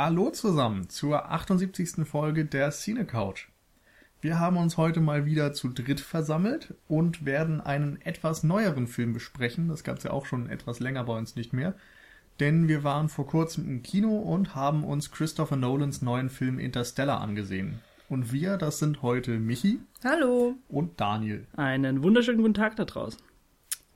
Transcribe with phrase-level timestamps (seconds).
[0.00, 2.06] Hallo zusammen zur 78.
[2.06, 3.48] Folge der Cine Couch.
[4.20, 9.12] Wir haben uns heute mal wieder zu dritt versammelt und werden einen etwas neueren Film
[9.12, 9.66] besprechen.
[9.66, 11.74] Das gab es ja auch schon etwas länger bei uns nicht mehr.
[12.38, 17.20] Denn wir waren vor kurzem im Kino und haben uns Christopher Nolans neuen Film Interstellar
[17.20, 17.80] angesehen.
[18.08, 19.80] Und wir, das sind heute Michi.
[20.04, 20.54] Hallo.
[20.68, 21.44] Und Daniel.
[21.56, 23.20] Einen wunderschönen guten Tag da draußen.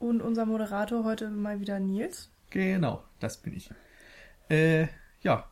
[0.00, 2.28] Und unser Moderator heute mal wieder Nils.
[2.50, 3.70] Genau, das bin ich.
[4.48, 4.88] Äh,
[5.20, 5.46] ja.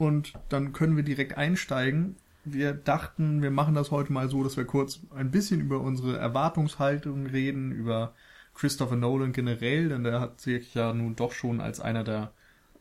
[0.00, 2.16] Und dann können wir direkt einsteigen.
[2.46, 6.16] Wir dachten, wir machen das heute mal so, dass wir kurz ein bisschen über unsere
[6.16, 8.14] Erwartungshaltung reden, über
[8.54, 12.32] Christopher Nolan generell, denn der hat sich ja nun doch schon als einer der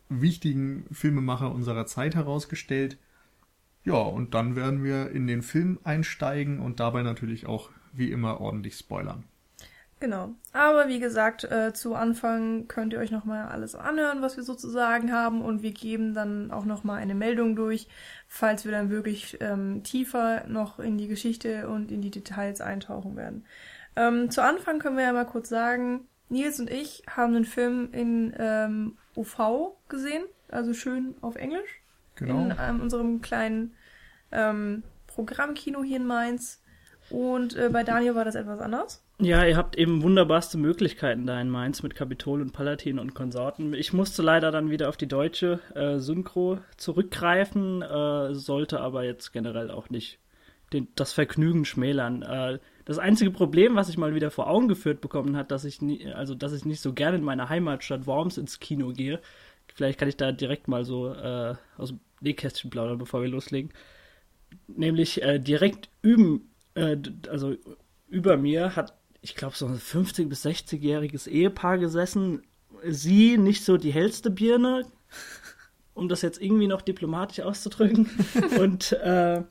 [0.08, 2.98] wichtigen Filmemacher unserer Zeit herausgestellt.
[3.84, 8.40] Ja, und dann werden wir in den Film einsteigen und dabei natürlich auch wie immer
[8.40, 9.26] ordentlich spoilern.
[10.00, 10.30] Genau.
[10.54, 15.12] Aber wie gesagt, äh, zu Anfang könnt ihr euch nochmal alles anhören, was wir sozusagen
[15.12, 15.42] haben.
[15.42, 17.88] Und wir geben dann auch nochmal eine Meldung durch,
[18.28, 23.18] falls wir dann wirklich ähm, tiefer noch in die Geschichte und in die Details eintauchen
[23.18, 23.46] werden.
[23.98, 27.90] Ähm, zu Anfang können wir ja mal kurz sagen, Nils und ich haben den Film
[27.92, 31.82] in ähm, UV gesehen, also schön auf Englisch.
[32.16, 32.40] Genau.
[32.40, 33.74] In ähm, unserem kleinen
[34.32, 36.62] ähm, Programmkino hier in Mainz.
[37.10, 39.04] Und äh, bei Daniel war das etwas anders.
[39.22, 43.74] Ja, ihr habt eben wunderbarste Möglichkeiten da in Mainz mit Kapitol und Palatin und Konsorten.
[43.74, 49.34] Ich musste leider dann wieder auf die deutsche äh, Synchro zurückgreifen, äh, sollte aber jetzt
[49.34, 50.20] generell auch nicht
[50.72, 52.22] den, das Vergnügen schmälern.
[52.22, 55.82] Äh, das einzige Problem, was ich mal wieder vor Augen geführt bekommen hat, dass ich
[55.82, 59.20] nie, also dass ich nicht so gerne in meiner Heimatstadt Worms ins Kino gehe.
[59.76, 63.74] Vielleicht kann ich da direkt mal so äh, aus dem Nähkästchen plaudern, bevor wir loslegen.
[64.68, 66.96] Nämlich äh, direkt üben, äh,
[67.30, 67.58] also
[68.08, 72.44] über mir hat ich glaube, so ein 50- bis 60-jähriges Ehepaar gesessen.
[72.84, 74.86] Sie nicht so die hellste Birne,
[75.94, 78.10] um das jetzt irgendwie noch diplomatisch auszudrücken.
[78.60, 79.44] Und äh,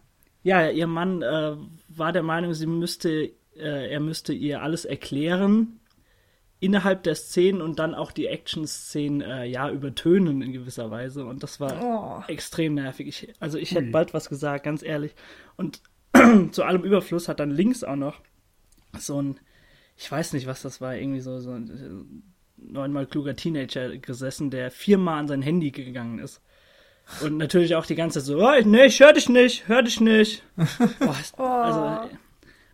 [0.42, 1.56] ja, ihr Mann äh,
[1.88, 5.80] war der Meinung, sie müsste, äh, er müsste ihr alles erklären
[6.60, 11.24] innerhalb der Szenen und dann auch die Action-Szenen äh, ja übertönen in gewisser Weise.
[11.24, 12.32] Und das war oh.
[12.32, 13.06] extrem nervig.
[13.06, 15.14] Ich, also ich hätte bald was gesagt, ganz ehrlich.
[15.56, 15.82] Und
[16.50, 18.20] zu allem Überfluss hat dann links auch noch
[18.98, 19.38] so ein
[19.98, 22.22] ich weiß nicht, was das war, irgendwie so, so ein
[22.56, 26.40] neunmal kluger Teenager gesessen, der viermal an sein Handy gegangen ist.
[27.20, 30.00] Und natürlich auch die ganze Zeit so, oh, nee, ich hör dich nicht, hör dich
[30.00, 30.44] nicht.
[31.36, 32.16] Boah, also,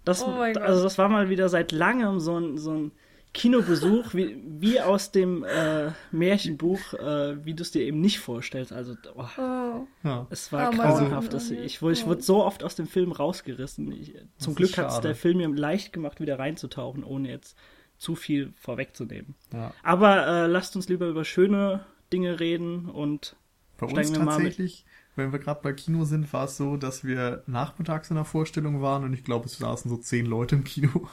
[0.05, 2.93] das, oh also das war mal wieder seit langem so ein, so ein
[3.34, 8.72] Kinobesuch, wie, wie aus dem äh, Märchenbuch, äh, wie du es dir eben nicht vorstellst.
[8.72, 9.87] Also, oh, oh.
[10.05, 10.27] Ja.
[10.31, 11.34] es war oh, grauenhaft.
[11.34, 13.91] Also, ich, wurde, ich wurde so oft aus dem Film rausgerissen.
[13.91, 17.59] Ich, zum Glück hat es der Film mir leicht gemacht, wieder reinzutauchen, ohne jetzt
[17.99, 19.34] zu viel vorwegzunehmen.
[19.53, 19.75] Ja.
[19.83, 23.34] Aber äh, lasst uns lieber über schöne Dinge reden und
[23.78, 24.84] Bei uns tatsächlich
[25.17, 28.83] wenn wir gerade bei Kino sind, war es so, dass wir nachmittags in der Vorstellung
[28.83, 31.09] waren und ich glaube, es saßen so zehn Leute im Kino.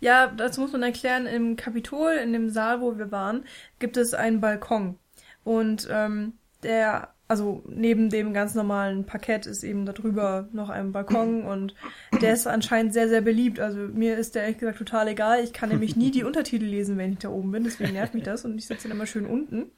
[0.00, 1.26] Ja, das muss man erklären.
[1.26, 3.44] Im Kapitol, in dem Saal, wo wir waren,
[3.78, 4.98] gibt es einen Balkon.
[5.44, 11.42] Und ähm, der, also neben dem ganz normalen Parkett ist eben darüber noch ein Balkon
[11.46, 11.74] und
[12.20, 13.60] der ist anscheinend sehr, sehr beliebt.
[13.60, 15.42] Also mir ist der ehrlich gesagt total egal.
[15.42, 18.24] Ich kann nämlich nie die Untertitel lesen, wenn ich da oben bin, deswegen nervt mich
[18.24, 19.70] das und ich sitze dann immer schön unten.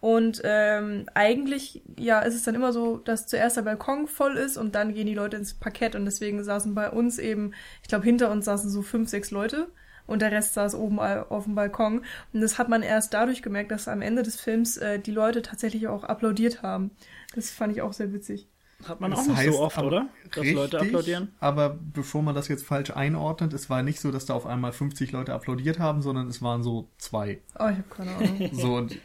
[0.00, 4.56] Und ähm, eigentlich, ja, ist es dann immer so, dass zuerst der Balkon voll ist
[4.56, 7.52] und dann gehen die Leute ins Parkett und deswegen saßen bei uns eben,
[7.82, 9.68] ich glaube, hinter uns saßen so fünf, sechs Leute
[10.06, 12.04] und der Rest saß oben auf dem Balkon.
[12.32, 15.42] Und das hat man erst dadurch gemerkt, dass am Ende des Films äh, die Leute
[15.42, 16.90] tatsächlich auch applaudiert haben.
[17.34, 18.49] Das fand ich auch sehr witzig.
[18.88, 20.08] Hat man das auch nicht so oft, oder?
[20.24, 21.32] Dass richtig, Leute applaudieren?
[21.38, 24.72] Aber bevor man das jetzt falsch einordnet, es war nicht so, dass da auf einmal
[24.72, 27.40] 50 Leute applaudiert haben, sondern es waren so zwei.
[27.58, 28.50] Oh, ich habe keine Ahnung.
[28.52, 28.98] So, und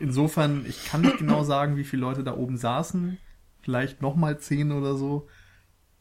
[0.00, 3.18] insofern, ich kann nicht genau sagen, wie viele Leute da oben saßen.
[3.62, 5.26] Vielleicht nochmal zehn oder so.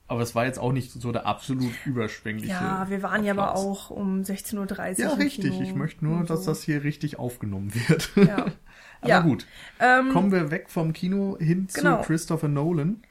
[0.08, 2.52] Aber es war jetzt auch nicht so der absolut überschwängliche.
[2.52, 3.26] Ja, wir waren Applaus.
[3.26, 5.00] ja aber auch um 16.30 Uhr.
[5.00, 5.60] Ja, richtig.
[5.62, 6.52] Ich möchte nur, dass so.
[6.52, 8.12] das hier richtig aufgenommen wird.
[8.18, 8.46] Ja.
[9.02, 9.22] aber ja.
[9.22, 9.48] gut.
[9.80, 12.02] Ähm, Kommen wir weg vom Kino hin genau.
[12.02, 13.02] zu Christopher Nolan.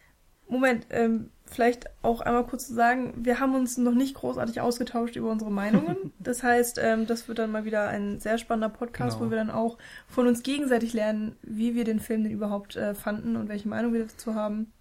[0.52, 5.16] Moment, ähm, vielleicht auch einmal kurz zu sagen, wir haben uns noch nicht großartig ausgetauscht
[5.16, 5.96] über unsere Meinungen.
[6.18, 9.26] Das heißt, ähm, das wird dann mal wieder ein sehr spannender Podcast, genau.
[9.26, 9.76] wo wir dann auch
[10.06, 13.92] von uns gegenseitig lernen, wie wir den Film denn überhaupt äh, fanden und welche Meinung
[13.92, 14.72] wir dazu haben.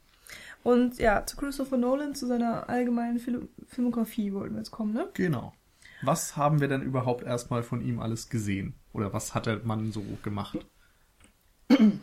[0.62, 5.08] Und ja, zu Christopher Nolan, zu seiner allgemeinen Fil Filmografie wollten wir jetzt kommen, ne?
[5.14, 5.54] Genau.
[6.04, 8.76] Was haben wir denn überhaupt erstmal von ihm alles gesehen?
[8.94, 10.60] Oder was hat der Mann so gemacht?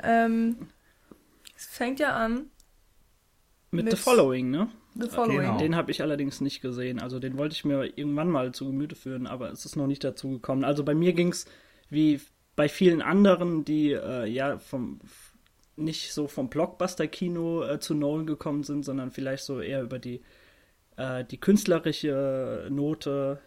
[0.03, 0.57] ähm,
[1.57, 2.47] es fängt ja an
[3.71, 4.69] mit, mit The Following, ne?
[4.95, 5.41] The Following.
[5.41, 5.59] Genau.
[5.59, 7.01] Den habe ich allerdings nicht gesehen.
[7.01, 10.03] Also den wollte ich mir irgendwann mal zu Gemüte führen, aber es ist noch nicht
[10.05, 10.65] dazu gekommen.
[10.65, 11.47] Also bei mir ging es
[11.91, 12.21] wie
[12.57, 15.01] bei vielen anderen, die äh, ja vom
[15.77, 20.23] nicht so vom Blockbuster-Kino äh, zu Nolan gekommen sind, sondern vielleicht so eher über die,
[20.97, 23.41] äh, die künstlerische Note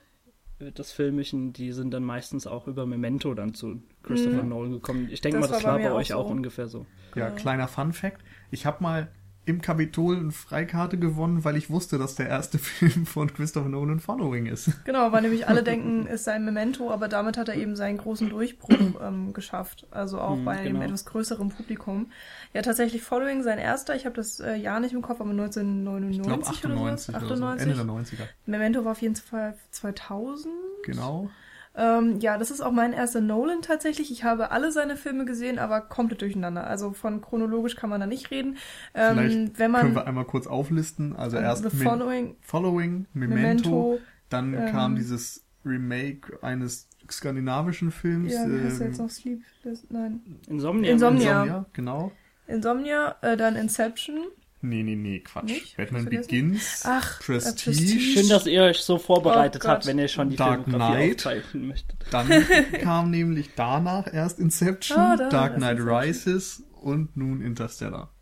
[0.59, 4.49] des Filmischen, die sind dann meistens auch über Memento dann zu Christopher mhm.
[4.49, 5.09] Nolan gekommen.
[5.11, 6.27] Ich denke mal, das war bei, bei euch auch, so.
[6.27, 6.85] auch ungefähr so.
[7.15, 8.21] Ja, ja, kleiner Fun Fact.
[8.51, 9.11] Ich habe mal
[9.51, 13.99] im Kapitol eine Freikarte gewonnen, weil ich wusste, dass der erste Film von Christopher Nolan
[13.99, 14.71] Following ist.
[14.85, 17.97] Genau, weil nämlich alle denken, es sei ein Memento, aber damit hat er eben seinen
[17.97, 19.85] großen Durchbruch ähm, geschafft.
[19.91, 20.85] Also auch mhm, bei einem genau.
[20.85, 22.11] etwas größeren Publikum.
[22.53, 26.21] Ja, tatsächlich Following sein erster, ich habe das äh, Jahr nicht im Kopf, aber 1999
[26.21, 27.33] ich glaub, 98 oder so.
[27.45, 27.67] 98.
[27.67, 28.27] Ende der 90er.
[28.45, 30.53] Memento war auf jeden Fall 2000.
[30.83, 31.29] Genau.
[31.73, 34.11] Ähm, ja, das ist auch mein erster Nolan tatsächlich.
[34.11, 36.67] Ich habe alle seine Filme gesehen, aber komplett durcheinander.
[36.67, 38.57] Also von chronologisch kann man da nicht reden.
[38.93, 41.15] Ähm, Vielleicht wenn man, können wir einmal kurz auflisten.
[41.15, 47.91] Also ähm, erst The Following, Following Memento, Memento dann ähm, kam dieses Remake eines skandinavischen
[47.91, 48.33] Films.
[48.33, 49.41] Ja, wie heißt jetzt noch Sleep?
[49.89, 50.21] Nein.
[50.47, 50.91] Insomnia.
[50.91, 51.43] Insomnia.
[51.43, 52.11] Insomnia, genau.
[52.47, 54.19] Insomnia, äh, dann Inception.
[54.63, 55.45] Nee, nee, nee, Quatsch.
[55.45, 55.77] Nicht?
[55.77, 57.71] Batman Begins, Ach, Prestige.
[57.71, 57.99] Prestige.
[57.99, 62.05] Schön, dass ihr euch so vorbereitet oh habt, wenn ihr schon die Dark Knight möchtet.
[62.11, 62.27] Dann
[62.81, 68.13] kam nämlich danach erst Inception, oh, da, Dark Knight Rises und nun Interstellar.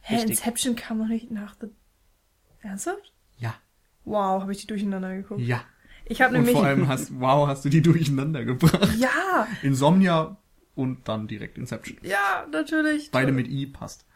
[0.00, 0.30] Hä, Richtig.
[0.30, 1.66] Inception kam noch nicht nach The...
[2.62, 3.12] Ernsthaft?
[3.36, 3.54] Ja.
[4.04, 5.40] Wow, habe ich die durcheinander geguckt?
[5.40, 5.62] Ja.
[6.06, 6.52] Ich habe nämlich...
[6.52, 8.96] vor allem hast, wow, hast du die durcheinander gebracht.
[8.98, 9.46] Ja.
[9.62, 10.38] Insomnia
[10.74, 11.98] und dann direkt Inception.
[12.02, 13.10] Ja, natürlich.
[13.10, 14.06] Beide mit I passt.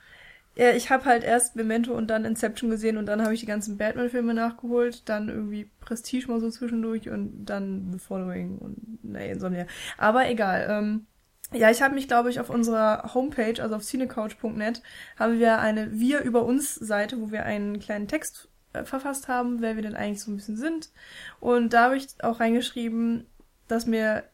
[0.58, 3.46] Ja, ich habe halt erst Memento und dann Inception gesehen und dann habe ich die
[3.46, 9.30] ganzen Batman-Filme nachgeholt, dann irgendwie Prestige mal so zwischendurch und dann The Following und nee,
[9.30, 9.66] Insomnia.
[9.98, 10.66] Aber egal.
[10.68, 11.06] Ähm,
[11.52, 14.82] ja, ich habe mich, glaube ich, auf unserer Homepage, also auf cinecouch.net,
[15.16, 19.60] haben wir eine Wir über uns Seite, wo wir einen kleinen Text äh, verfasst haben,
[19.60, 20.90] wer wir denn eigentlich so ein bisschen sind.
[21.38, 23.26] Und da habe ich auch reingeschrieben,
[23.68, 24.24] dass mir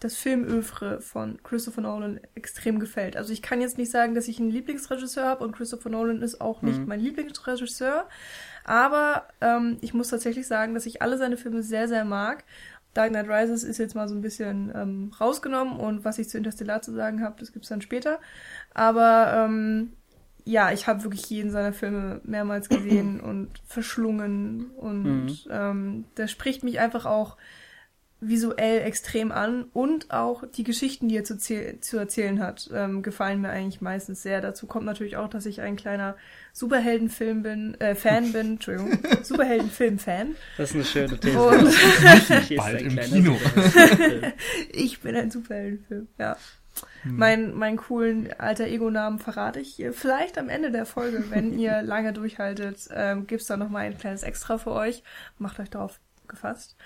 [0.00, 3.16] das Filmöfre von Christopher Nolan extrem gefällt.
[3.16, 6.40] Also ich kann jetzt nicht sagen, dass ich einen Lieblingsregisseur habe und Christopher Nolan ist
[6.40, 6.86] auch nicht mhm.
[6.86, 8.08] mein Lieblingsregisseur.
[8.64, 12.44] Aber ähm, ich muss tatsächlich sagen, dass ich alle seine Filme sehr, sehr mag.
[12.94, 16.38] Dark Knight Rises ist jetzt mal so ein bisschen ähm, rausgenommen und was ich zu
[16.38, 18.18] Interstellar zu sagen habe, das gibt's dann später.
[18.72, 19.92] Aber ähm,
[20.44, 25.38] ja, ich habe wirklich jeden seiner Filme mehrmals gesehen und verschlungen und mhm.
[25.50, 27.36] ähm, der spricht mich einfach auch
[28.20, 33.40] visuell extrem an und auch die Geschichten, die er zu, zu erzählen hat, ähm, gefallen
[33.40, 34.40] mir eigentlich meistens sehr.
[34.40, 36.16] Dazu kommt natürlich auch, dass ich ein kleiner
[36.52, 40.36] Superheldenfilm bin, äh, Fan bin, Entschuldigung, Superheldenfilm-Fan.
[40.58, 41.40] Das ist eine schöne These.
[41.40, 43.36] Und Bald im Kino.
[44.72, 46.36] ich bin ein Superheldenfilm, ja.
[47.02, 47.16] Hm.
[47.16, 52.12] Mein, meinen coolen alter Ego-Namen verrate ich vielleicht am Ende der Folge, wenn ihr lange
[52.12, 55.02] durchhaltet, ähm, gibt's da noch mal ein kleines Extra für euch.
[55.38, 56.76] Macht euch darauf gefasst.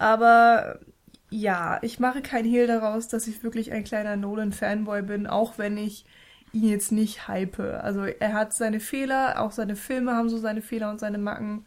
[0.00, 0.80] Aber
[1.28, 5.76] ja, ich mache kein Hehl daraus, dass ich wirklich ein kleiner Nolan-Fanboy bin, auch wenn
[5.76, 6.06] ich
[6.54, 7.60] ihn jetzt nicht hype.
[7.60, 11.66] Also er hat seine Fehler, auch seine Filme haben so seine Fehler und seine Macken.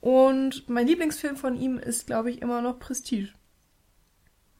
[0.00, 3.28] Und mein Lieblingsfilm von ihm ist, glaube ich, immer noch Prestige.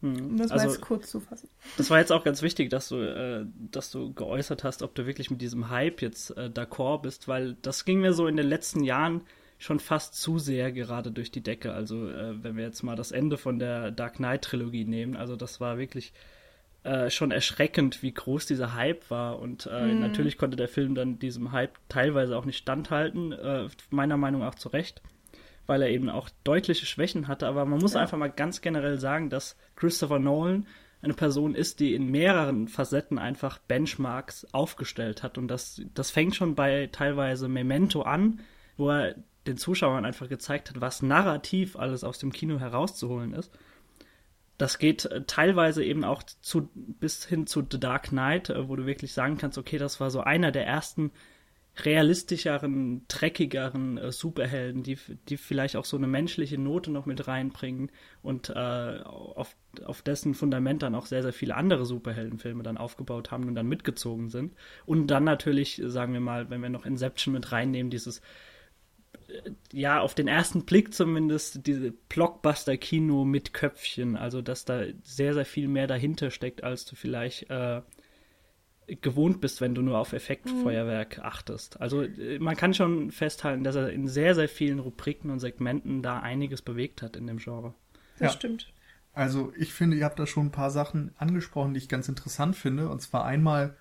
[0.00, 0.26] Hm.
[0.26, 1.48] Um das also, mal jetzt kurz zu fassen.
[1.76, 5.04] Das war jetzt auch ganz wichtig, dass du, äh, dass du geäußert hast, ob du
[5.04, 8.46] wirklich mit diesem Hype jetzt äh, d'accord bist, weil das ging mir so in den
[8.46, 9.22] letzten Jahren
[9.58, 11.72] schon fast zu sehr gerade durch die Decke.
[11.72, 15.36] Also äh, wenn wir jetzt mal das Ende von der Dark Knight Trilogie nehmen, also
[15.36, 16.12] das war wirklich
[16.84, 19.38] äh, schon erschreckend, wie groß dieser Hype war.
[19.38, 20.00] Und äh, mhm.
[20.00, 24.54] natürlich konnte der Film dann diesem Hype teilweise auch nicht standhalten, äh, meiner Meinung nach
[24.54, 25.00] zu Recht,
[25.66, 27.46] weil er eben auch deutliche Schwächen hatte.
[27.46, 28.00] Aber man muss ja.
[28.00, 30.66] einfach mal ganz generell sagen, dass Christopher Nolan
[31.00, 35.38] eine Person ist, die in mehreren Facetten einfach Benchmarks aufgestellt hat.
[35.38, 38.40] Und das, das fängt schon bei teilweise Memento an,
[38.76, 39.14] wo er
[39.46, 43.50] den Zuschauern einfach gezeigt hat, was narrativ alles aus dem Kino herauszuholen ist.
[44.58, 48.76] Das geht äh, teilweise eben auch zu, bis hin zu The Dark Knight, äh, wo
[48.76, 51.10] du wirklich sagen kannst, okay, das war so einer der ersten
[51.76, 54.96] realistischeren, dreckigeren äh, Superhelden, die,
[55.28, 57.90] die vielleicht auch so eine menschliche Note noch mit reinbringen
[58.22, 63.32] und äh, auf, auf dessen Fundament dann auch sehr, sehr viele andere Superheldenfilme dann aufgebaut
[63.32, 64.54] haben und dann mitgezogen sind.
[64.86, 68.22] Und dann natürlich, sagen wir mal, wenn wir noch Inception mit reinnehmen, dieses
[69.72, 74.16] ja, auf den ersten Blick zumindest diese Blockbuster-Kino mit Köpfchen.
[74.16, 77.82] Also, dass da sehr, sehr viel mehr dahinter steckt, als du vielleicht äh,
[78.86, 81.24] gewohnt bist, wenn du nur auf Effektfeuerwerk mhm.
[81.24, 81.80] achtest.
[81.80, 86.02] Also, äh, man kann schon festhalten, dass er in sehr, sehr vielen Rubriken und Segmenten
[86.02, 87.74] da einiges bewegt hat in dem Genre.
[88.18, 88.38] Das ja.
[88.38, 88.72] stimmt.
[89.12, 92.56] Also, ich finde, ihr habt da schon ein paar Sachen angesprochen, die ich ganz interessant
[92.56, 92.88] finde.
[92.88, 93.76] Und zwar einmal,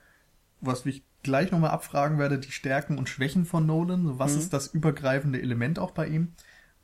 [0.62, 4.20] was mich gleich nochmal abfragen werde, die Stärken und Schwächen von Nolan.
[4.20, 4.40] was mhm.
[4.40, 6.34] ist das übergreifende Element auch bei ihm?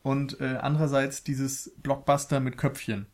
[0.02, 3.06] Und äh, andererseits dieses Blockbuster mit Köpfchen.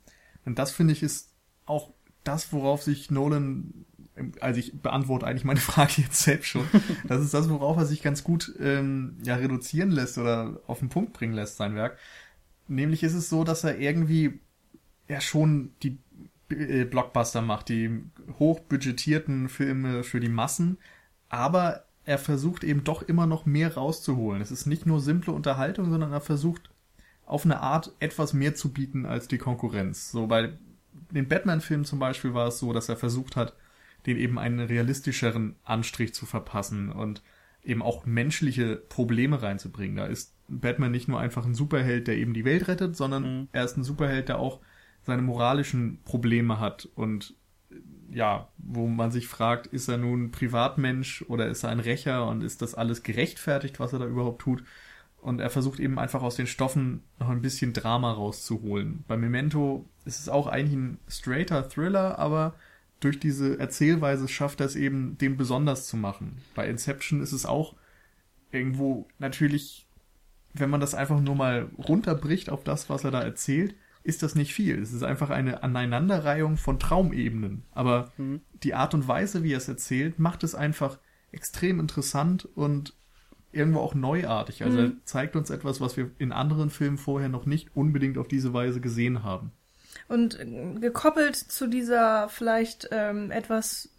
[0.45, 1.33] Und das finde ich ist
[1.65, 1.91] auch
[2.23, 3.85] das, worauf sich Nolan
[4.39, 6.67] also ich beantworte eigentlich meine Frage jetzt selbst schon.
[7.07, 10.89] Das ist das, worauf er sich ganz gut ähm, ja, reduzieren lässt oder auf den
[10.89, 11.97] Punkt bringen lässt, sein Werk.
[12.67, 14.39] Nämlich ist es so, dass er irgendwie
[15.07, 15.97] ja schon die
[16.49, 18.03] äh, Blockbuster macht, die
[18.39, 20.77] hochbudgetierten Filme für die Massen,
[21.35, 24.41] aber er versucht eben doch immer noch mehr rauszuholen.
[24.41, 26.69] Es ist nicht nur simple Unterhaltung, sondern er versucht
[27.25, 30.11] auf eine Art etwas mehr zu bieten als die Konkurrenz.
[30.11, 30.53] So bei
[31.11, 33.55] den Batman-Filmen zum Beispiel war es so, dass er versucht hat,
[34.05, 37.23] den eben einen realistischeren Anstrich zu verpassen und
[37.63, 39.97] eben auch menschliche Probleme reinzubringen.
[39.97, 43.47] Da ist Batman nicht nur einfach ein Superheld, der eben die Welt rettet, sondern mhm.
[43.51, 44.59] er ist ein Superheld, der auch
[45.01, 47.33] seine moralischen Probleme hat und
[48.11, 52.43] ja, wo man sich fragt, ist er nun Privatmensch oder ist er ein Rächer und
[52.43, 54.63] ist das alles gerechtfertigt, was er da überhaupt tut?
[55.21, 59.03] Und er versucht eben einfach aus den Stoffen noch ein bisschen Drama rauszuholen.
[59.07, 62.53] Bei Memento ist es auch eigentlich ein straighter Thriller, aber
[62.99, 66.37] durch diese Erzählweise schafft er es eben, den besonders zu machen.
[66.53, 67.75] Bei Inception ist es auch
[68.51, 69.87] irgendwo natürlich,
[70.53, 74.35] wenn man das einfach nur mal runterbricht auf das, was er da erzählt, ist das
[74.35, 74.79] nicht viel.
[74.79, 77.63] Es ist einfach eine Aneinanderreihung von Traumebenen.
[77.71, 78.41] Aber mhm.
[78.63, 80.99] die Art und Weise, wie er es erzählt, macht es einfach
[81.31, 82.93] extrem interessant und
[83.51, 84.63] irgendwo auch neuartig.
[84.63, 84.85] Also mhm.
[84.85, 88.53] er zeigt uns etwas, was wir in anderen Filmen vorher noch nicht unbedingt auf diese
[88.53, 89.51] Weise gesehen haben.
[90.07, 93.89] Und äh, gekoppelt zu dieser vielleicht ähm, etwas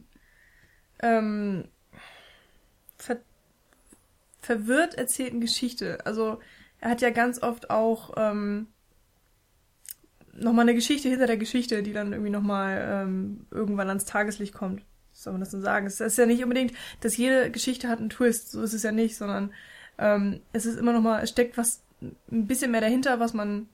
[1.00, 1.64] ähm,
[2.96, 3.18] ver
[4.40, 6.06] verwirrt erzählten Geschichte.
[6.06, 6.38] Also
[6.78, 8.68] er hat ja ganz oft auch ähm,
[10.38, 14.82] nochmal eine Geschichte hinter der Geschichte, die dann irgendwie nochmal ähm, irgendwann ans Tageslicht kommt.
[15.12, 15.86] Soll man das so sagen?
[15.86, 18.92] Es ist ja nicht unbedingt, dass jede Geschichte hat einen Twist, so ist es ja
[18.92, 19.52] nicht, sondern
[19.98, 23.68] ähm, es ist immer nochmal, es steckt was ein bisschen mehr dahinter, was man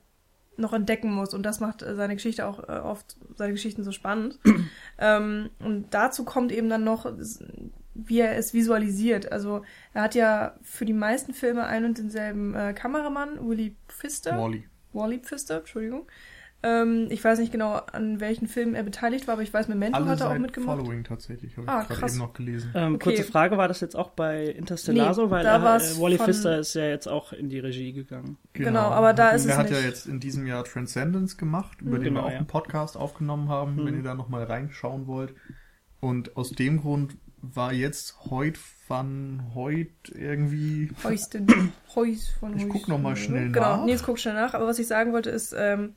[0.55, 1.33] noch entdecken muss.
[1.33, 4.39] Und das macht äh, seine Geschichte auch äh, oft, seine Geschichten so spannend.
[4.97, 7.11] ähm, und dazu kommt eben dann noch,
[7.95, 9.31] wie er es visualisiert.
[9.31, 14.37] Also er hat ja für die meisten Filme einen und denselben äh, Kameramann, Willy Pfister.
[14.39, 14.63] Wally.
[14.93, 16.07] Wally Pfister, Entschuldigung.
[16.65, 19.97] Ähm, ich weiß nicht genau, an welchen Filmen er beteiligt war, aber ich weiß, Memento
[19.97, 20.79] Alle hat er auch mitgemacht.
[20.79, 22.71] Following tatsächlich, habe ah, ich gerade eben noch gelesen.
[22.73, 23.03] Ähm, okay.
[23.03, 25.29] Kurze Frage, war das jetzt auch bei Interstellar nee, so?
[25.29, 26.25] Weil er, äh, Wally von...
[26.25, 28.37] Pfister ist ja jetzt auch in die Regie gegangen.
[28.53, 29.81] Genau, genau aber da ist er es hat nicht.
[29.81, 32.37] ja jetzt in diesem Jahr Transcendence gemacht, über mhm, den genau, wir auch ja.
[32.37, 33.85] einen Podcast aufgenommen haben, mhm.
[33.85, 35.35] wenn ihr da nochmal reinschauen wollt.
[35.99, 40.91] Und aus dem Grund war jetzt heute van heute irgendwie.
[41.03, 41.73] Heusten.
[41.93, 43.73] Heus von Ich guck nochmal schnell genau, nach.
[43.75, 44.53] Genau, Nils guckt schnell nach.
[44.53, 45.93] Aber was ich sagen wollte ist, ähm,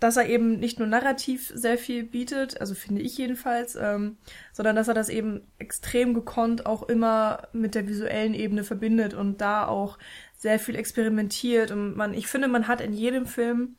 [0.00, 4.16] dass er eben nicht nur narrativ sehr viel bietet, also finde ich jedenfalls, ähm,
[4.52, 9.40] sondern dass er das eben extrem gekonnt auch immer mit der visuellen Ebene verbindet und
[9.42, 9.98] da auch
[10.36, 11.70] sehr viel experimentiert.
[11.70, 13.76] Und man, ich finde, man hat in jedem Film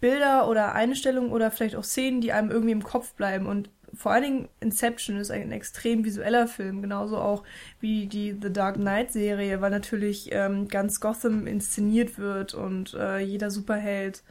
[0.00, 3.46] Bilder oder Einstellungen oder vielleicht auch Szenen, die einem irgendwie im Kopf bleiben.
[3.46, 7.42] Und vor allen Dingen Inception ist ein extrem visueller Film, genauso auch
[7.80, 13.20] wie die The Dark Knight Serie, weil natürlich ähm, ganz Gotham inszeniert wird und äh,
[13.20, 14.22] jeder Superheld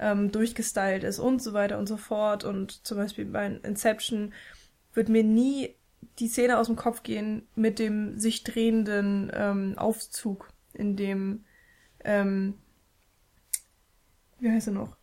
[0.00, 2.44] ähm, durchgestylt ist und so weiter und so fort.
[2.44, 4.32] Und zum Beispiel bei Inception
[4.94, 5.76] wird mir nie
[6.18, 11.44] die Szene aus dem Kopf gehen mit dem sich drehenden ähm, Aufzug, in dem
[12.04, 12.54] ähm,
[14.40, 14.96] wie heißt er noch?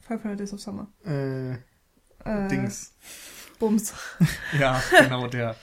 [0.00, 0.88] Five Hundred Days of Summer.
[1.04, 2.94] Äh, äh Dings.
[3.58, 3.94] Bums.
[4.58, 5.54] ja, genau der.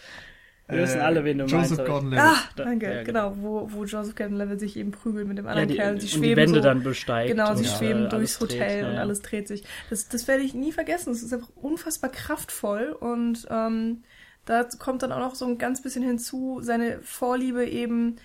[0.70, 1.86] Wir wissen alle, wen du Joseph meinst.
[1.86, 2.26] Gordon-Levitt.
[2.26, 3.32] Ah, danke, ja, genau.
[3.32, 6.02] genau, wo, wo Joseph Gordon-Levitt sich eben prügelt mit dem anderen ja, die, Kerl.
[6.02, 7.30] Sie und schweben die Wände so, dann besteigt.
[7.30, 9.64] Genau, sie und, schweben ja, durchs Hotel dreht, und alles dreht sich.
[9.90, 11.12] Das, das werde ich nie vergessen.
[11.12, 14.04] Es ist einfach unfassbar kraftvoll und ähm,
[14.44, 18.18] da kommt dann auch noch so ein ganz bisschen hinzu, seine Vorliebe eben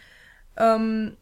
[0.57, 1.17] ähm,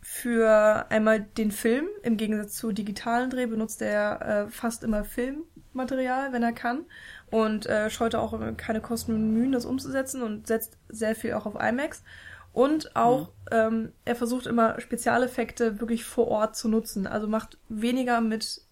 [0.00, 1.86] für einmal den Film.
[2.02, 6.86] Im Gegensatz zu digitalen Dreh benutzt er äh, fast immer Filmmaterial, wenn er kann
[7.30, 11.46] und äh, scheute auch keine Kosten und Mühen, das umzusetzen und setzt sehr viel auch
[11.46, 12.02] auf IMAX.
[12.52, 13.32] Und auch, mhm.
[13.52, 17.06] ähm, er versucht immer Spezialeffekte wirklich vor Ort zu nutzen.
[17.06, 18.62] Also macht weniger mit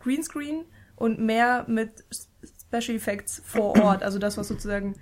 [0.00, 0.64] Greenscreen
[0.96, 2.04] und mehr mit
[2.42, 4.02] Special Effects vor Ort.
[4.02, 4.96] Also das, was sozusagen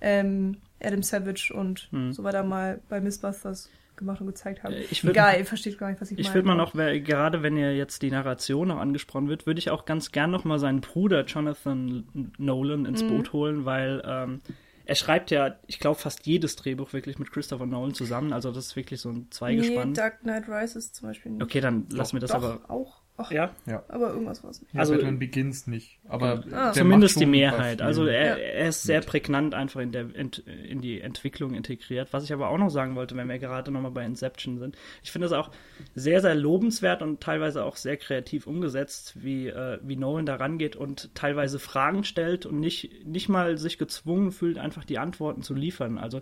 [0.00, 2.12] ähm, Adam Savage und mhm.
[2.12, 4.74] so weiter mal bei Mythbusters gemacht und gezeigt haben.
[4.90, 6.30] Ich würd, Egal, ihr versteht gar nicht, was ich, ich meine.
[6.30, 9.70] Ich würde mal noch, gerade wenn ihr jetzt die Narration noch angesprochen wird, würde ich
[9.70, 13.08] auch ganz gern noch mal seinen Bruder Jonathan Nolan ins mhm.
[13.08, 14.40] Boot holen, weil ähm,
[14.84, 18.32] er schreibt ja, ich glaube, fast jedes Drehbuch wirklich mit Christopher Nolan zusammen.
[18.32, 19.88] Also das ist wirklich so ein Zweigespann.
[19.88, 21.42] Nee, Dark Knight Rises zum Beispiel nicht.
[21.42, 22.70] Okay, dann lass mir das Doch, aber.
[22.70, 23.02] auch.
[23.18, 23.82] Ach, Ja, Ja.
[23.88, 24.74] aber irgendwas war es nicht.
[24.74, 25.98] Ja, Also- Batman Begins nicht.
[26.06, 26.72] Aber Ah.
[26.72, 27.80] zumindest die Mehrheit.
[27.80, 28.44] Also er, Ja.
[28.44, 32.08] er ist sehr prägnant einfach in, der, in die Entwicklung integriert.
[32.12, 34.76] Was ich aber auch noch sagen wollte, wenn wir gerade nochmal bei Inception sind.
[35.02, 35.50] Ich finde es auch
[35.94, 40.76] sehr, sehr lobenswert und teilweise auch sehr kreativ umgesetzt, wie, äh, wie Nolan da rangeht
[40.76, 45.54] und teilweise Fragen stellt und nicht, nicht mal sich gezwungen fühlt, einfach die Antworten zu
[45.54, 45.96] liefern.
[45.96, 46.20] Also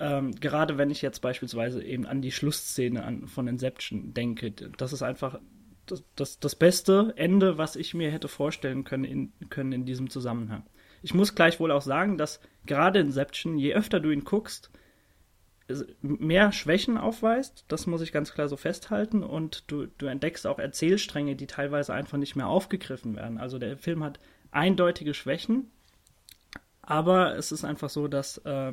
[0.00, 4.92] ähm, gerade wenn ich jetzt beispielsweise eben an die Schlussszene an, von Inception denke, das
[4.92, 5.38] ist einfach
[5.86, 10.10] das, das, das beste Ende, was ich mir hätte vorstellen können in, können in diesem
[10.10, 10.64] Zusammenhang.
[11.02, 14.70] Ich muss gleichwohl auch sagen, dass gerade Inception, je öfter du ihn guckst,
[16.02, 20.58] mehr Schwächen aufweist, das muss ich ganz klar so festhalten, und du, du entdeckst auch
[20.58, 23.38] Erzählstränge, die teilweise einfach nicht mehr aufgegriffen werden.
[23.38, 24.18] Also der Film hat
[24.50, 25.70] eindeutige Schwächen,
[26.82, 28.72] aber es ist einfach so, dass, äh,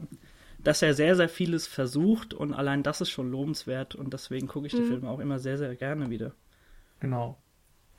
[0.60, 4.68] dass er sehr, sehr vieles versucht und allein das ist schon lobenswert und deswegen gucke
[4.68, 6.34] ich die Filme auch immer sehr, sehr gerne wieder.
[7.02, 7.42] Genau.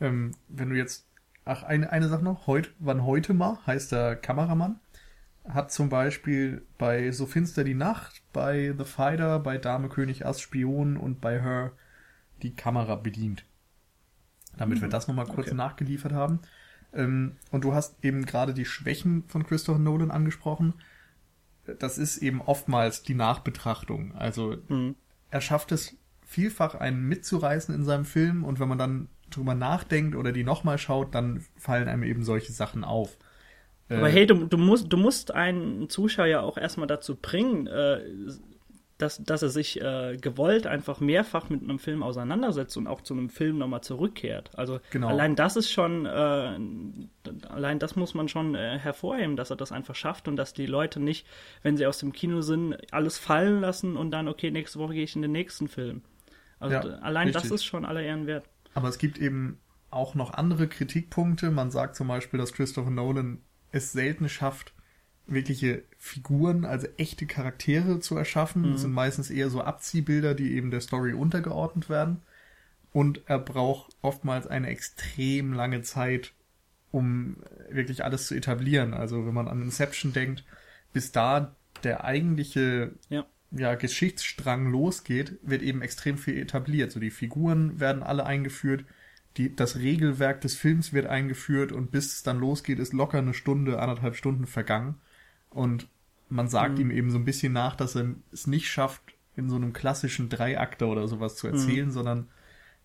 [0.00, 1.06] Ähm, wenn du jetzt,
[1.44, 4.80] ach, eine, eine Sache noch, heut, wann heute mal, heißt der Kameramann,
[5.44, 10.40] hat zum Beispiel bei So finster die Nacht, bei The Fighter, bei Dame König Ass
[10.40, 11.72] Spion und bei Her
[12.42, 13.44] die Kamera bedient.
[14.56, 15.56] Damit wir das nochmal kurz okay.
[15.56, 16.40] nachgeliefert haben.
[16.92, 20.74] Ähm, und du hast eben gerade die Schwächen von Christopher Nolan angesprochen.
[21.78, 24.14] Das ist eben oftmals die Nachbetrachtung.
[24.14, 24.94] Also Mhm.
[25.30, 25.96] er schafft es
[26.32, 30.78] vielfach einen mitzureißen in seinem Film und wenn man dann drüber nachdenkt oder die nochmal
[30.78, 33.16] schaut, dann fallen einem eben solche Sachen auf.
[33.88, 37.66] Aber Äh, hey, du, du, musst, du musst einen Zuschauer ja auch erstmal dazu bringen,
[37.66, 38.00] äh,
[38.98, 43.14] dass, dass er sich äh, gewollt einfach mehrfach mit einem Film auseinandersetzt und auch zu
[43.14, 44.50] einem Film nochmal zurückkehrt.
[44.56, 45.08] Also Genau.
[45.08, 46.58] allein das ist schon, äh,
[47.48, 50.66] allein das muss man schon äh, hervorheben, dass er das einfach schafft und dass die
[50.66, 51.26] Leute nicht,
[51.62, 55.04] wenn sie aus dem Kino sind, alles fallen lassen und dann, okay, nächste Woche gehe
[55.04, 56.02] ich in den nächsten Film.
[56.62, 57.56] Also Ja, allein das richtig.
[57.56, 58.48] ist schon aller Ehren wert.
[58.74, 59.58] Aber es gibt eben
[59.90, 61.50] auch noch andere Kritikpunkte.
[61.50, 63.38] Man sagt zum Beispiel, dass Christopher Nolan
[63.72, 64.72] es selten schafft,
[65.26, 68.72] wirkliche Figuren, also echte Charaktere zu erschaffen.
[68.72, 72.22] Das sind meistens eher so Abziehbilder, die eben der Story untergeordnet werden.
[72.92, 76.32] Und er braucht oftmals eine extrem lange Zeit,
[76.90, 77.38] um
[77.70, 78.94] wirklich alles zu etablieren.
[78.94, 80.44] Also wenn man an Inception denkt,
[80.92, 83.24] bis da der eigentliche Ja.
[83.54, 86.92] Ja, Geschichtsstrang losgeht, wird eben extrem viel etabliert.
[86.92, 88.84] So die Figuren werden alle eingeführt,
[89.36, 93.34] die, das Regelwerk des Films wird eingeführt und bis es dann losgeht, ist locker eine
[93.34, 94.96] Stunde, anderthalb Stunden vergangen.
[95.50, 95.88] Und
[96.28, 99.02] man sagt ihm eben so ein bisschen nach, dass er es nicht schafft,
[99.36, 102.28] in so einem klassischen Dreiakter oder sowas zu erzählen, sondern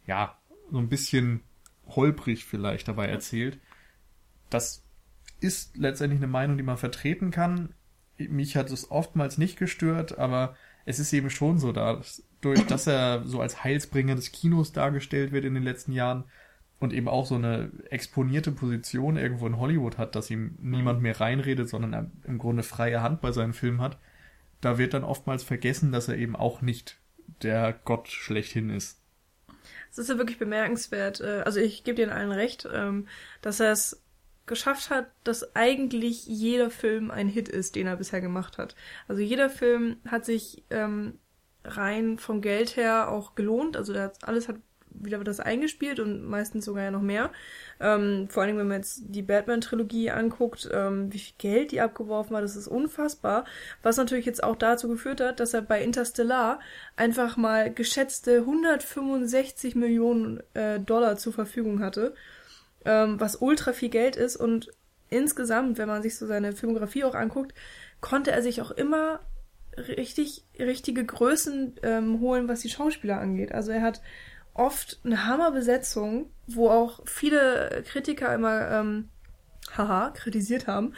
[0.06, 0.38] ja,
[0.72, 1.42] so ein bisschen
[1.88, 3.60] holprig vielleicht dabei erzählt.
[4.50, 4.84] Das
[5.40, 7.74] ist letztendlich eine Meinung, die man vertreten kann.
[8.18, 12.88] Mich hat es oftmals nicht gestört, aber es ist eben schon so, dass durch dass
[12.88, 16.26] er so als Heilsbringer des Kinos dargestellt wird in den letzten Jahren
[16.80, 21.20] und eben auch so eine exponierte Position irgendwo in Hollywood hat, dass ihm niemand mehr
[21.20, 23.98] reinredet, sondern er im Grunde freie Hand bei seinen Filmen hat,
[24.62, 26.98] da wird dann oftmals vergessen, dass er eben auch nicht
[27.42, 29.02] der Gott schlechthin ist.
[29.92, 31.22] Es ist ja wirklich bemerkenswert.
[31.22, 33.08] äh, Also ich gebe dir allen recht, ähm,
[33.42, 34.02] dass er es
[34.48, 38.76] geschafft hat, dass eigentlich jeder Film ein Hit ist, den er bisher gemacht hat.
[39.08, 41.20] Also jeder Film hat sich ähm,
[41.64, 43.78] rein vom Geld her auch gelohnt.
[43.78, 44.56] Also hat, alles hat
[44.90, 47.32] wieder das eingespielt und meistens sogar ja noch mehr.
[47.80, 52.36] Ähm, vor allem, wenn man jetzt die Batman-Trilogie anguckt, ähm, wie viel Geld die abgeworfen
[52.36, 53.46] hat, das ist unfassbar.
[53.84, 56.60] Was natürlich jetzt auch dazu geführt hat, dass er bei Interstellar
[56.96, 62.16] einfach mal geschätzte 165 Millionen äh, Dollar zur Verfügung hatte,
[62.88, 64.72] ähm, was ultra viel Geld ist und
[65.10, 67.54] insgesamt, wenn man sich so seine Filmografie auch anguckt,
[68.02, 69.20] konnte er sich auch immer
[69.78, 73.52] richtig richtige Größen ähm, holen, was die Schauspieler angeht.
[73.52, 74.02] Also er hat
[74.54, 79.10] oft eine Hammerbesetzung, wo auch viele Kritiker immer ähm,
[79.76, 80.94] haha kritisiert haben,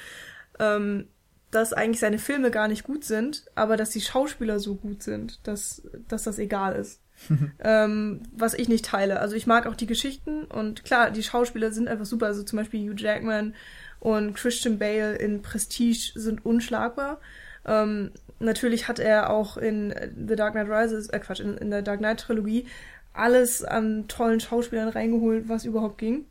[0.60, 1.10] ähm,
[1.52, 5.46] dass eigentlich seine Filme gar nicht gut sind, aber dass die Schauspieler so gut sind,
[5.48, 7.02] dass, dass das egal ist.
[7.60, 9.20] ähm, was ich nicht teile.
[9.20, 12.28] Also ich mag auch die Geschichten und klar, die Schauspieler sind einfach super.
[12.28, 13.56] Also zum Beispiel Hugh Jackman
[14.00, 17.20] und Christian Bale in Prestige sind unschlagbar.
[17.66, 19.94] Ähm, natürlich hat er auch in
[20.28, 22.66] The Dark Knight Rises, äh Quatsch, in, in der Dark Knight Trilogie
[23.14, 26.26] alles an tollen Schauspielern reingeholt, was überhaupt ging.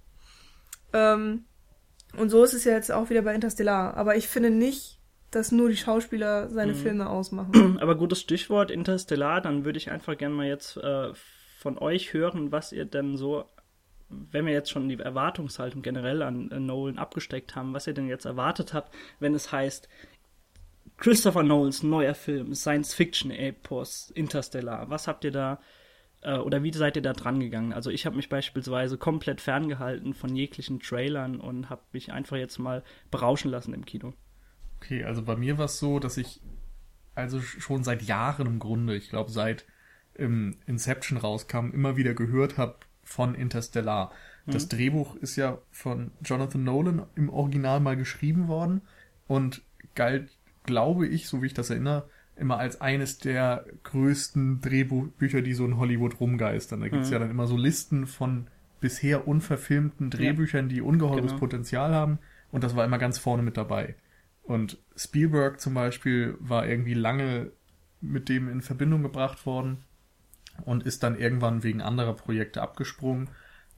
[0.93, 1.45] Ähm,
[2.17, 3.95] und so ist es ja jetzt auch wieder bei Interstellar.
[3.97, 4.98] Aber ich finde nicht,
[5.31, 7.79] dass nur die Schauspieler seine Filme ausmachen.
[7.81, 11.13] Aber gutes Stichwort Interstellar, dann würde ich einfach gerne mal jetzt äh,
[11.59, 13.45] von euch hören, was ihr denn so,
[14.09, 18.09] wenn wir jetzt schon die Erwartungshaltung generell an äh, Nolan abgesteckt haben, was ihr denn
[18.09, 19.89] jetzt erwartet habt, wenn es heißt,
[20.97, 24.91] Christopher Nolans neuer Film, Science-Fiction-Epos, Interstellar.
[24.91, 25.61] Was habt ihr da
[26.23, 27.73] äh, oder wie seid ihr da dran gegangen?
[27.73, 32.59] Also ich habe mich beispielsweise komplett ferngehalten von jeglichen Trailern und habe mich einfach jetzt
[32.59, 34.15] mal berauschen lassen im Kino.
[34.81, 36.41] Okay, also bei mir war es so, dass ich
[37.15, 39.65] also schon seit Jahren im Grunde, ich glaube seit
[40.17, 44.13] ähm, Inception rauskam, immer wieder gehört habe von Interstellar.
[44.47, 44.53] Mhm.
[44.53, 48.83] Das Drehbuch ist ja von Jonathan Nolan im Original mal geschrieben worden
[49.27, 49.63] und
[49.95, 50.31] galt,
[50.65, 55.65] glaube ich, so wie ich das erinnere, immer als eines der größten Drehbücher, die so
[55.65, 56.81] in Hollywood rumgeistern.
[56.81, 57.15] Da gibt's mhm.
[57.15, 58.47] ja dann immer so Listen von
[58.81, 61.39] bisher unverfilmten Drehbüchern, die ungeheures genau.
[61.39, 62.19] Potenzial haben.
[62.53, 63.97] Und das war immer ganz vorne mit dabei.
[64.49, 67.53] Und Spielberg zum Beispiel war irgendwie lange
[68.01, 69.85] mit dem in Verbindung gebracht worden
[70.65, 73.29] und ist dann irgendwann wegen anderer Projekte abgesprungen.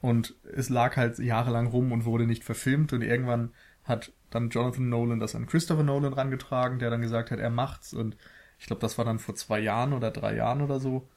[0.00, 2.92] Und es lag halt jahrelang rum und wurde nicht verfilmt.
[2.92, 3.50] Und irgendwann
[3.82, 7.92] hat dann Jonathan Nolan das an Christopher Nolan rangetragen, der dann gesagt hat, er macht's.
[7.92, 8.16] Und
[8.60, 11.08] ich glaube, das war dann vor zwei Jahren oder drei Jahren oder so.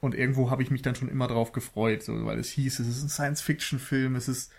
[0.00, 2.86] Und irgendwo habe ich mich dann schon immer drauf gefreut, so, weil es hieß, es
[2.86, 4.52] ist ein Science-Fiction-Film, es ist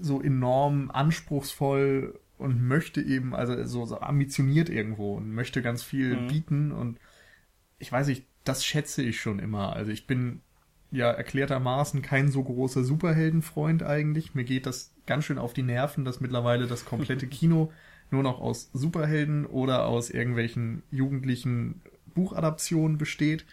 [0.00, 6.16] so enorm anspruchsvoll und möchte eben, also so, so ambitioniert irgendwo und möchte ganz viel
[6.16, 6.26] mhm.
[6.26, 6.98] bieten und
[7.78, 9.74] ich weiß nicht, das schätze ich schon immer.
[9.74, 10.40] Also ich bin
[10.90, 14.34] ja erklärtermaßen kein so großer Superheldenfreund eigentlich.
[14.34, 17.72] Mir geht das ganz schön auf die Nerven, dass mittlerweile das komplette Kino
[18.10, 21.82] nur noch aus Superhelden oder aus irgendwelchen jugendlichen
[22.14, 23.44] Buchadaptionen besteht.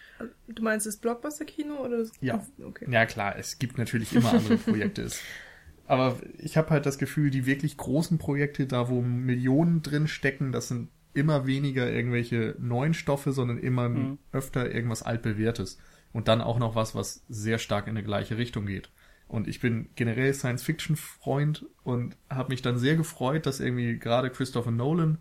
[0.47, 2.11] Du meinst das Blockbuster-Kino oder das?
[2.21, 2.45] Ja.
[2.63, 2.85] Okay.
[2.89, 5.09] Ja klar, es gibt natürlich immer andere Projekte.
[5.91, 10.53] Aber ich habe halt das Gefühl, die wirklich großen Projekte, da wo Millionen drin stecken,
[10.53, 14.17] das sind immer weniger irgendwelche neuen Stoffe, sondern immer mhm.
[14.31, 15.79] öfter irgendwas altbewährtes.
[16.13, 18.89] Und dann auch noch was, was sehr stark in eine gleiche Richtung geht.
[19.27, 24.71] Und ich bin generell Science-Fiction-Freund und habe mich dann sehr gefreut, dass irgendwie gerade Christopher
[24.71, 25.17] Nolan,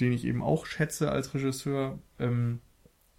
[0.00, 2.58] den ich eben auch schätze als Regisseur, ähm,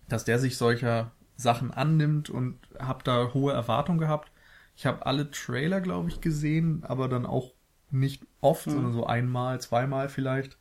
[0.10, 4.33] dass der sich solcher Sachen annimmt und habe da hohe Erwartungen gehabt.
[4.76, 7.54] Ich habe alle Trailer, glaube ich, gesehen, aber dann auch
[7.92, 8.72] nicht oft, mhm.
[8.72, 10.58] sondern so einmal, zweimal vielleicht.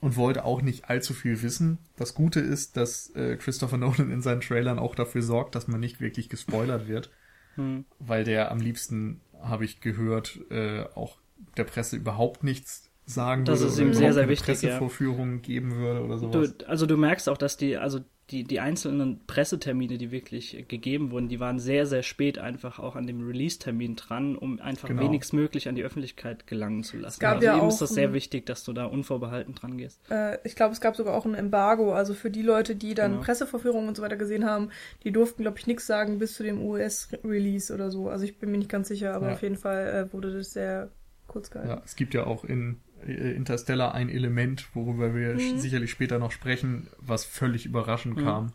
[0.00, 1.78] Und wollte auch nicht allzu viel wissen.
[1.96, 5.78] Das Gute ist, dass äh, Christopher Nolan in seinen Trailern auch dafür sorgt, dass man
[5.78, 7.10] nicht wirklich gespoilert wird
[7.56, 7.84] hm.
[7.98, 11.18] weil der am liebsten, habe ich gehört, äh, auch
[11.56, 13.70] der Presse überhaupt nichts sagen das würde.
[13.70, 14.46] Das ist ihm sehr, sehr wichtig.
[14.46, 15.40] Pressevorführungen ja.
[15.40, 16.54] geben würde oder sowas.
[16.56, 21.10] Du, also du merkst auch, dass die, also die, die einzelnen Pressetermine, die wirklich gegeben
[21.10, 25.02] wurden, die waren sehr, sehr spät einfach auch an dem Release-Termin dran, um einfach genau.
[25.02, 27.14] wenigstmöglich an die Öffentlichkeit gelangen zu lassen.
[27.14, 29.76] Es gab also ja ihm auch ist das sehr wichtig, dass du da unvorbehalten dran
[29.76, 30.00] gehst.
[30.10, 33.12] Äh, ich glaube, es gab sogar auch ein Embargo, also für die Leute, die dann
[33.12, 33.24] genau.
[33.24, 34.70] Presseverführungen und so weiter gesehen haben,
[35.02, 38.08] die durften, glaube ich, nichts sagen bis zu dem US-Release oder so.
[38.08, 39.32] Also ich bin mir nicht ganz sicher, aber ja.
[39.34, 40.90] auf jeden Fall äh, wurde das sehr
[41.26, 41.70] kurz gehalten.
[41.70, 45.58] Ja, es gibt ja auch in äh, Interstellar ein Element, worüber wir mhm.
[45.58, 48.24] sicherlich später noch sprechen, was völlig überraschend mhm.
[48.24, 48.52] kam.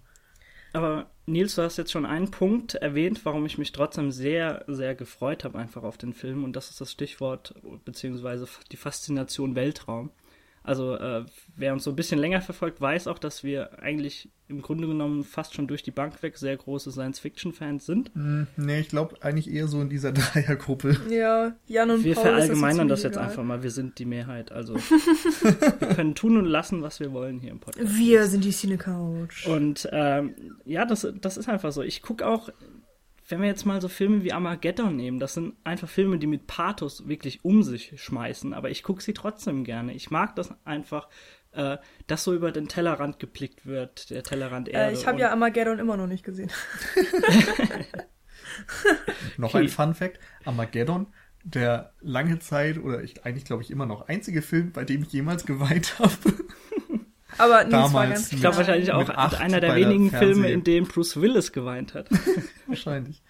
[0.73, 4.93] Aber Nils, du hast jetzt schon einen Punkt erwähnt, warum ich mich trotzdem sehr, sehr
[4.93, 7.55] gefreut habe einfach auf den Film und das ist das Stichwort
[7.85, 10.11] beziehungsweise die Faszination Weltraum.
[10.65, 11.25] Also äh,
[11.55, 15.23] wer uns so ein bisschen länger verfolgt, weiß auch, dass wir eigentlich im Grunde genommen
[15.23, 18.15] fast schon durch die Bank weg sehr große Science-Fiction-Fans sind.
[18.15, 20.97] Mm, nee, ich glaube eigentlich eher so in dieser Dreiergruppe.
[21.09, 23.61] Ja, Jan und Wir Paul verallgemeinern das, das jetzt einfach mal.
[23.61, 24.51] Wir sind die Mehrheit.
[24.51, 24.75] Also
[25.79, 27.95] wir können tun und lassen, was wir wollen hier im Podcast.
[27.95, 29.45] Wir sind die Cine Couch.
[29.47, 30.33] Und ähm,
[30.65, 31.83] ja, das, das ist einfach so.
[31.83, 32.49] Ich gucke auch
[33.27, 36.47] wenn wir jetzt mal so Filme wie Armageddon nehmen, das sind einfach Filme, die mit
[36.47, 39.93] Pathos wirklich um sich schmeißen, aber ich gucke sie trotzdem gerne.
[39.93, 41.09] Ich mag das einfach,
[41.51, 44.91] äh, dass so über den Tellerrand geblickt wird, der Tellerrand Erde.
[44.91, 46.51] Äh, ich habe ja Armageddon immer noch nicht gesehen.
[49.37, 51.07] noch ein Fun Fact: Armageddon,
[51.43, 55.11] der lange Zeit oder ich eigentlich glaube ich immer noch einzige Film, bei dem ich
[55.11, 56.13] jemals geweint habe.
[57.37, 60.63] Aber Nils Damals war ganz Ich glaube wahrscheinlich auch einer der wenigen der Filme, in
[60.63, 62.07] dem Bruce Willis geweint hat.
[62.67, 63.21] wahrscheinlich.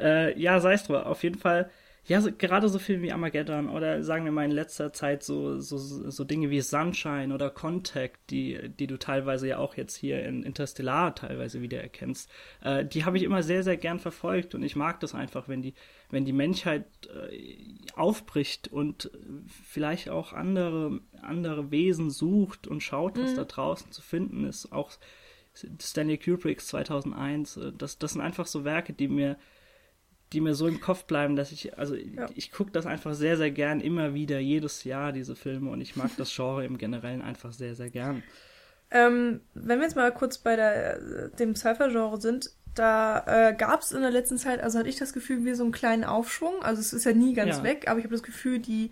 [0.00, 0.96] äh, ja, sei es drum.
[0.96, 1.70] Auf jeden Fall
[2.08, 5.58] ja, so, gerade so Filme wie Armageddon oder sagen wir mal in letzter Zeit so,
[5.58, 10.24] so, so Dinge wie Sunshine oder Contact, die, die du teilweise ja auch jetzt hier
[10.24, 12.30] in Interstellar teilweise wieder erkennst,
[12.64, 15.60] äh, die habe ich immer sehr, sehr gern verfolgt und ich mag das einfach, wenn
[15.60, 15.74] die,
[16.10, 17.56] wenn die Menschheit äh,
[17.94, 19.10] aufbricht und
[19.46, 23.36] vielleicht auch andere, andere Wesen sucht und schaut, was mhm.
[23.36, 24.72] da draußen zu finden ist.
[24.72, 24.92] Auch
[25.54, 29.36] Stanley Kubricks 2001, äh, das, das sind einfach so Werke, die mir
[30.32, 32.26] die mir so im Kopf bleiben, dass ich, also ja.
[32.34, 35.96] ich gucke das einfach sehr, sehr gern immer wieder, jedes Jahr diese Filme und ich
[35.96, 38.22] mag das Genre im Generellen einfach sehr, sehr gern.
[38.90, 43.92] Ähm, wenn wir jetzt mal kurz bei der, dem Cypher-Genre sind, da äh, gab es
[43.92, 46.62] in der letzten Zeit, also hatte ich das Gefühl, wie so einen kleinen Aufschwung.
[46.62, 47.62] Also es ist ja nie ganz ja.
[47.64, 48.90] weg, aber ich habe das Gefühl, die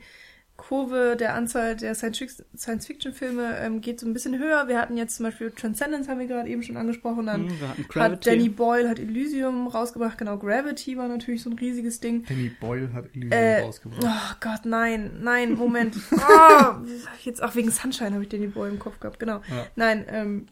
[0.57, 4.69] Kurve der Anzahl der Science-Fiction-Filme ähm, geht so ein bisschen höher.
[4.69, 7.27] Wir hatten jetzt zum Beispiel Transcendence, haben wir gerade eben schon angesprochen.
[7.27, 10.17] Dann Hm, hat Danny Boyle hat Elysium rausgebracht.
[10.17, 12.25] Genau, Gravity war natürlich so ein riesiges Ding.
[12.27, 14.03] Danny Boyle hat Elysium Äh, rausgebracht.
[14.03, 15.97] Oh Gott, nein, nein, Moment.
[16.13, 16.75] Oh,
[17.23, 19.19] jetzt auch wegen Sunshine habe ich Danny Boyle im Kopf gehabt.
[19.19, 19.43] Genau.
[19.51, 19.67] Ja.
[19.77, 20.47] Nein, ähm,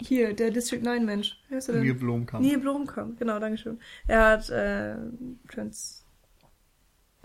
[0.00, 1.38] hier, der District 9 Mensch.
[1.48, 1.84] Wer ist er denn?
[1.84, 2.44] Neil Blomkamp.
[2.44, 3.78] Neil Blomkamp, genau, dankeschön.
[4.06, 4.96] Er hat äh,
[5.52, 6.00] Trans...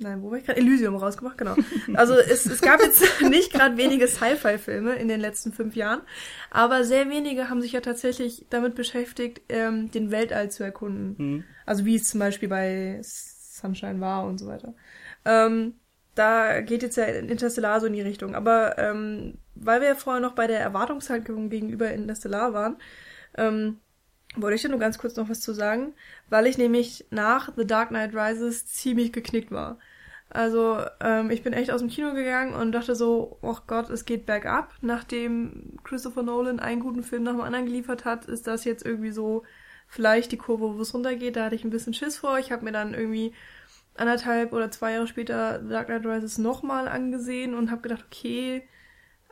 [0.02, 0.60] Nein, wo war ich gerade?
[0.62, 1.56] Elysium rausgemacht, genau.
[1.94, 6.02] Also es, es gab jetzt nicht gerade wenige Sci-Fi-Filme in den letzten fünf Jahren,
[6.52, 11.18] aber sehr wenige haben sich ja tatsächlich damit beschäftigt, ähm, den Weltall zu erkunden.
[11.18, 11.44] Hm.
[11.66, 14.74] Also wie es zum Beispiel bei Sunshine war und so weiter.
[15.26, 15.74] Ähm,
[16.20, 18.36] da geht jetzt ja Interstellar so in die Richtung.
[18.36, 22.78] Aber ähm, weil wir ja vorher noch bei der Erwartungshaltung gegenüber Interstellar waren,
[23.38, 23.80] ähm,
[24.36, 25.94] wollte ich da nur ganz kurz noch was zu sagen,
[26.30, 29.80] weil ich nämlich nach The Dark Knight Rises ziemlich geknickt war.
[30.30, 34.06] Also ähm, ich bin echt aus dem Kino gegangen und dachte so, oh Gott, es
[34.06, 34.74] geht bergab.
[34.82, 39.12] Nachdem Christopher Nolan einen guten Film nach dem anderen geliefert hat, ist das jetzt irgendwie
[39.12, 39.44] so
[39.88, 41.36] vielleicht die Kurve, wo es runtergeht.
[41.36, 42.38] Da hatte ich ein bisschen Schiss vor.
[42.38, 43.34] Ich habe mir dann irgendwie
[44.00, 48.64] anderthalb oder zwei Jahre später Dark Knight Rises nochmal angesehen und habe gedacht, okay,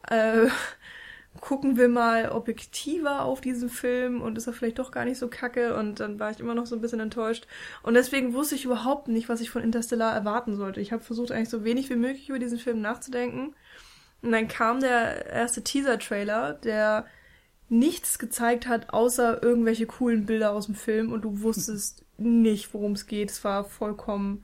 [0.10, 0.48] äh,
[1.42, 5.28] gucken wir mal objektiver auf diesen Film und ist er vielleicht doch gar nicht so
[5.28, 7.46] kacke und dann war ich immer noch so ein bisschen enttäuscht
[7.84, 10.82] und deswegen wusste ich überhaupt nicht, was ich von Interstellar erwarten sollte.
[10.82, 13.54] Ich habe versucht eigentlich so wenig wie möglich über diesen Film nachzudenken
[14.22, 17.06] und dann kam der erste Teaser-Trailer, der
[17.70, 22.94] nichts gezeigt hat, außer irgendwelche coolen Bilder aus dem Film und du wusstest nicht, worum
[22.94, 23.32] es geht.
[23.32, 24.44] Es war vollkommen,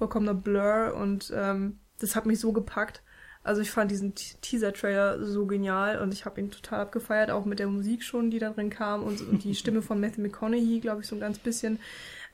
[0.00, 3.02] vollkommener Blur und ähm, das hat mich so gepackt.
[3.42, 7.44] Also ich fand diesen Te- Teaser-Trailer so genial und ich habe ihn total abgefeiert, auch
[7.44, 10.80] mit der Musik schon, die da drin kam und, und die Stimme von Matthew McConaughey,
[10.80, 11.78] glaube ich, so ein ganz bisschen.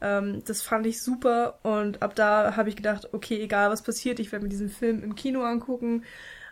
[0.01, 4.21] Ähm, das fand ich super und ab da habe ich gedacht, okay, egal was passiert,
[4.21, 6.05] ich werde mir diesen Film im Kino angucken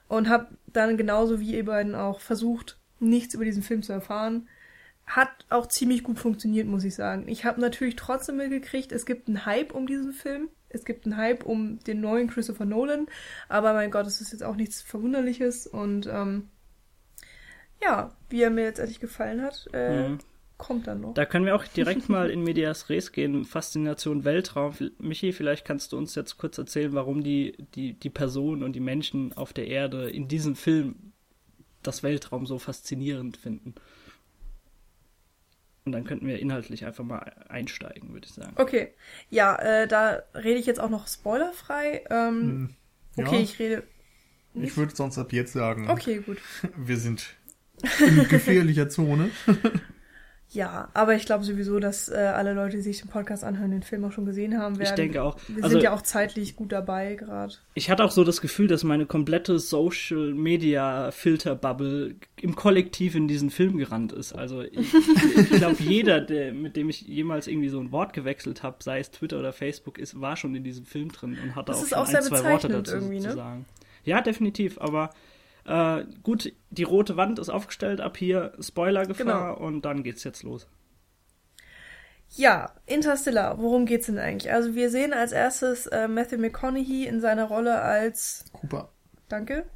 [0.08, 4.48] und habe dann genauso wie ihr beiden auch versucht, nichts über diesen Film zu erfahren.
[5.06, 7.28] Hat auch ziemlich gut funktioniert, muss ich sagen.
[7.28, 10.48] Ich habe natürlich trotzdem mitgekriegt, es gibt einen Hype um diesen Film.
[10.74, 13.06] Es gibt einen Hype um den neuen Christopher Nolan.
[13.48, 15.66] Aber mein Gott, es ist jetzt auch nichts Verwunderliches.
[15.66, 16.48] Und ähm,
[17.82, 20.18] ja, wie er mir letztendlich gefallen hat, äh, Mhm.
[20.56, 21.14] kommt dann noch.
[21.14, 23.44] Da können wir auch direkt mal in Medias Res gehen.
[23.44, 24.74] Faszination Weltraum.
[24.98, 28.80] Michi, vielleicht kannst du uns jetzt kurz erzählen, warum die, die, die Personen und die
[28.80, 31.12] Menschen auf der Erde in diesem Film
[31.82, 33.74] das Weltraum so faszinierend finden.
[35.86, 38.52] Und dann könnten wir inhaltlich einfach mal einsteigen, würde ich sagen.
[38.56, 38.94] Okay,
[39.28, 42.04] ja, äh, da rede ich jetzt auch noch spoilerfrei.
[42.10, 42.70] Ähm, Hm,
[43.16, 43.82] ja, okay, ich rede.
[44.54, 46.38] ich würde sonst ab jetzt sagen, Okay, gut.
[46.76, 47.36] wir sind
[48.00, 49.30] in gefährlicher Zone.
[50.54, 53.82] Ja, aber ich glaube sowieso, dass äh, alle Leute, die sich den Podcast anhören, den
[53.82, 54.88] Film auch schon gesehen haben werden.
[54.88, 55.36] Ich denke auch.
[55.48, 57.54] Wir Also sind ja auch zeitlich gut dabei gerade.
[57.74, 63.16] ich hatte auch so das Gefühl, dass meine komplette Social Media Filter Bubble im Kollektiv
[63.16, 64.32] in diesen Film gerannt ist.
[64.32, 68.62] Also ich, ich glaube, jeder, der, mit dem ich jemals irgendwie so ein Wort gewechselt
[68.62, 71.72] habe, sei es Twitter oder Facebook, ist, war schon in diesem Film drin und hatte
[71.72, 73.34] Das auch ist schon auch ein, zwei Worte dazu irgendwie, zu ne?
[73.34, 73.64] sagen.
[74.04, 75.10] Ja, definitiv, aber
[75.66, 79.56] äh, gut, die rote Wand ist aufgestellt, ab hier Spoilergefahr Genau.
[79.66, 80.68] und dann geht's jetzt los.
[82.30, 84.52] Ja, Interstellar, worum geht's denn eigentlich?
[84.52, 88.90] Also wir sehen als erstes äh, Matthew McConaughey in seiner Rolle als, Cooper,
[89.28, 89.66] danke,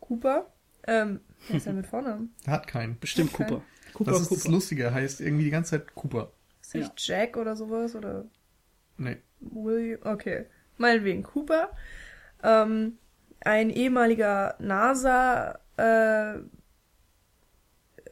[0.00, 0.50] Cooper.
[0.86, 2.34] Ähm, wer ist er mit Vornamen?
[2.46, 2.98] hat keinen.
[2.98, 3.44] Bestimmt Okay.
[3.44, 3.62] Cooper.
[3.92, 4.52] Cooper, Das ist das Cooper.
[4.54, 6.32] Lustige, er heißt irgendwie die ganze Zeit Cooper.
[6.62, 7.94] Ist nicht Jack oder sowas?
[7.94, 8.24] Oder
[8.96, 9.18] Nee.
[9.40, 10.00] William?
[10.04, 10.46] Okay,
[10.78, 11.70] meinetwegen Cooper.
[12.42, 12.96] Ähm,
[13.40, 16.40] ein ehemaliger NASA äh,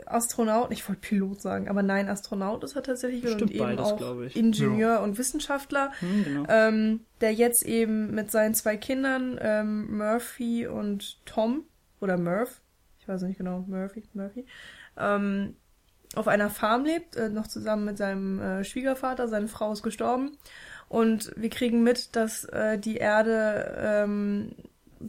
[0.06, 3.86] Astronaut, ich wollte Pilot sagen, aber nein, Astronaut ist er tatsächlich und Stimmt eben beides,
[3.86, 4.20] auch.
[4.34, 5.92] Ingenieur und Wissenschaftler.
[6.00, 6.44] Hm, genau.
[6.48, 11.64] ähm, der jetzt eben mit seinen zwei Kindern, ähm, Murphy und Tom,
[12.00, 12.60] oder Murph,
[13.00, 14.44] ich weiß nicht genau, Murphy, Murphy,
[14.96, 15.56] ähm,
[16.14, 20.38] auf einer Farm lebt, äh, noch zusammen mit seinem äh, Schwiegervater, seine Frau ist gestorben.
[20.88, 24.52] Und wir kriegen mit, dass äh, die Erde ähm,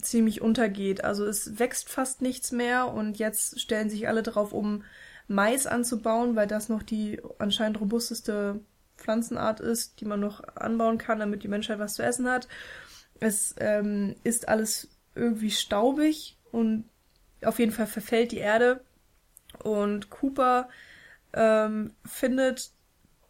[0.01, 1.03] ziemlich untergeht.
[1.03, 4.83] Also es wächst fast nichts mehr und jetzt stellen sich alle darauf um,
[5.27, 8.61] Mais anzubauen, weil das noch die anscheinend robusteste
[8.95, 12.47] Pflanzenart ist, die man noch anbauen kann, damit die Menschheit was zu essen hat.
[13.19, 16.85] Es ähm, ist alles irgendwie staubig und
[17.43, 18.81] auf jeden Fall verfällt die Erde.
[19.63, 20.69] Und Cooper
[21.33, 22.71] ähm, findet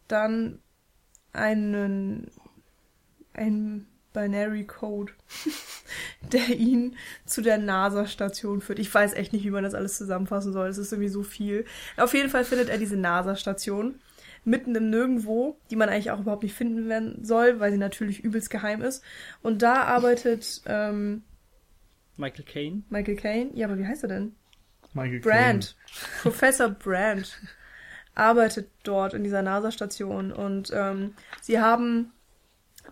[0.08, 0.60] dann
[1.34, 2.32] einen,
[3.34, 5.14] einen Binary Code,
[6.32, 8.80] der ihn zu der NASA-Station führt.
[8.80, 10.68] Ich weiß echt nicht, wie man das alles zusammenfassen soll.
[10.68, 11.66] Es ist irgendwie so viel.
[11.98, 14.00] Auf jeden Fall findet er diese NASA-Station
[14.44, 18.24] mitten im Nirgendwo, die man eigentlich auch überhaupt nicht finden werden soll, weil sie natürlich
[18.24, 19.04] übelst geheim ist.
[19.42, 21.24] Und da arbeitet ähm,
[22.16, 22.84] Michael Caine.
[22.90, 23.52] Michael Caine.
[23.54, 24.36] Ja, aber wie heißt er denn?
[24.94, 25.76] Michael Brand.
[26.22, 27.40] Professor Brand
[28.16, 32.12] arbeitet dort in dieser NASA-Station und ähm, sie haben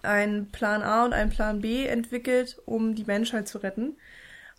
[0.03, 3.97] einen Plan A und einen Plan B entwickelt, um die Menschheit zu retten.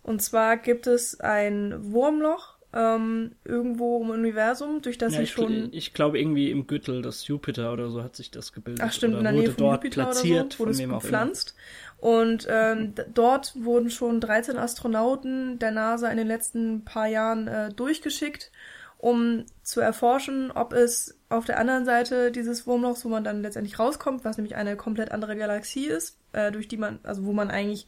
[0.03, 5.31] Und zwar gibt es ein Wurmloch ähm, irgendwo im Universum, durch das Ja, sie ich,
[5.31, 5.69] schon.
[5.71, 8.83] ich glaube irgendwie im Gürtel des Jupiter oder so hat sich das gebildet.
[8.85, 10.95] Ach stimmt, oder in der wurde Nähe von dort Jupiter platziert oder so, wurde von
[10.95, 11.55] es gepflanzt.
[11.97, 17.69] Und ähm, dort wurden schon 13 Astronauten der NASA in den letzten paar Jahren äh,
[17.73, 18.51] durchgeschickt,
[18.97, 23.79] um zu erforschen, ob es auf der anderen Seite dieses Wurmlochs, wo man dann letztendlich
[23.79, 27.49] rauskommt, was nämlich eine komplett andere Galaxie ist, äh, durch die man, also wo man
[27.49, 27.87] eigentlich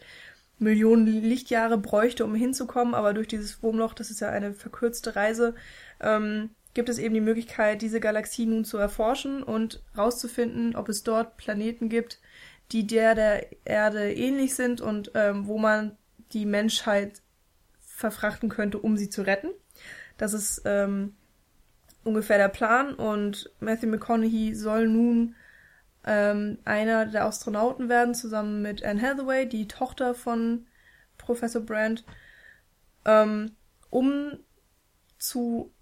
[0.58, 5.56] Millionen Lichtjahre bräuchte, um hinzukommen, aber durch dieses Wurmloch, das ist ja eine verkürzte Reise,
[6.02, 11.04] ähm, gibt es eben die Möglichkeit, diese Galaxie nun zu erforschen und rauszufinden, ob es
[11.04, 12.20] dort Planeten gibt,
[12.72, 15.98] die der der Erde ähnlich sind und ähm, wo man
[16.34, 17.22] die Menschheit
[17.80, 19.50] verfrachten könnte, um sie zu retten.
[20.18, 21.16] Das ist ähm,
[22.04, 25.36] ungefähr der Plan und Matthew McConaughey soll nun
[26.06, 30.66] ähm, einer der Astronauten werden, zusammen mit Anne Hathaway, die Tochter von
[31.18, 32.06] Professor Brand,
[33.06, 33.52] ähm,
[33.90, 34.40] um
[35.18, 35.74] zu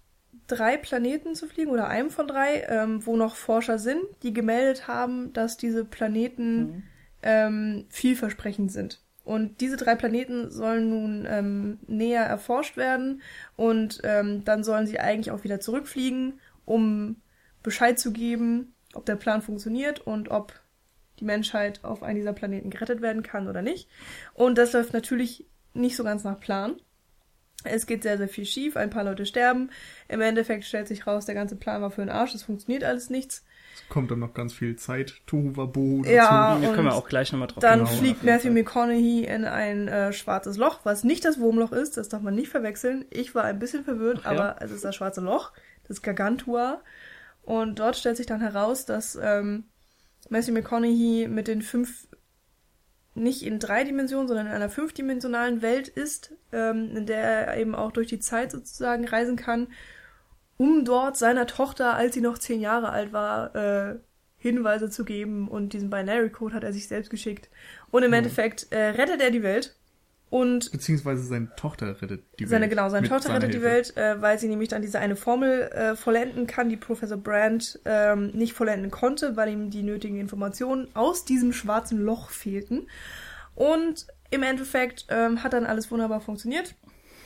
[0.46, 4.88] drei Planeten zu fliegen oder einem von drei, ähm, wo noch Forscher sind, die gemeldet
[4.88, 6.82] haben, dass diese Planeten Mhm.
[7.22, 9.00] ähm, vielversprechend sind.
[9.28, 13.20] Und diese drei Planeten sollen nun ähm, näher erforscht werden
[13.56, 17.20] und ähm, dann sollen sie eigentlich auch wieder zurückfliegen, um
[17.62, 20.58] Bescheid zu geben, ob der Plan funktioniert und ob
[21.20, 23.90] die Menschheit auf einen dieser Planeten gerettet werden kann oder nicht.
[24.32, 26.76] Und das läuft natürlich nicht so ganz nach Plan.
[27.64, 29.68] Es geht sehr, sehr viel schief, ein paar Leute sterben.
[30.08, 33.10] Im Endeffekt stellt sich raus, der ganze Plan war für den Arsch, es funktioniert alles
[33.10, 33.44] nichts.
[33.82, 36.14] Es kommt dann noch ganz viel Zeit, Tohuwabohu dazu.
[36.14, 38.52] Ja, Da können wir und auch gleich nochmal drauf Dann Genau, fliegt Matthew.
[38.52, 42.48] McConaughey in ein äh, schwarzes Loch, was nicht das Wurmloch ist, das darf man nicht
[42.48, 43.04] verwechseln.
[43.10, 44.38] Ich war ein bisschen verwirrt, Ach ja?
[44.38, 45.52] aber es ist das schwarze Loch,
[45.86, 46.80] das Gargantua.
[47.42, 49.64] Und dort stellt sich dann heraus, dass ähm,
[50.28, 52.08] Matthew McConaughey mit den fünf
[53.14, 57.74] nicht in drei Dimensionen, sondern in einer fünfdimensionalen Welt ist, ähm, in der er eben
[57.74, 59.68] auch durch die Zeit sozusagen reisen kann,
[60.58, 63.96] um dort seiner Tochter, als sie noch zehn Jahre alt war, äh,
[64.36, 67.48] Hinweise zu geben und diesen Binary Code hat er sich selbst geschickt.
[67.90, 68.18] Und im Ja.
[68.18, 69.74] Endeffekt äh, rettet er die Welt
[70.30, 72.70] und Beziehungsweise seine Tochter rettet die seine Welt.
[72.72, 73.66] genau seine Tochter rettet die Hilfe.
[73.66, 77.80] Welt, äh, weil sie nämlich dann diese eine Formel äh, vollenden kann, die Professor Brand
[77.84, 82.86] ähm, nicht vollenden konnte, weil ihm die nötigen Informationen aus diesem schwarzen Loch fehlten.
[83.54, 86.74] Und im Endeffekt ähm, hat dann alles wunderbar funktioniert.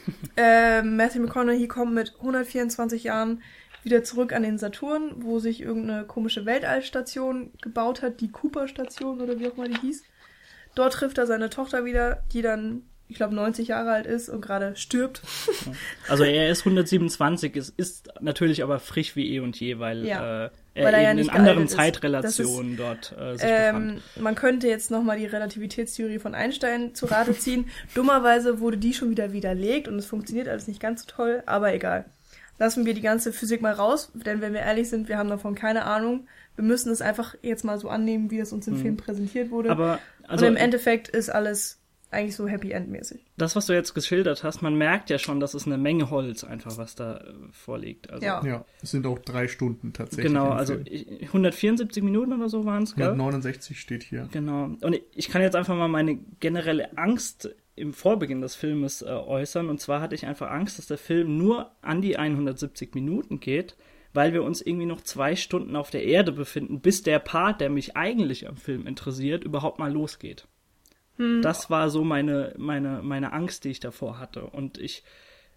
[0.36, 3.42] ähm, Matthew McConaughey kommt mit 124 Jahren
[3.84, 9.38] wieder zurück an den Saturn, wo sich irgendeine komische Weltallstation gebaut hat, die Cooper-Station oder
[9.38, 10.04] wie auch immer die hieß.
[10.74, 12.82] Dort trifft er seine Tochter wieder, die dann,
[13.12, 15.22] ich glaube, 90 Jahre alt ist und gerade stirbt.
[16.08, 20.46] Also er ist 127, es ist natürlich aber frisch wie eh und je, weil, Ja,
[20.46, 21.76] äh, er weil er eben ja in anderen gealtert ist.
[21.76, 24.02] Zeitrelationen dort äh, sich befand.
[24.16, 27.66] Ähm, man könnte jetzt nochmal die Relativitätstheorie von Einstein zu Rate ziehen.
[27.94, 31.72] Dummerweise wurde die schon wieder widerlegt und es funktioniert alles nicht ganz so toll, aber
[31.74, 32.04] egal.
[32.58, 35.54] Lassen wir die ganze Physik mal raus, denn wenn wir ehrlich sind, wir haben davon
[35.54, 36.26] keine Ahnung.
[36.56, 38.82] Wir müssen es einfach jetzt mal so annehmen, wie es uns im Mhm.
[38.82, 39.70] Film präsentiert wurde.
[39.70, 39.98] Aber
[40.28, 41.78] also und im Endeffekt ist alles
[42.12, 43.20] eigentlich so Happy End mäßig.
[43.36, 46.44] das, was du jetzt geschildert hast, man merkt ja schon, dass es eine Menge Holz
[46.44, 48.10] einfach, was da äh, vorliegt.
[48.10, 48.44] Also, Ja.
[48.44, 50.26] Ja, es sind auch drei Stunden tatsächlich.
[50.26, 53.08] Genau, also ich, 174 Minuten oder so waren es, gell?
[53.08, 54.28] 169 steht hier.
[54.32, 54.70] Genau.
[54.80, 59.68] Und ich kann jetzt einfach mal meine generelle Angst im Vorbeginn des Filmes äh, äußern.
[59.68, 63.76] Und zwar hatte ich einfach Angst, dass der Film nur an die 170 Minuten geht,
[64.12, 67.70] weil wir uns irgendwie noch zwei Stunden auf der Erde befinden, bis der Part, der
[67.70, 70.46] mich eigentlich am Film interessiert, überhaupt mal losgeht.
[71.42, 74.44] Das war so meine, meine, meine Angst, die ich davor hatte.
[74.46, 75.04] Und ich,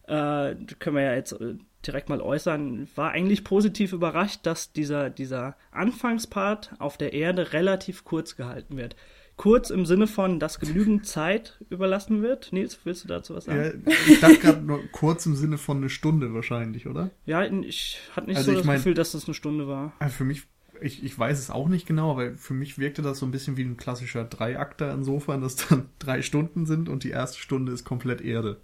[0.03, 5.09] äh, können wir ja jetzt äh, direkt mal äußern, war eigentlich positiv überrascht, dass dieser,
[5.09, 8.95] dieser Anfangspart auf der Erde relativ kurz gehalten wird.
[9.37, 12.53] Kurz im Sinne von, dass genügend Zeit überlassen wird.
[12.53, 13.83] Nils, willst du dazu was sagen?
[13.85, 17.09] Ja, ich dachte gerade nur kurz im Sinne von eine Stunde wahrscheinlich, oder?
[17.25, 19.91] Ja, ich hatte nicht Also so das mein- Gefühl, dass das eine Stunde war.
[20.09, 20.43] Für mich,
[20.81, 23.57] ich, ich weiß es auch nicht genau, aber für mich wirkte das so ein bisschen
[23.57, 27.85] wie ein klassischer Dreiakter insofern, dass dann drei Stunden sind und die erste Stunde ist
[27.85, 28.57] komplett Erde.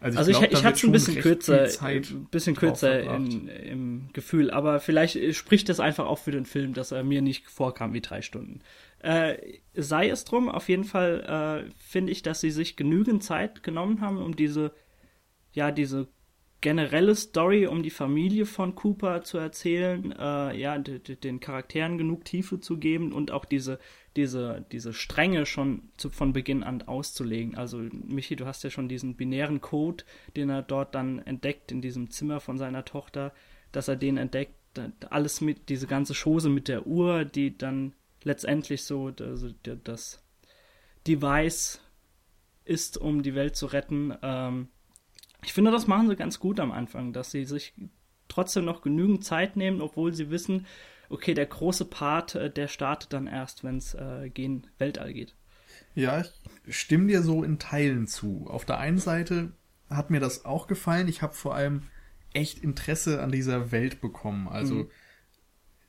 [0.00, 4.08] Also ich, glaub, ich, ich hatte es ein bisschen kürzer, ein bisschen kürzer in, im
[4.12, 7.48] Gefühl, aber vielleicht äh, spricht es einfach auch für den Film, dass er mir nicht
[7.48, 8.60] vorkam wie drei Stunden.
[9.00, 9.38] Äh,
[9.74, 14.00] sei es drum, auf jeden Fall äh, finde ich, dass sie sich genügend Zeit genommen
[14.00, 14.72] haben, um diese,
[15.52, 16.06] ja, diese
[16.60, 22.58] generelle Story um die Familie von Cooper zu erzählen, äh, ja, den Charakteren genug Tiefe
[22.58, 23.78] zu geben und auch diese,
[24.16, 27.56] diese, diese Stränge schon zu, von Beginn an auszulegen.
[27.56, 30.04] Also, Michi, du hast ja schon diesen binären Code,
[30.36, 33.32] den er dort dann entdeckt in diesem Zimmer von seiner Tochter,
[33.70, 34.54] dass er den entdeckt,
[35.10, 40.22] alles mit, diese ganze Chose mit der Uhr, die dann letztendlich so also das
[41.06, 41.80] Device
[42.64, 44.14] ist, um die Welt zu retten.
[44.22, 44.68] Ähm,
[45.42, 47.74] ich finde, das machen sie ganz gut am Anfang, dass sie sich
[48.28, 50.66] trotzdem noch genügend Zeit nehmen, obwohl sie wissen,
[51.08, 55.34] okay, der große Part, äh, der startet dann erst, wenn es äh, gegen Weltall geht.
[55.94, 56.22] Ja,
[56.66, 58.46] ich stimme dir so in Teilen zu.
[58.48, 59.52] Auf der einen Seite
[59.88, 61.08] hat mir das auch gefallen.
[61.08, 61.82] Ich habe vor allem
[62.34, 64.48] echt Interesse an dieser Welt bekommen.
[64.48, 64.90] Also mhm.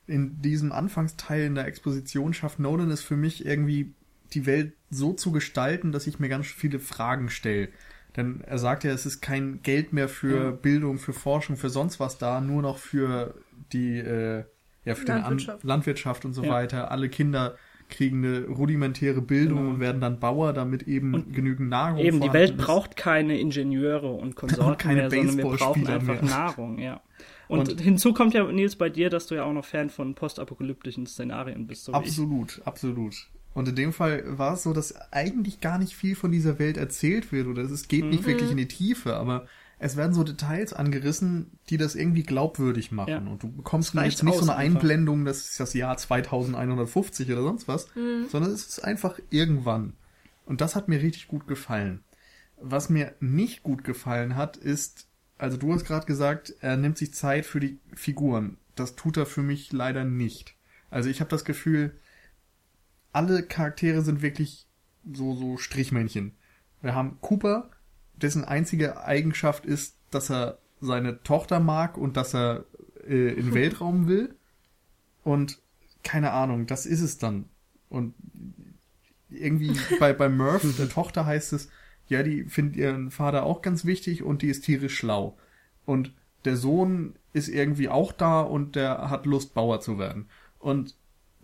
[0.06, 3.94] in diesem Anfangsteil in der Exposition schafft Nolan es für mich irgendwie
[4.32, 7.68] die Welt so zu gestalten, dass ich mir ganz viele Fragen stelle.
[8.16, 10.58] Denn er sagt ja, es ist kein Geld mehr für mhm.
[10.58, 13.34] Bildung, für Forschung, für sonst was da, nur noch für
[13.72, 14.44] die äh,
[14.84, 15.64] ja, für Landwirtschaft.
[15.64, 16.50] Landwirtschaft und so ja.
[16.50, 16.90] weiter.
[16.90, 17.56] Alle Kinder
[17.88, 19.70] kriegen eine rudimentäre Bildung genau.
[19.70, 22.58] und werden dann Bauer, damit eben und genügend Nahrung Eben, die Welt ist.
[22.58, 26.30] braucht keine Ingenieure und Konsorten keine mehr, sondern wir brauchen einfach mehr.
[26.30, 27.00] Nahrung, ja.
[27.48, 30.14] Und, und, hinzu kommt ja, Nils, bei dir, dass du ja auch noch Fan von
[30.14, 31.84] postapokalyptischen Szenarien bist.
[31.84, 33.28] So absolut, absolut.
[33.52, 36.76] Und in dem Fall war es so, dass eigentlich gar nicht viel von dieser Welt
[36.76, 38.26] erzählt wird oder es geht nicht mhm.
[38.26, 39.46] wirklich in die Tiefe, aber
[39.82, 43.10] es werden so Details angerissen, die das irgendwie glaubwürdig machen.
[43.10, 43.18] Ja.
[43.18, 47.66] Und du bekommst jetzt nicht so eine Einblendung, das ist das Jahr 2150 oder sonst
[47.66, 48.26] was, mhm.
[48.28, 49.94] sondern es ist einfach irgendwann.
[50.44, 52.04] Und das hat mir richtig gut gefallen.
[52.60, 57.14] Was mir nicht gut gefallen hat, ist, also du hast gerade gesagt, er nimmt sich
[57.14, 58.58] Zeit für die Figuren.
[58.74, 60.54] Das tut er für mich leider nicht.
[60.90, 61.92] Also ich habe das Gefühl,
[63.12, 64.66] alle Charaktere sind wirklich
[65.12, 66.32] so, so Strichmännchen.
[66.82, 67.70] Wir haben Cooper,
[68.14, 72.64] dessen einzige Eigenschaft ist, dass er seine Tochter mag und dass er
[73.06, 74.34] äh, in den Weltraum will.
[75.24, 75.60] Und
[76.02, 77.46] keine Ahnung, das ist es dann.
[77.88, 78.14] Und
[79.28, 81.68] irgendwie bei, bei Murph, der Tochter, heißt es,
[82.08, 85.38] ja, die findet ihren Vater auch ganz wichtig und die ist tierisch schlau.
[85.86, 86.12] Und
[86.44, 90.28] der Sohn ist irgendwie auch da und der hat Lust, Bauer zu werden.
[90.58, 90.96] Und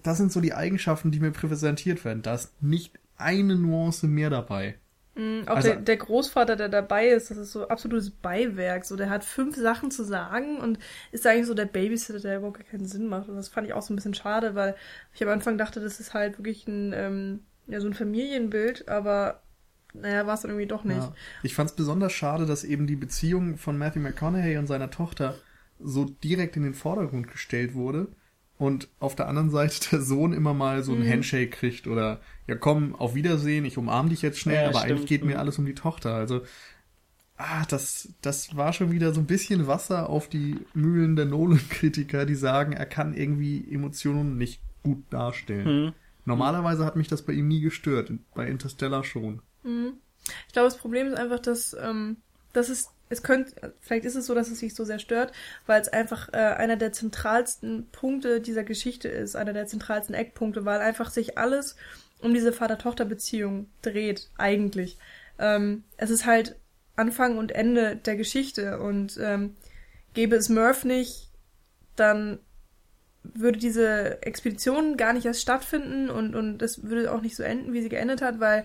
[0.07, 2.23] das sind so die Eigenschaften, die mir präsentiert werden.
[2.23, 4.77] Da ist nicht eine Nuance mehr dabei.
[5.17, 8.85] Mhm, auch also, der, der, Großvater, der dabei ist, das ist so absolutes Beiwerk.
[8.85, 10.79] So, der hat fünf Sachen zu sagen und
[11.11, 13.29] ist eigentlich so der Babysitter, der überhaupt keinen Sinn macht.
[13.29, 14.77] Und das fand ich auch so ein bisschen schade, weil
[15.15, 19.43] ich am Anfang dachte, das ist halt wirklich ein, ähm, ja, so ein Familienbild, aber
[19.95, 20.99] naja, war es dann irgendwie doch nicht.
[20.99, 21.15] Ja.
[21.43, 25.35] Ich fand es besonders schade, dass eben die Beziehung von Matthew McConaughey und seiner Tochter
[25.81, 28.09] so direkt in den Vordergrund gestellt wurde
[28.59, 31.11] und auf der anderen Seite der Sohn immer mal so ein mhm.
[31.11, 34.93] Handshake kriegt oder ja komm, auf Wiedersehen, ich umarm dich jetzt schnell, ja, aber stimmt.
[34.93, 35.41] eigentlich geht mir mhm.
[35.41, 36.15] alles um die Tochter.
[36.15, 36.43] Also
[37.37, 42.27] ah, das, das war schon wieder so ein bisschen Wasser auf die Mühlen der Nolan-Kritiker,
[42.27, 45.87] die sagen, er kann irgendwie Emotionen nicht gut darstellen.
[45.87, 45.93] Mhm.
[46.25, 49.43] Normalerweise hat mich das bei ihm nie gestört, bei Interstellar schon.
[49.63, 49.95] Mhm.
[50.47, 52.17] Ich glaube, das Problem ist einfach, dass, ähm,
[52.53, 55.33] dass es es könnte, vielleicht ist es so, dass es sich so sehr stört,
[55.67, 60.65] weil es einfach äh, einer der zentralsten Punkte dieser Geschichte ist, einer der zentralsten Eckpunkte,
[60.65, 61.77] weil einfach sich alles
[62.21, 64.99] um diese Vater-Tochter-Beziehung dreht, eigentlich.
[65.39, 66.57] Ähm, es ist halt
[66.97, 69.55] Anfang und Ende der Geschichte und ähm,
[70.15, 71.31] gäbe es Murph nicht,
[71.95, 72.41] dann
[73.23, 77.73] würde diese Expedition gar nicht erst stattfinden und, und es würde auch nicht so enden,
[77.73, 78.65] wie sie geendet hat, weil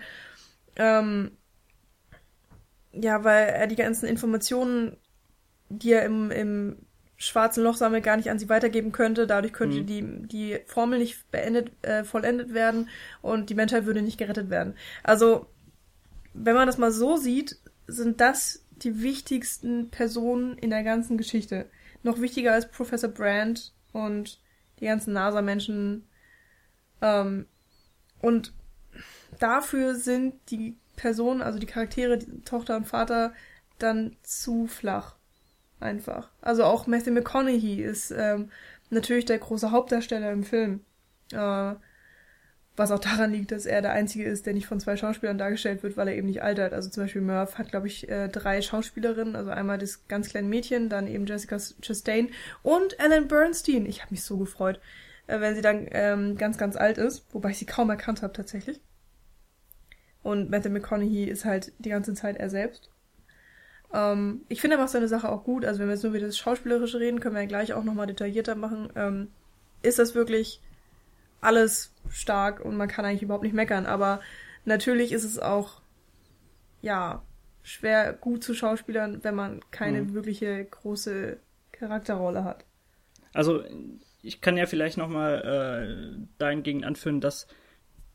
[0.75, 1.31] ähm,
[2.93, 4.97] ja, weil er die ganzen Informationen,
[5.69, 6.77] die er im, im
[7.17, 9.27] schwarzen Loch sammelt, gar nicht an sie weitergeben könnte.
[9.27, 9.85] Dadurch könnte mhm.
[9.85, 12.89] die, die Formel nicht beendet, äh, vollendet werden
[13.21, 14.75] und die Menschheit würde nicht gerettet werden.
[15.03, 15.47] Also,
[16.33, 21.69] wenn man das mal so sieht, sind das die wichtigsten Personen in der ganzen Geschichte.
[22.03, 24.39] Noch wichtiger als Professor Brand und
[24.79, 26.07] die ganzen NASA-Menschen.
[27.01, 27.45] Ähm,
[28.19, 28.53] und
[29.39, 33.33] dafür sind die Personen, also die Charaktere, die Tochter und Vater,
[33.79, 35.15] dann zu flach.
[35.79, 36.29] Einfach.
[36.41, 38.51] Also auch Matthew McConaughey ist ähm,
[38.91, 40.81] natürlich der große Hauptdarsteller im Film.
[41.33, 41.75] Äh,
[42.77, 45.83] was auch daran liegt, dass er der Einzige ist, der nicht von zwei Schauspielern dargestellt
[45.83, 46.73] wird, weil er eben nicht altert.
[46.73, 49.35] Also zum Beispiel Murph hat, glaube ich, äh, drei Schauspielerinnen.
[49.35, 52.29] Also einmal das ganz kleine Mädchen, dann eben Jessica Chastain
[52.63, 53.85] und Ellen Bernstein.
[53.85, 54.79] Ich habe mich so gefreut,
[55.27, 57.25] äh, wenn sie dann ähm, ganz, ganz alt ist.
[57.33, 58.79] Wobei ich sie kaum erkannt habe tatsächlich.
[60.23, 62.89] Und Matthew McConaughey ist halt die ganze Zeit er selbst.
[63.93, 65.65] Ähm, ich finde aber auch seine Sache auch gut.
[65.65, 68.07] Also wenn wir jetzt nur über das Schauspielerische reden, können wir ja gleich auch nochmal
[68.07, 68.89] detaillierter machen.
[68.95, 69.29] Ähm,
[69.81, 70.61] ist das wirklich
[71.41, 73.85] alles stark und man kann eigentlich überhaupt nicht meckern.
[73.85, 74.21] Aber
[74.65, 75.81] natürlich ist es auch,
[76.81, 77.23] ja,
[77.63, 80.13] schwer gut zu Schauspielern, wenn man keine Mhm.
[80.13, 81.37] wirkliche große
[81.71, 82.65] Charakterrolle hat.
[83.33, 83.63] Also
[84.21, 87.47] ich kann ja vielleicht nochmal äh, dahingegen anführen, dass,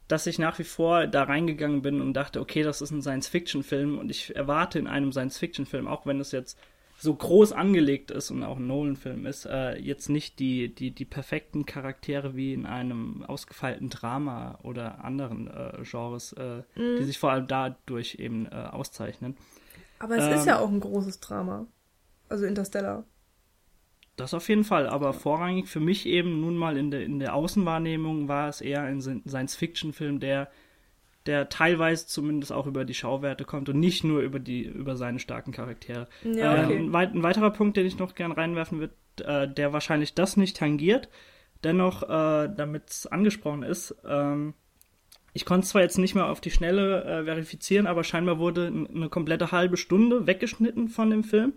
[0.08, 3.98] dass ich nach wie vor da reingegangen bin und dachte, okay, das ist ein Science-Fiction-Film
[3.98, 6.58] und ich erwarte in einem Science-Fiction-Film, auch wenn es jetzt
[6.98, 11.04] so groß angelegt ist und auch ein Nolan-Film ist, äh, jetzt nicht die, die, die
[11.04, 17.32] perfekten Charaktere wie in einem ausgefeilten Drama oder anderen äh, Genres, äh, die sich vor
[17.32, 19.36] allem dadurch eben äh, auszeichnen.
[19.98, 20.38] Aber es Ähm.
[20.38, 21.66] ist ja auch ein großes Drama.
[22.28, 23.04] Also Interstellar.
[24.16, 27.34] Das auf jeden Fall, aber vorrangig für mich eben nun mal in der, in der
[27.34, 30.48] Außenwahrnehmung war es eher ein Science-Fiction-Film, der,
[31.26, 35.18] der teilweise zumindest auch über die Schauwerte kommt und nicht nur über die, über seine
[35.18, 36.08] starken Charaktere.
[36.24, 36.78] Ja, Äh, okay.
[36.78, 40.38] ein, weit, ein weiterer Punkt, den ich noch gern reinwerfen würde, äh, der wahrscheinlich das
[40.38, 41.10] nicht tangiert,
[41.62, 44.54] dennoch, äh, damit es angesprochen ist, ähm,
[45.34, 48.68] ich konnte es zwar jetzt nicht mehr auf die Schnelle äh, verifizieren, aber scheinbar wurde
[48.68, 51.52] eine komplette halbe Stunde weggeschnitten von dem Film,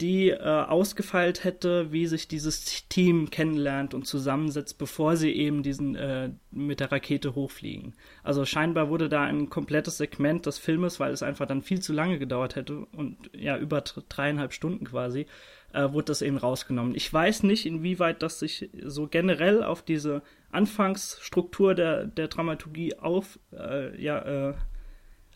[0.00, 5.94] die äh, ausgefeilt hätte, wie sich dieses Team kennenlernt und zusammensetzt, bevor sie eben diesen
[5.94, 7.94] äh, mit der Rakete hochfliegen.
[8.24, 11.92] Also scheinbar wurde da ein komplettes Segment des Filmes, weil es einfach dann viel zu
[11.92, 15.26] lange gedauert hätte und ja über dr- dreieinhalb Stunden quasi,
[15.72, 16.96] äh, wurde das eben rausgenommen.
[16.96, 23.38] Ich weiß nicht, inwieweit das sich so generell auf diese Anfangsstruktur der, der Dramaturgie auf,
[23.52, 24.54] äh, ja, äh,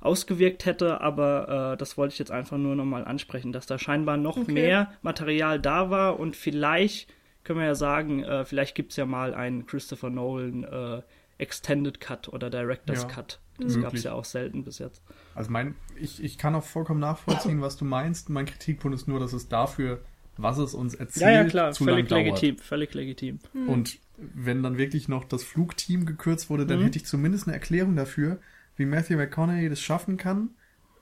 [0.03, 4.16] ausgewirkt hätte, aber äh, das wollte ich jetzt einfach nur nochmal ansprechen, dass da scheinbar
[4.16, 4.53] noch Okay.
[4.53, 7.12] mehr Material da war und vielleicht
[7.44, 11.03] können wir ja sagen, äh, vielleicht gibt's ja mal einen Christopher Nolan äh,
[11.38, 13.40] Extended Cut oder Director's Ja, Cut.
[13.59, 13.82] Das möglich.
[13.82, 15.03] gab's ja auch selten bis jetzt.
[15.34, 18.28] Also mein, ich, ich kann auch vollkommen nachvollziehen, was du meinst.
[18.30, 20.00] Mein Kritikpunkt ist nur, dass es dafür,
[20.36, 22.42] was es uns erzählt, Ja, ja, klar, zu völlig lang dauert.
[22.42, 23.38] legitim, völlig legitim.
[23.66, 26.84] Und wenn dann wirklich noch das Flugteam gekürzt wurde, dann Mhm.
[26.84, 28.40] hätte ich zumindest eine Erklärung dafür,
[28.76, 30.50] wie Matthew McConaughey das schaffen kann,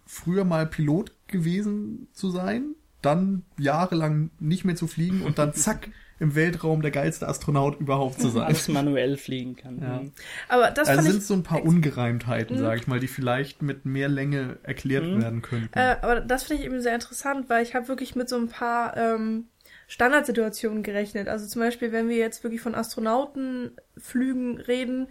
[0.07, 5.89] früher mal Pilot gewesen zu sein, dann jahrelang nicht mehr zu fliegen und dann zack
[6.19, 8.43] im Weltraum der geilste Astronaut überhaupt zu sein.
[8.43, 9.79] Alles manuell fliegen kann.
[9.81, 10.01] Ja.
[10.03, 10.13] Mhm.
[10.49, 12.61] Aber das Also sind so ein paar Ungereimtheiten, Mhm.
[12.61, 15.23] sage ich mal, die vielleicht mit mehr Länge erklärt Mhm.
[15.23, 15.79] werden könnten.
[15.79, 18.49] Äh, aber das finde ich eben sehr interessant, weil ich habe wirklich mit so ein
[18.49, 19.47] paar ähm,
[19.87, 21.27] Standardsituationen gerechnet.
[21.27, 25.09] Also zum Beispiel, wenn wir jetzt wirklich von Astronautenflügen reden,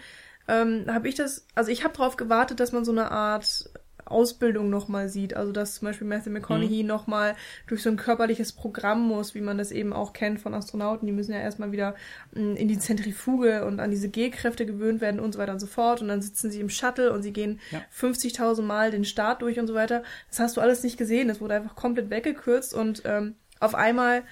[0.49, 3.69] ähm, habe ich das, also ich habe darauf gewartet, dass man so eine Art
[4.05, 5.35] Ausbildung nochmal sieht.
[5.35, 7.35] Also dass zum Beispiel Matthew McConaughey nochmal
[7.67, 11.05] durch so ein körperliches Programm muss, wie man das eben auch kennt von Astronauten.
[11.05, 11.95] Die müssen ja erstmal wieder
[12.33, 15.67] mh, in die Zentrifuge und an diese G-Kräfte gewöhnt werden und so weiter und so
[15.67, 16.01] fort.
[16.01, 17.81] Und dann sitzen sie im Shuttle und sie gehen Ja.
[17.95, 20.03] 50.000 Mal den Start durch und so weiter.
[20.29, 21.27] Das hast du alles nicht gesehen.
[21.27, 24.23] Das wurde einfach komplett weggekürzt und ähm, auf einmal,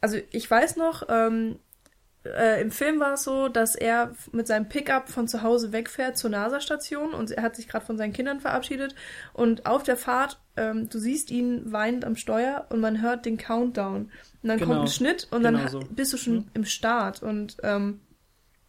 [0.00, 1.58] also ich weiß noch, ähm,
[2.36, 6.16] äh, im Film war es so, dass er mit seinem Pickup von zu Hause wegfährt
[6.18, 8.94] zur NASA-Station und er hat sich gerade von seinen Kindern verabschiedet
[9.32, 13.36] und auf der Fahrt, ähm, du siehst ihn weinend am Steuer und man hört den
[13.38, 14.10] Countdown
[14.42, 14.70] und dann Genau.
[14.72, 15.80] kommt ein Schnitt und dann Genau ha- so.
[15.90, 16.44] bist du schon Mhm.
[16.54, 18.00] im Start und ähm,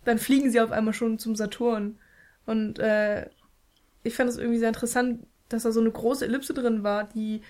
[0.05, 1.97] dann fliegen sie auf einmal schon zum Saturn
[2.45, 3.29] und äh,
[4.03, 7.41] ich fand es irgendwie sehr interessant, dass da so eine große Ellipse drin war, die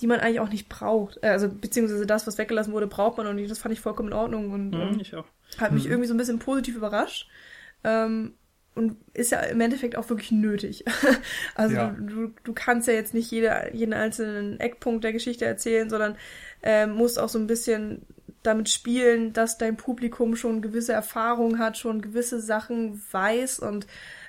[0.00, 1.18] die man eigentlich auch nicht braucht.
[1.22, 3.50] Äh, Also beziehungsweise das, was weggelassen wurde, braucht man auch nicht.
[3.50, 5.26] Das fand ich vollkommen in Ordnung und Mhm, ähm, ich auch.
[5.58, 5.90] hat mich Mhm.
[5.90, 7.28] irgendwie so ein bisschen positiv überrascht.
[7.84, 8.34] Ähm,
[8.74, 10.84] und ist ja im Endeffekt auch wirklich nötig.
[11.54, 11.88] also Ja.
[11.88, 16.16] du, du, du kannst ja jetzt nicht jede, jeden einzelnen Eckpunkt der Geschichte erzählen, sondern
[16.62, 18.02] ähm, musst auch so ein bisschen
[18.42, 23.86] damit spielen, dass dein Publikum schon gewisse Erfahrungen hat, schon gewisse Sachen weiß und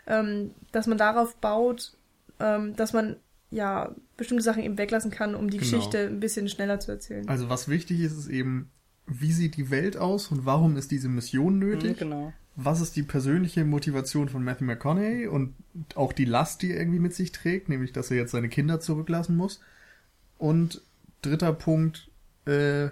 [0.08, 1.94] ähm, dass man darauf baut,
[2.40, 3.18] ähm, dass man
[3.52, 5.70] ja bestimmte Sachen eben weglassen kann, um die Genau.
[5.72, 7.28] Geschichte ein bisschen schneller zu erzählen.
[7.30, 8.70] Also was wichtig ist, ist eben,
[9.06, 11.98] wie sieht die Welt aus und warum ist diese Mission Mhm, nötig?
[11.98, 12.34] genau.
[12.60, 15.54] Was ist die persönliche Motivation von Matthew McConaughey und
[15.94, 18.80] auch die Last, die er irgendwie mit sich trägt, nämlich dass er jetzt seine Kinder
[18.80, 19.62] zurücklassen muss.
[20.40, 20.82] Und
[21.22, 22.10] dritter Punkt,
[22.46, 22.90] äh,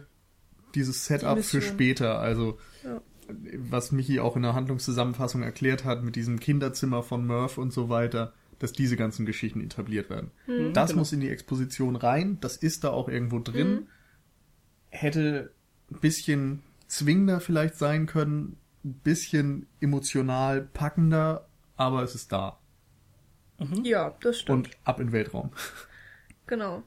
[0.76, 3.02] dieses Setup für später, also Ja.
[3.58, 7.90] was Michi auch in der Handlungszusammenfassung erklärt hat mit diesem Kinderzimmer von Murph und so
[7.90, 10.32] weiter, dass diese ganzen Geschichten etabliert werden.
[10.48, 10.74] Mhm.
[10.74, 11.00] Das genau.
[11.00, 13.72] muss in die Exposition rein, das ist da auch irgendwo drin.
[13.72, 13.88] Mhm.
[14.90, 15.52] Hätte
[15.92, 22.60] ein bisschen zwingender vielleicht sein können, ein bisschen emotional packender, aber es ist da.
[23.84, 24.68] Ja, das stimmt.
[24.68, 25.52] Und ab in den Weltraum.
[26.48, 26.84] genau.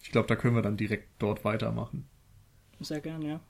[0.00, 2.08] Ich glaube, da können wir dann direkt dort weitermachen.
[2.80, 3.40] Sehr gern, ja.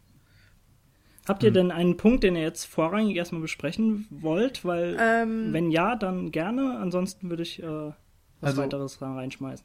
[1.27, 1.55] Habt ihr Hm.
[1.55, 4.65] denn einen Punkt, den ihr jetzt vorrangig erstmal besprechen wollt?
[4.65, 6.79] Weil, Ähm, wenn ja, dann gerne.
[6.81, 7.95] Ansonsten würde ich äh, was
[8.41, 9.65] Also- weiteres reinschmeißen.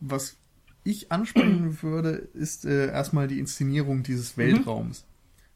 [0.00, 0.38] Was
[0.84, 5.06] ich ansprechen würde, ist äh, erstmal die Inszenierung dieses Weltraums.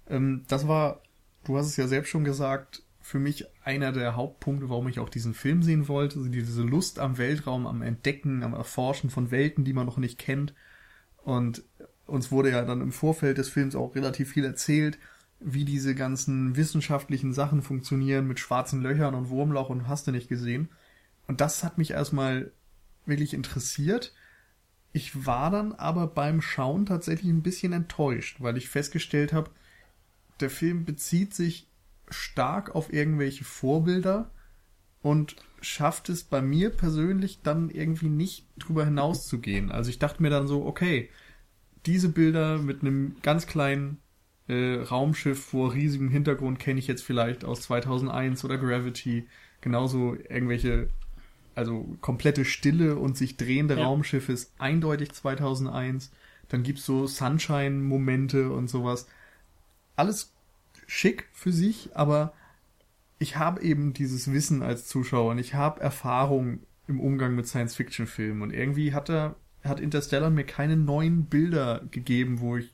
[0.09, 1.01] Ähm, das war,
[1.45, 5.09] du hast es ja selbst schon gesagt, für mich einer der Hauptpunkte, warum ich auch
[5.09, 6.19] diesen Film sehen wollte.
[6.19, 10.19] Also diese Lust am Weltraum, am Entdecken, am Erforschen von Welten, die man noch nicht
[10.19, 10.55] kennt.
[11.23, 11.63] Und
[12.07, 14.99] uns wurde ja dann im Vorfeld des Films auch relativ viel erzählt,
[15.41, 20.29] wie diese ganzen wissenschaftlichen Sachen funktionieren mit schwarzen Löchern und Wurmloch und hast du nicht
[20.29, 20.69] gesehen.
[21.27, 22.53] Und das hat mich erstmal
[23.07, 24.15] wirklich interessiert.
[24.93, 29.51] Ich war dann aber beim Schauen tatsächlich ein bisschen enttäuscht, weil ich festgestellt habe,
[30.41, 31.69] der Film bezieht sich
[32.09, 34.31] stark auf irgendwelche Vorbilder
[35.03, 39.71] und schafft es bei mir persönlich dann irgendwie nicht drüber hinaus zu gehen.
[39.71, 41.11] Also ich dachte mir dann so, okay,
[41.87, 43.99] diese Bilder mit einem ganz kleinen
[44.49, 49.27] äh, Raumschiff vor riesigem Hintergrund kenne ich jetzt vielleicht aus 2001 oder Gravity.
[49.61, 50.89] Genauso irgendwelche,
[51.55, 53.85] also komplette Stille und sich drehende Ja.
[53.85, 56.13] Raumschiffe ist eindeutig 2001.
[56.49, 59.07] Dann gibt's so Sunshine-Momente und sowas.
[59.97, 60.33] Alles
[60.87, 62.35] schick für sich, aber
[63.19, 68.43] ich habe eben dieses Wissen als Zuschauer und ich habe Erfahrung im Umgang mit Science-Fiction-Filmen
[68.43, 72.71] und irgendwie hat er hat Interstellar mir keine neuen Bilder gegeben, wo ich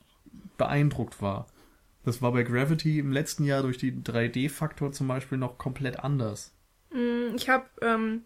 [0.57, 1.47] beeindruckt war.
[2.03, 6.51] Das war bei Gravity im letzten Jahr durch die 3D-Faktor zum Beispiel noch komplett anders.
[6.91, 8.23] Mm, Ich habe, ähm,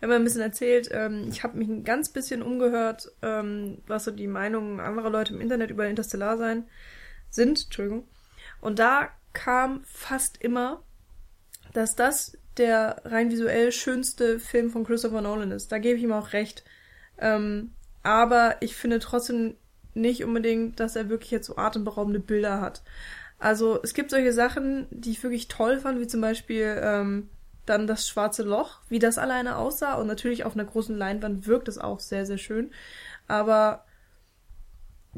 [0.00, 4.04] haben ja ein bisschen erzählt, ähm, ich habe mich ein ganz bisschen umgehört, ähm, was
[4.04, 6.64] so die Meinungen anderer Leute im Internet über Interstellar sein
[7.30, 8.08] sind, Entschuldigung.
[8.60, 10.82] Und da kam fast immer,
[11.72, 15.70] dass das der rein visuell schönste Film von Christopher Nolan ist.
[15.72, 16.64] Da gebe ich ihm auch recht.
[17.18, 19.56] Ähm, aber ich finde trotzdem
[19.94, 22.82] nicht unbedingt, dass er wirklich jetzt so atemberaubende Bilder hat.
[23.38, 27.28] Also es gibt solche Sachen, die ich wirklich toll fand, wie zum Beispiel ähm,
[27.66, 29.94] dann das schwarze Loch, wie das alleine aussah.
[29.94, 32.70] Und natürlich auf einer großen Leinwand wirkt es auch sehr, sehr schön.
[33.28, 33.84] Aber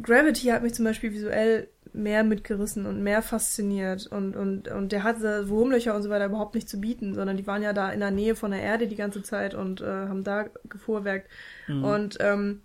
[0.01, 4.07] Gravity hat mich zum Beispiel visuell mehr mitgerissen und mehr fasziniert.
[4.07, 7.47] Und, und, und der hatte Wurmlöcher und so weiter überhaupt nicht zu bieten, sondern die
[7.47, 10.25] waren ja da in der Nähe von der Erde die ganze Zeit und äh, haben
[10.25, 11.29] da gefuhrwerkt.
[11.69, 11.85] Mhm.
[11.85, 12.63] Und ähm,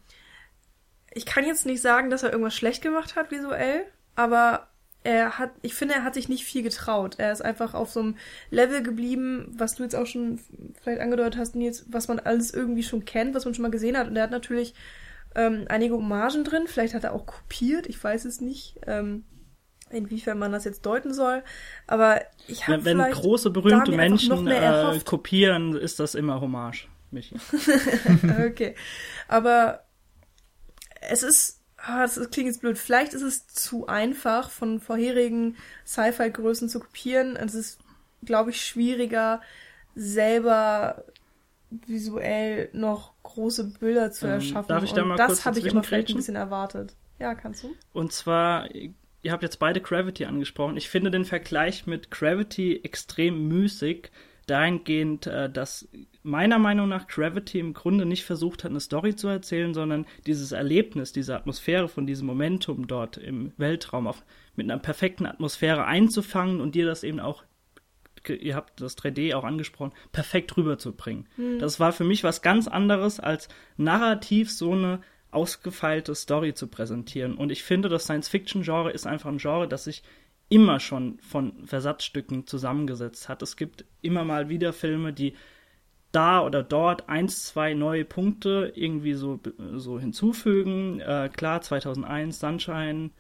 [1.14, 3.86] ich kann jetzt nicht sagen, dass er irgendwas schlecht gemacht hat visuell,
[4.16, 4.68] aber
[5.04, 7.16] er hat, ich finde, er hat sich nicht viel getraut.
[7.18, 8.18] Er ist einfach auf so einem
[8.50, 10.40] Level geblieben, was du jetzt auch schon
[10.82, 13.98] vielleicht angedeutet hast, Nils, was man alles irgendwie schon kennt, was man schon mal gesehen
[13.98, 14.08] hat.
[14.08, 14.74] Und er hat natürlich
[15.34, 16.64] ähm, einige Hommagen drin.
[16.68, 19.24] Vielleicht hat er auch kopiert, ich weiß es nicht, ähm,
[19.90, 21.42] inwiefern man das jetzt deuten soll.
[21.86, 26.90] Aber ich habe Wenn, wenn vielleicht große, berühmte Menschen äh, kopieren, ist das immer Hommage,
[27.12, 27.38] Michi.
[28.46, 28.76] okay.
[29.30, 29.87] Aber
[31.02, 36.70] es ist, ah, das klingt jetzt blöd, vielleicht ist es zu einfach, von vorherigen Sci-Fi-Größen
[36.70, 37.36] zu kopieren.
[37.36, 37.80] Es ist,
[38.24, 39.42] glaube ich, schwieriger,
[39.96, 41.04] selber
[41.70, 44.70] visuell noch große Bilder zu Ähm, erschaffen.
[44.70, 46.96] darf ich da Und mal das kurz habe ich immer vielleicht ein bisschen erwartet.
[47.20, 47.76] Ja, kannst du?
[47.94, 50.78] Und zwar, ihr habt jetzt beide Gravity angesprochen.
[50.78, 54.12] Ich finde den Vergleich mit Gravity extrem müßig,
[54.48, 55.88] dahingehend, äh, dass
[56.24, 60.52] meiner Meinung nach Gravity im Grunde nicht versucht hat, eine Story zu erzählen, sondern dieses
[60.52, 64.24] Erlebnis, diese Atmosphäre von diesem Momentum dort im Weltraum auf,
[64.56, 67.44] mit einer perfekten Atmosphäre einzufangen und dir das eben auch
[68.30, 71.30] ihr habt das 3D auch angesprochen, perfekt rüberzubringen.
[71.60, 75.00] Das war für mich was ganz anderes, als narrativ so eine
[75.32, 77.36] ausgefeilte Story zu präsentieren.
[77.36, 80.04] Und ich finde, das Science-Fiction-Genre ist einfach ein Genre, das sich
[80.50, 83.42] immer schon von Versatzstücken zusammengesetzt hat.
[83.42, 85.36] Es gibt immer mal wieder Filme, die
[86.12, 89.40] da oder dort eins, zwei neue Punkte irgendwie so,
[89.76, 91.00] so hinzufügen.
[91.02, 93.12] Äh, klar, 2001, Sunshine,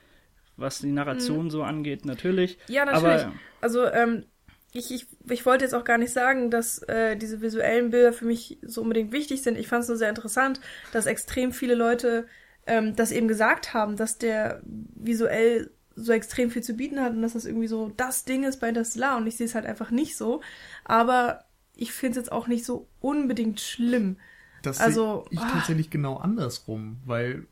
[0.55, 2.57] was die Narration so angeht, natürlich.
[2.67, 3.25] Ja, natürlich.
[3.25, 4.25] Aber Also, ähm,
[4.73, 8.25] ich, ich, ich wollte jetzt auch gar nicht sagen, dass äh, diese visuellen Bilder für
[8.25, 9.57] mich so unbedingt wichtig sind.
[9.57, 10.59] Ich fand es nur sehr interessant,
[10.91, 12.28] dass extrem viele Leute
[12.67, 17.22] ähm, das eben gesagt haben, dass der visuell so extrem viel zu bieten hat und
[17.22, 19.91] dass das irgendwie so das Ding ist bei Interstellar und ich sehe es halt einfach
[19.91, 20.41] nicht so.
[20.86, 21.43] Aber
[21.76, 24.18] ich finde es jetzt auch nicht so unbedingt schlimm.
[24.62, 25.50] Das Also, ich ah.
[25.52, 27.48] tatsächlich genau andersrum, weil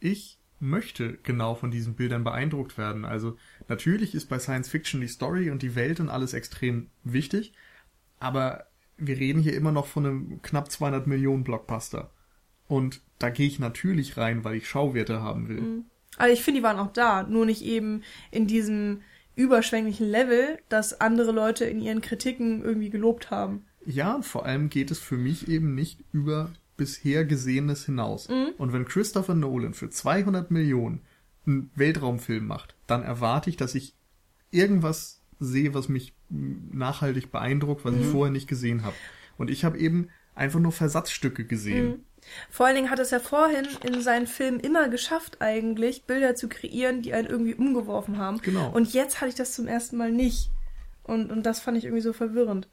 [0.00, 3.04] ich möchte genau von diesen Bildern beeindruckt werden.
[3.04, 3.36] Also
[3.68, 7.54] natürlich ist bei Science Fiction die Story und die Welt und alles extrem wichtig,
[8.18, 8.66] aber
[8.98, 12.10] wir reden hier immer noch von einem knapp 200 Millionen Blockbuster.
[12.68, 15.84] Und da gehe ich natürlich rein, weil ich Schauwerte haben will.
[16.20, 19.00] Also ich finde, die waren auch da, nur nicht eben in diesem
[19.36, 23.64] überschwänglichen Level, das andere Leute in ihren Kritiken irgendwie gelobt haben.
[23.86, 28.28] Ja, vor allem geht es für mich eben nicht über bisher Gesehenes hinaus.
[28.58, 31.00] Und wenn Christopher Nolan für 200 Millionen
[31.46, 33.94] einen Weltraumfilm macht, dann erwarte ich, dass ich
[34.50, 38.96] irgendwas sehe, was mich nachhaltig beeindruckt, was ich vorher nicht gesehen habe.
[39.38, 42.04] Und ich habe eben einfach nur Versatzstücke gesehen.
[42.50, 46.48] Vor allen Dingen hat es ja vorhin in seinen Filmen immer geschafft, eigentlich Bilder zu
[46.48, 48.38] kreieren, die einen irgendwie umgeworfen haben.
[48.38, 48.70] Genau.
[48.70, 50.50] Und jetzt hatte ich das zum ersten Mal nicht.
[51.02, 52.68] Und, und das fand ich irgendwie so verwirrend.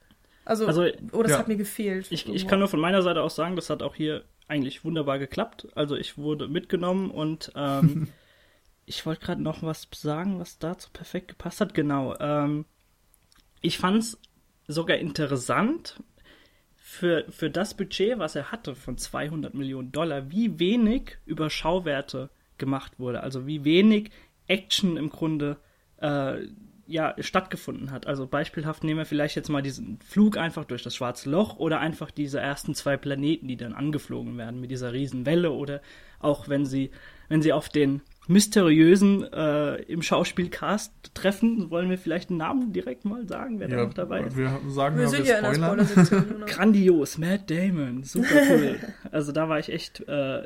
[0.46, 1.40] Also, Also, oh, das ja.
[1.40, 2.08] hat mir gefehlt.
[2.10, 5.20] Ich, ich kann nur von meiner Seite aus sagen, das hat auch hier eigentlich wunderbar
[5.20, 5.68] geklappt.
[5.76, 8.08] Also ich wurde mitgenommen und ähm,
[8.86, 11.74] ich wollte gerade noch was sagen, was dazu perfekt gepasst hat.
[11.74, 12.16] Genau.
[12.20, 12.66] Ähm,
[13.62, 14.20] ich fand es
[14.68, 16.02] sogar interessant
[16.90, 22.30] für, für das Budget, was er hatte von 200 Millionen Dollar, wie wenig über Schauwerte
[22.58, 23.22] gemacht wurde.
[23.22, 24.10] Also wie wenig
[24.48, 25.58] Action im Grunde
[25.98, 26.48] äh,
[26.88, 28.08] ja, stattgefunden hat.
[28.08, 31.82] Also beispielhaft nehmen wir vielleicht jetzt mal diesen Flug einfach durch das Schwarze Loch oder
[31.82, 35.82] einfach diese ersten zwei Planeten, die dann angeflogen werden mit dieser Riesenwelle oder
[36.20, 36.90] auch wenn sie,
[37.28, 43.06] wenn sie auf den mysteriösen äh, im Schauspielcast treffen, wollen wir vielleicht einen Namen direkt
[43.06, 44.36] mal sagen, wer da noch dabei ist.
[44.36, 46.46] Wir sagen wir ja, sind wir ja in der genau.
[46.46, 48.80] Grandios, Matt Damon, super cool.
[49.12, 50.44] also da war ich echt äh,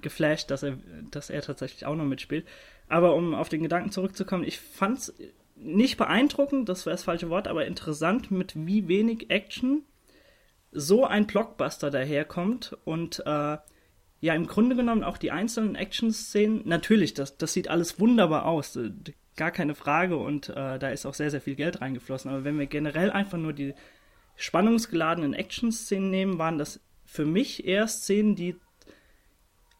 [0.00, 0.78] geflasht, dass er,
[1.10, 2.46] dass er tatsächlich auch noch mitspielt.
[2.88, 5.14] Aber um auf den Gedanken zurückzukommen, ich fand's
[5.56, 9.82] nicht beeindruckend, das wäre das falsche Wort, aber interessant, mit wie wenig Action
[10.72, 13.58] so ein Blockbuster daherkommt und äh,
[14.22, 18.76] ja, im Grunde genommen auch die einzelnen Action-Szenen, natürlich, das, das sieht alles wunderbar aus,
[18.76, 18.92] äh,
[19.36, 22.30] gar keine Frage und äh, da ist auch sehr, sehr viel Geld reingeflossen.
[22.30, 23.74] Aber wenn wir generell einfach nur die
[24.36, 28.54] spannungsgeladenen Action-Szenen nehmen, waren das für mich eher Szenen, die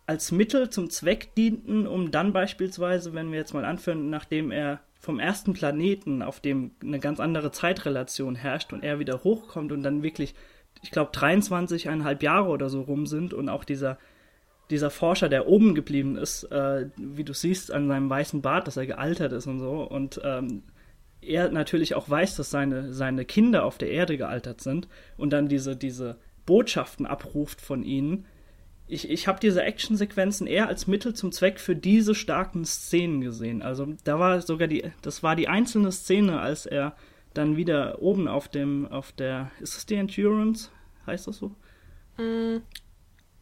[0.07, 4.81] als Mittel zum Zweck dienten, um dann beispielsweise, wenn wir jetzt mal anführen, nachdem er
[4.99, 9.85] vom ersten Planeten, auf dem eine ganz andere Zeitrelation herrscht und er wieder hochkommt und
[9.85, 10.35] dann wirklich,
[10.83, 13.99] ich glaube, 23,5 Jahre oder so rum sind und auch dieser,
[14.73, 18.77] dieser Forscher, der oben geblieben ist, äh, wie du siehst an seinem weißen Bart, dass
[18.77, 20.65] er gealtert ist und so und ähm,
[21.21, 25.49] er natürlich auch weiß, dass seine, seine Kinder auf der Erde gealtert sind und dann
[25.49, 28.27] diese, diese Botschaften abruft von ihnen.
[28.89, 33.63] Ich, ich habe diese Actionsequenzen eher als Mittel zum Zweck für diese starken Szenen gesehen.
[33.63, 36.97] Also da war sogar die, das war die einzelne Szene, als er
[37.35, 40.71] dann wieder oben auf dem, auf der, ist das die Endurance?
[41.07, 41.55] Heißt das so?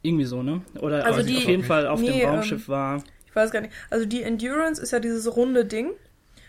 [0.02, 0.62] Irgendwie so, ne?
[0.80, 3.02] Oder Also auf die- jeden Fall auf nee, dem ähm, Raumschiff war.
[3.26, 3.72] Ich weiß gar nicht.
[3.90, 5.90] Also die Endurance ist ja dieses runde Ding.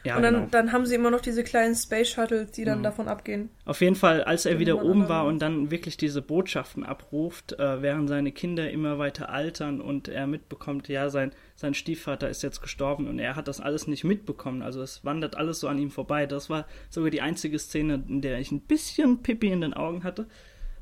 [0.04, 0.48] Ja, und dann, genau.
[0.50, 2.84] dann haben sie immer noch diese kleinen Space Shuttles, die dann Mhm.
[2.84, 3.50] davon abgehen.
[3.66, 7.84] Auf jeden Fall, als er wieder oben war und dann wirklich diese Botschaften abruft, äh,
[7.84, 12.64] während seine Kinder immer weiter altern und er mitbekommt, ja, sein, sein Stiefvater ist jetzt
[12.64, 14.64] gestorben und er hat das alles nicht mitbekommen.
[14.64, 16.26] Also es wandert alles so an ihm vorbei.
[16.26, 20.04] Das war sogar die einzige Szene, in der ich ein bisschen Pippi in den Augen
[20.04, 20.26] hatte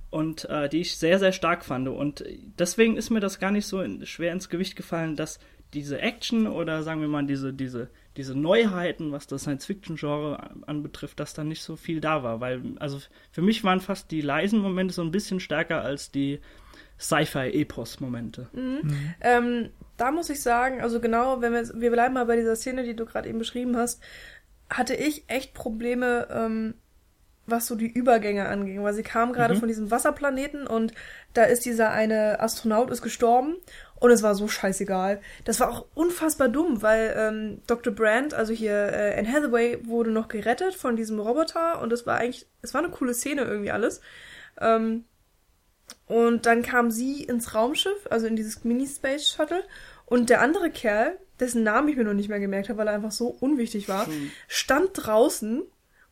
[0.09, 1.87] und äh, die ich sehr, sehr stark fand.
[1.87, 2.23] Und
[2.57, 5.39] deswegen ist mir das gar nicht so in, schwer ins Gewicht gefallen, dass
[5.73, 11.19] diese Action oder sagen wir mal diese, diese, diese Neuheiten, was das Science-Fiction-Genre an- anbetrifft,
[11.19, 12.39] dass da nicht so viel da war.
[12.41, 12.99] Weil, also
[13.31, 16.39] für mich waren fast die leisen Momente so ein bisschen stärker als die
[16.99, 18.49] Sci-Fi-Epos-Momente.
[19.21, 22.83] Ähm, da muss ich sagen, also genau, wenn wir, wir bleiben mal bei dieser Szene,
[22.83, 24.01] die du gerade eben beschrieben hast,
[24.69, 26.73] hatte ich echt Probleme, ähm,
[27.51, 29.59] was so die Übergänge anging, weil sie kam gerade Mhm.
[29.59, 30.93] von diesem Wasserplaneten und
[31.33, 33.57] da ist dieser eine Astronaut ist gestorben
[33.99, 35.21] und es war so scheißegal.
[35.45, 37.93] Das war auch unfassbar dumm, weil ähm, Dr.
[37.93, 42.17] Brand, also hier äh, Anne Hathaway, wurde noch gerettet von diesem Roboter und es war
[42.17, 44.01] eigentlich, es war eine coole Szene irgendwie alles.
[44.59, 45.05] Ähm,
[46.05, 49.63] und dann kam sie ins Raumschiff, also in dieses Mini-Space Shuttle.
[50.05, 52.93] Und der andere Kerl, dessen Namen ich mir noch nicht mehr gemerkt habe, weil er
[52.95, 54.07] einfach so unwichtig war,
[54.47, 55.63] stand draußen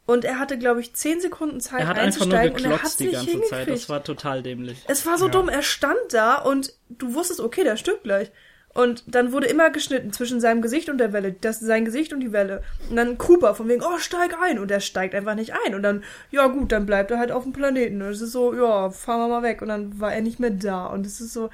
[0.07, 2.71] und er hatte, glaube ich, zehn Sekunden Zeit Er hat einfach nur einzusteigen und er
[2.77, 3.51] geklotzt die nicht ganze hingekriegt.
[3.53, 3.69] Zeit.
[3.69, 4.83] Das war total dämlich.
[4.87, 5.31] es war so Ja.
[5.31, 8.31] dumm, er stand da und du wusstest, okay, der stirbt gleich.
[8.73, 12.19] Und dann wurde immer geschnitten zwischen seinem Gesicht und der Welle, das sein Gesicht und
[12.19, 12.61] die Welle.
[12.91, 14.59] Und dann Cooper von wegen, oh, steig ein.
[14.59, 15.73] Und er steigt einfach nicht ein.
[15.73, 18.01] Und dann, ja gut, dann bleibt er halt auf dem Planeten.
[18.03, 19.63] Und es ist so, ja, fahren wir mal weg.
[19.63, 20.85] Und dann war er nicht mehr da.
[20.85, 21.49] Und es ist so,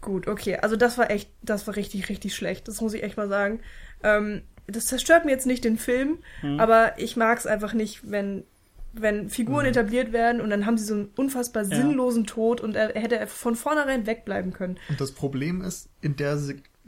[0.00, 0.56] gut, okay.
[0.56, 2.66] Also das war echt, das war richtig, richtig schlecht.
[2.66, 3.60] Das muss ich echt mal sagen.
[4.02, 6.18] Ähm, das zerstört mir jetzt nicht den Film,
[6.58, 8.44] aber ich mag es einfach nicht, wenn
[8.92, 11.76] wenn Figuren etabliert werden und dann haben sie so einen unfassbar Ja.
[11.76, 14.78] sinnlosen Tod und er er hätte von vornherein wegbleiben können.
[14.88, 16.36] Und das Problem ist, in der,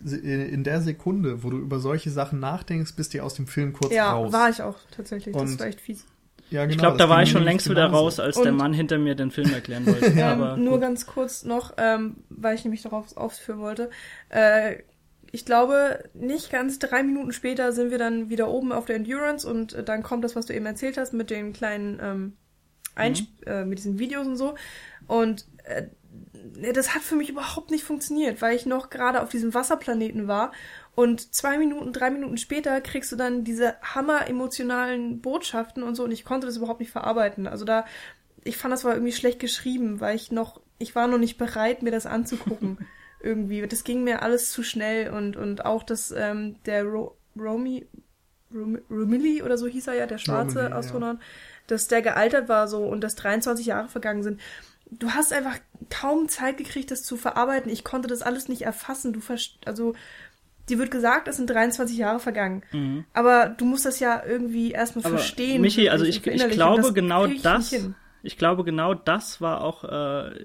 [0.05, 3.93] in der Sekunde, wo du über solche Sachen nachdenkst, bist du aus dem Film kurz
[3.93, 4.33] ja, raus.
[4.33, 5.33] war ich auch tatsächlich.
[5.37, 6.05] das Und- war echt fies.
[6.51, 8.59] ja, genau, Ich glaube, das da war ich schon längst wieder raus, als der Und-
[8.59, 10.07] Mann hinter mir den Film erklären wollte.
[10.19, 10.81] Ähm, Aber nur gut.
[10.81, 13.91] ganz kurz noch, ähm, weil ich nämlich darauf ausführen wollte.
[14.29, 14.79] Äh,
[15.35, 19.49] ich glaube, nicht ganz drei Minuten später sind wir dann wieder oben auf der Endurance
[19.49, 22.37] und äh, dann kommt das, was du eben erzählt hast, mit den kleinen ähm,
[22.95, 24.55] Einsp äh, mit diesen Videos und so.
[25.07, 25.87] Und äh,
[26.75, 30.53] das hat für mich überhaupt nicht funktioniert, weil ich noch gerade auf diesem Wasserplaneten war.
[30.95, 36.05] Und zwei Minuten, drei Minuten später kriegst du dann diese hammer emotionalen Botschaften und so
[36.05, 37.47] und ich konnte das überhaupt nicht verarbeiten.
[37.47, 37.87] Also da,
[38.45, 41.81] ich fand das war irgendwie schlecht geschrieben, weil ich noch, ich war noch nicht bereit,
[41.83, 42.87] mir das anzugucken.
[43.23, 43.67] irgendwie.
[43.67, 47.87] Das ging mir alles zu schnell und, und auch das, ähm, der Ro Romy,
[48.55, 50.79] Rum Rumilly oder so hieß er ja, der schwarze Romilly, ja.
[50.79, 51.17] Astronaut,
[51.67, 54.41] dass der gealtert war so und dass 23 Jahre vergangen sind.
[54.91, 55.59] Du hast einfach
[55.89, 57.73] kaum Zeit gekriegt, das zu verarbeiten.
[57.73, 59.15] Ich konnte das alles nicht erfassen.
[59.15, 59.95] Du verst also
[60.69, 62.63] dir wird gesagt, es sind 23 Jahre vergangen.
[63.13, 65.07] Aber du musst das ja irgendwie erstmal Mhm.
[65.07, 65.63] Aber verstehen.
[65.63, 67.75] Michi, also ich, ich glaube das genau das,
[68.23, 70.45] ich glaube genau das war auch äh,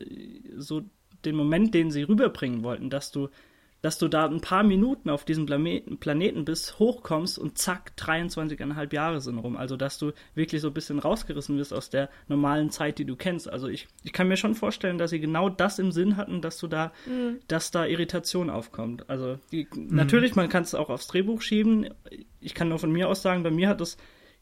[0.58, 0.84] so
[1.26, 3.30] den Moment, den sie rüberbringen wollten, dass du,
[3.82, 8.94] dass du da ein paar Minuten auf diesem Planeten, Planeten bist, hochkommst und zack, 23,5
[8.94, 9.56] Jahre sind rum.
[9.56, 13.16] Also dass du wirklich so ein bisschen rausgerissen wirst aus der normalen Zeit, die du
[13.16, 13.50] kennst.
[13.50, 16.58] Also ich, ich kann mir schon vorstellen, dass sie genau das im Sinn hatten, dass
[16.58, 16.92] du da,
[17.48, 19.10] dass da Irritation aufkommt.
[19.10, 21.90] Also die, natürlich, man kann es auch aufs Drehbuch schieben.
[22.40, 23.98] Ich kann nur von mir aus sagen, bei mir hat es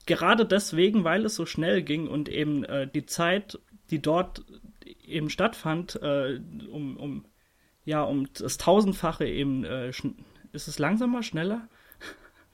[0.06, 3.60] gerade deswegen, weil es so schnell ging und eben äh, die Zeit,
[3.90, 4.44] die dort
[5.06, 6.40] eben stattfand, äh,
[6.72, 7.26] um, um
[7.86, 9.90] ja um das Tausendfache eben äh,
[10.54, 11.68] ist es langsamer, schneller,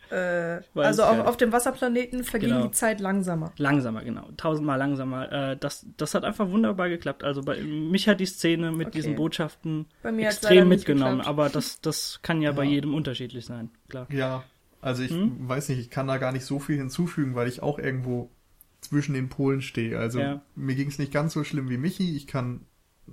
[0.10, 2.66] Äh, also auf, auf dem Wasserplaneten verging Genau.
[2.66, 3.54] die Zeit langsamer.
[3.58, 5.32] langsamer, genau, tausendmal langsamer.
[5.32, 7.24] Äh, das, das hat einfach wunderbar geklappt.
[7.24, 8.98] Also bei mich hat die Szene mit Okay.
[8.98, 12.72] diesen Botschaften Bei extrem mitgenommen, aber das, das kann ja, bei Ja.
[12.72, 14.08] jedem unterschiedlich sein, klar.
[14.10, 14.44] Ja,
[14.82, 15.48] also ich Hm?
[15.48, 18.30] weiß nicht, ich kann da gar nicht so viel hinzufügen, weil ich auch irgendwo
[18.82, 19.98] zwischen den Polen stehe.
[20.00, 20.42] Also Ja.
[20.56, 22.16] mir ging es nicht ganz so schlimm wie Michi.
[22.16, 22.62] Ich kann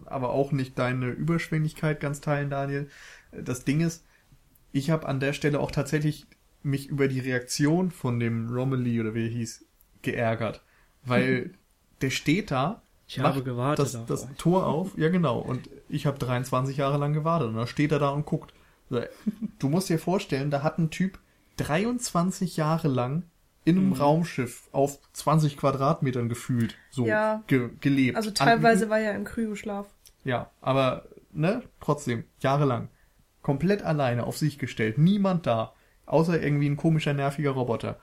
[0.07, 2.89] aber auch nicht deine Überschwänglichkeit ganz teilen, Daniel.
[3.33, 4.05] Das Ding ist,
[4.73, 6.27] ich habe an der Stelle auch tatsächlich
[6.63, 9.65] mich über die Reaktion von dem Romilly oder wie er hieß
[10.03, 10.63] geärgert,
[11.05, 11.51] weil
[12.01, 14.37] der steht da, Ich habe macht gewartet das, das euch.
[14.39, 17.99] Tor auf, ja genau, und ich habe 23 Jahre lang gewartet und da steht er
[17.99, 18.53] da und guckt.
[19.59, 21.19] Du musst dir vorstellen, da hat ein Typ
[21.59, 23.25] 23 Jahre lang
[23.69, 23.81] in Mhm.
[23.83, 27.43] einem Raumschiff auf 20 Quadratmetern gefühlt so Ja.
[27.47, 28.17] ge gelebt.
[28.17, 29.87] Also An- teilweise war er im Kryoschlaf.
[30.25, 32.89] ja, aber ne, trotzdem, jahrelang.
[33.43, 35.73] Komplett alleine auf sich gestellt, niemand da,
[36.07, 37.99] außer irgendwie ein komischer, nerviger Roboter.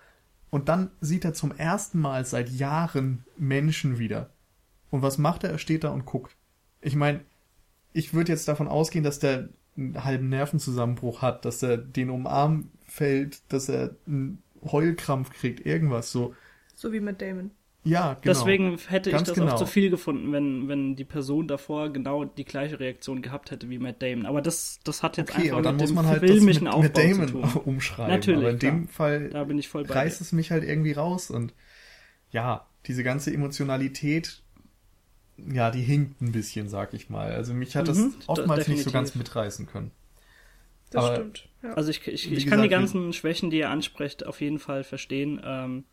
[0.49, 4.29] Und dann sieht er zum ersten Mal seit Jahren Menschen wieder.
[4.91, 5.49] Und was macht er?
[5.51, 6.35] Er steht da und guckt.
[6.81, 7.21] Ich meine,
[7.93, 12.69] ich würde jetzt davon ausgehen, dass der einen halben Nervenzusammenbruch hat, dass er den umarm
[12.85, 14.41] fällt, dass er einen
[14.71, 16.35] Heulkrampf kriegt, irgendwas so.
[16.75, 17.51] So wie mit Damon.
[17.87, 18.21] Ja, genau.
[18.33, 19.51] Deswegen hätte ich Ganz das genau.
[19.53, 23.69] auch zu viel gefunden, wenn, wenn die Person davor genau die gleiche Reaktion gehabt hätte
[23.69, 24.25] wie Matt Damon.
[24.25, 26.31] Aber das, das hat jetzt Okay, einfach aber dann mit muss dem man halt das
[26.31, 27.61] filmischen mit, Aufbau mit Damon zu tun.
[27.65, 28.11] umschreiben.
[28.11, 28.71] Natürlich, aber in klar.
[28.71, 30.23] dem Fall Da bin ich voll bei reißt dir.
[30.23, 31.53] es mich halt irgendwie raus und
[32.31, 34.41] ja, diese ganze Emotionalität,
[35.37, 37.33] ja, die hinkt ein bisschen, sag ich mal.
[37.33, 39.91] Also mich hat das Mhm, oftmals nicht so ganz mitreißen können.
[40.89, 41.49] Das Aber- stimmt.
[41.65, 41.73] Ja.
[41.73, 44.83] Also ich, ich, ich kann die gesagt, ganzen Schwächen, die ihr ansprecht, auf jeden Fall
[44.83, 45.41] verstehen.
[45.43, 45.83] Ähm,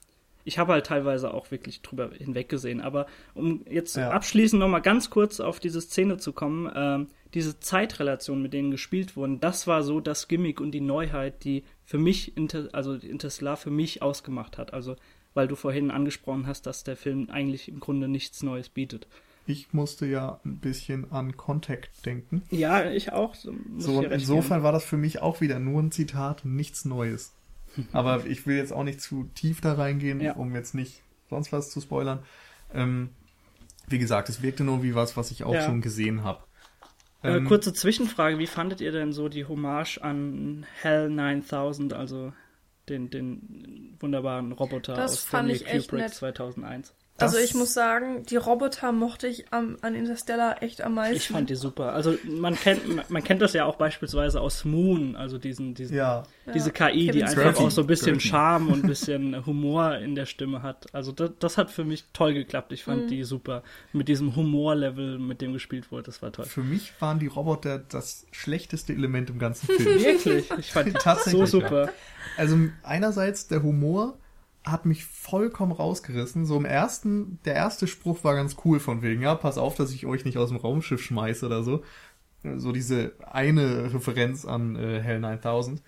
[0.44, 2.80] ich habe halt teilweise auch wirklich drüber hinweggesehen.
[2.80, 4.10] Aber um jetzt Ja.
[4.10, 9.16] abschließend nochmal ganz kurz auf diese Szene zu kommen, ähm, diese Zeitrelation, mit denen gespielt
[9.16, 13.56] wurden, das war so das Gimmick und die Neuheit, die für mich, Inter also Interstellar
[13.56, 14.74] für mich ausgemacht hat.
[14.74, 14.96] Also
[15.34, 19.06] weil du vorhin angesprochen hast, dass der Film eigentlich im Grunde nichts Neues bietet.
[19.46, 22.42] Ich musste ja ein bisschen an Contact denken.
[22.50, 23.34] Ja, ich auch.
[23.34, 23.52] So,
[24.02, 24.64] ich insofern geben.
[24.64, 27.32] war das für mich auch wieder nur ein Zitat und nichts Neues.
[27.92, 30.34] Aber ich will jetzt auch nicht zu tief da reingehen, Ja.
[30.34, 32.20] um jetzt nicht sonst was zu spoilern.
[32.72, 33.10] Ähm,
[33.88, 35.62] wie gesagt, es wirkte nur wie was, was ich auch Ja.
[35.66, 36.44] schon gesehen habe.
[37.22, 42.32] Äh, Ähm, kurze Zwischenfrage, wie fandet ihr denn so die Hommage an Hell 9000, also
[42.88, 46.14] den, den wunderbaren Roboter Das aus fand Stanley ich echt Kubrick nett.
[46.14, 46.94] 2001?
[47.22, 51.16] Also das- ich muss sagen, die Roboter mochte ich am, an Interstellar echt am meisten.
[51.16, 51.92] Ich fand die super.
[51.92, 56.24] Also man kennt man kennt das ja auch beispielsweise aus Moon, also diesen, diesen Ja,
[56.54, 56.88] diese Ja.
[56.90, 57.64] KI, die einfach Spacey.
[57.64, 58.28] auch so ein bisschen Dirty.
[58.28, 60.86] Charme und ein bisschen Humor in der Stimme hat.
[60.94, 62.72] Also das, das hat für mich toll geklappt.
[62.72, 62.90] Ich Mhm.
[62.92, 63.62] fand die super.
[63.92, 66.44] Mit diesem Humorlevel, mit dem gespielt wurde, das war toll.
[66.46, 70.02] für mich waren die Roboter das schlechteste Element im ganzen Film.
[70.02, 70.94] Wirklich, ich fand die
[71.30, 71.90] so super.
[72.36, 74.18] Also einerseits der Humor
[74.64, 76.46] hat mich vollkommen rausgerissen.
[76.46, 79.92] So im ersten, der erste Spruch war ganz cool von wegen, ja, pass auf, dass
[79.92, 81.82] ich euch nicht aus dem Raumschiff schmeiße oder so.
[82.56, 85.82] So diese eine Referenz an äh, Hell 9000.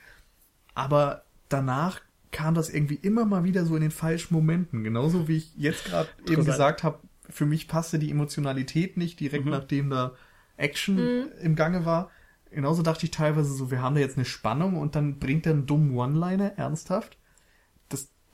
[0.75, 2.01] Aber danach
[2.31, 4.83] kam das irgendwie immer mal wieder so in den falschen Momenten.
[4.83, 6.99] Genauso wie ich jetzt gerade eben gesagt habe,
[7.29, 9.51] für mich passte die Emotionalität nicht direkt Mhm.
[9.53, 10.12] nachdem da
[10.57, 12.11] Action im Gange war.
[12.51, 15.53] Genauso dachte ich teilweise so, wir haben da jetzt eine Spannung und dann bringt er
[15.53, 17.18] einen dummen One-Liner, ernsthaft.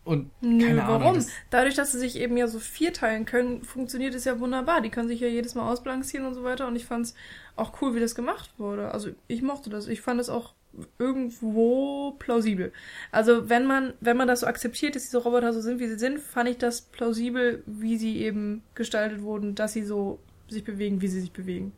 [0.05, 1.03] Und Nö, keine warum?
[1.03, 1.15] Ahnung.
[1.15, 4.81] Das, Dadurch, dass sie sich eben ja so vierteilen können, funktioniert es ja wunderbar.
[4.81, 6.67] Die können sich ja jedes Mal ausbalancieren und so weiter.
[6.67, 7.15] Und ich fand es
[7.55, 8.93] auch cool, wie das gemacht wurde.
[8.93, 9.87] Also ich mochte das.
[9.87, 10.55] Ich fand es auch
[10.99, 12.73] irgendwo plausibel.
[13.11, 15.99] Also wenn man, wenn man das so akzeptiert, dass diese Roboter so sind, wie sie
[15.99, 21.01] sind, fand ich das plausibel, wie sie eben gestaltet wurden, dass sie so sich bewegen,
[21.01, 21.73] wie sie sich bewegen.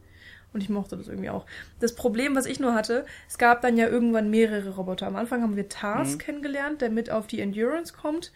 [0.53, 1.47] Und ich mochte das irgendwie auch.
[1.81, 5.07] Das Problem, was ich nur hatte, es gab dann ja irgendwann mehrere Roboter.
[5.07, 6.19] Am Anfang haben wir Tars Mhm.
[6.19, 8.33] kennengelernt, der mit auf die Endurance kommt.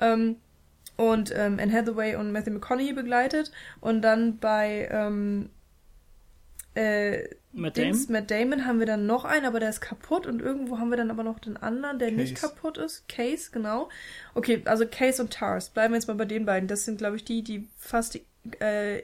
[0.00, 0.36] Ähm,
[0.96, 3.52] und ähm, Anne Hathaway und Matthew McConaughey begleitet.
[3.80, 5.50] Und dann bei ähm,
[6.78, 8.12] äh, Matt Dings, Damon?
[8.20, 10.26] Matt Damon haben wir dann noch einen, aber der ist kaputt.
[10.26, 12.54] Und irgendwo haben wir dann aber noch den anderen, der nicht Case.
[12.54, 13.08] kaputt ist.
[13.08, 13.88] Case, genau.
[14.34, 15.70] Okay, also Case und Tars.
[15.70, 16.68] Bleiben wir jetzt mal bei den beiden.
[16.68, 18.24] Das sind, glaube ich, die, die fast die,
[18.60, 19.02] äh,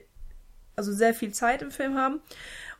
[0.75, 2.21] also sehr viel Zeit im Film haben.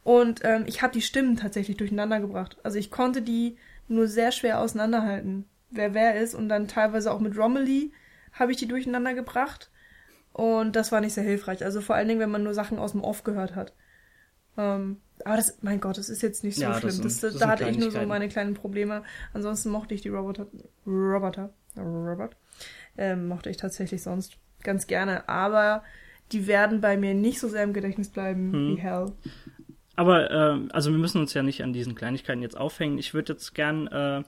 [0.03, 2.57] Und ähm, ich habe die Stimmen tatsächlich durcheinander gebracht.
[2.63, 6.35] Also ich konnte die nur sehr schwer auseinanderhalten, wer wer ist.
[6.35, 7.91] Und dann teilweise auch mit Romilly
[8.33, 9.71] habe ich die durcheinander gebracht.
[10.31, 11.63] Und das war nicht sehr hilfreich.
[11.65, 13.73] Also vor allen Dingen, wenn man nur Sachen aus dem Off gehört hat.
[14.57, 17.01] Ähm, aber das, mein Gott, das ist jetzt nicht so Ja, schlimm.
[17.01, 19.03] Das, das da hatte ich nur so meine kleinen Probleme.
[19.33, 20.47] Ansonsten mochte ich die Roboter,
[20.85, 22.35] Roboter, Robot,
[22.97, 25.27] ähm, mochte ich tatsächlich sonst ganz gerne.
[25.29, 25.83] Aber
[26.31, 28.67] die werden bei mir nicht so sehr im Gedächtnis bleiben Hm.
[28.75, 29.11] wie Hell.
[29.95, 32.97] Aber, ähm, also wir müssen uns ja nicht an diesen Kleinigkeiten jetzt aufhängen.
[32.97, 34.23] Ich würde jetzt gern, äh,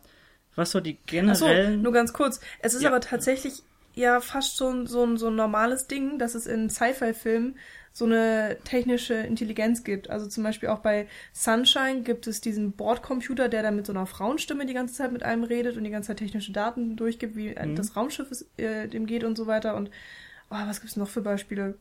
[0.55, 1.81] was so die Achso, generellen...
[1.81, 2.39] nur ganz kurz.
[2.59, 2.89] Es ist Ja.
[2.89, 3.63] aber tatsächlich
[3.97, 7.57] ja fast schon so ein, so ein normales Ding, dass es in Sci-Fi-Filmen
[7.93, 10.09] so eine technische Intelligenz gibt.
[10.09, 14.05] Also zum Beispiel auch bei Sunshine gibt es diesen Bordcomputer, der dann mit so einer
[14.05, 17.49] Frauenstimme die ganze Zeit mit einem redet und die ganze Zeit technische Daten durchgibt, wie
[17.55, 17.75] Mhm.
[17.75, 19.75] das Raumschiff es, äh, dem geht und so weiter.
[19.75, 19.89] Und
[20.51, 21.75] oh, was gibt's noch für Beispiele?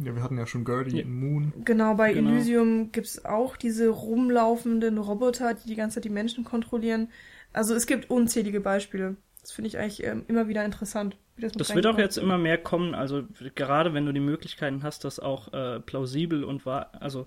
[0.00, 1.04] ja, wir hatten ja schon Gertie Ja.
[1.04, 1.52] und Moon.
[1.64, 2.30] Genau, bei Genau.
[2.30, 7.08] Elysium gibt's auch diese rumlaufenden Roboter, die die ganze Zeit die Menschen kontrollieren.
[7.52, 9.16] Also es gibt unzählige Beispiele.
[9.48, 11.16] Das finde ich eigentlich ähm, immer wieder interessant.
[11.36, 13.22] Wie das Das wird auch jetzt immer mehr kommen, also
[13.54, 17.26] gerade wenn du die Möglichkeiten hast, das auch äh, plausibel und wahr, also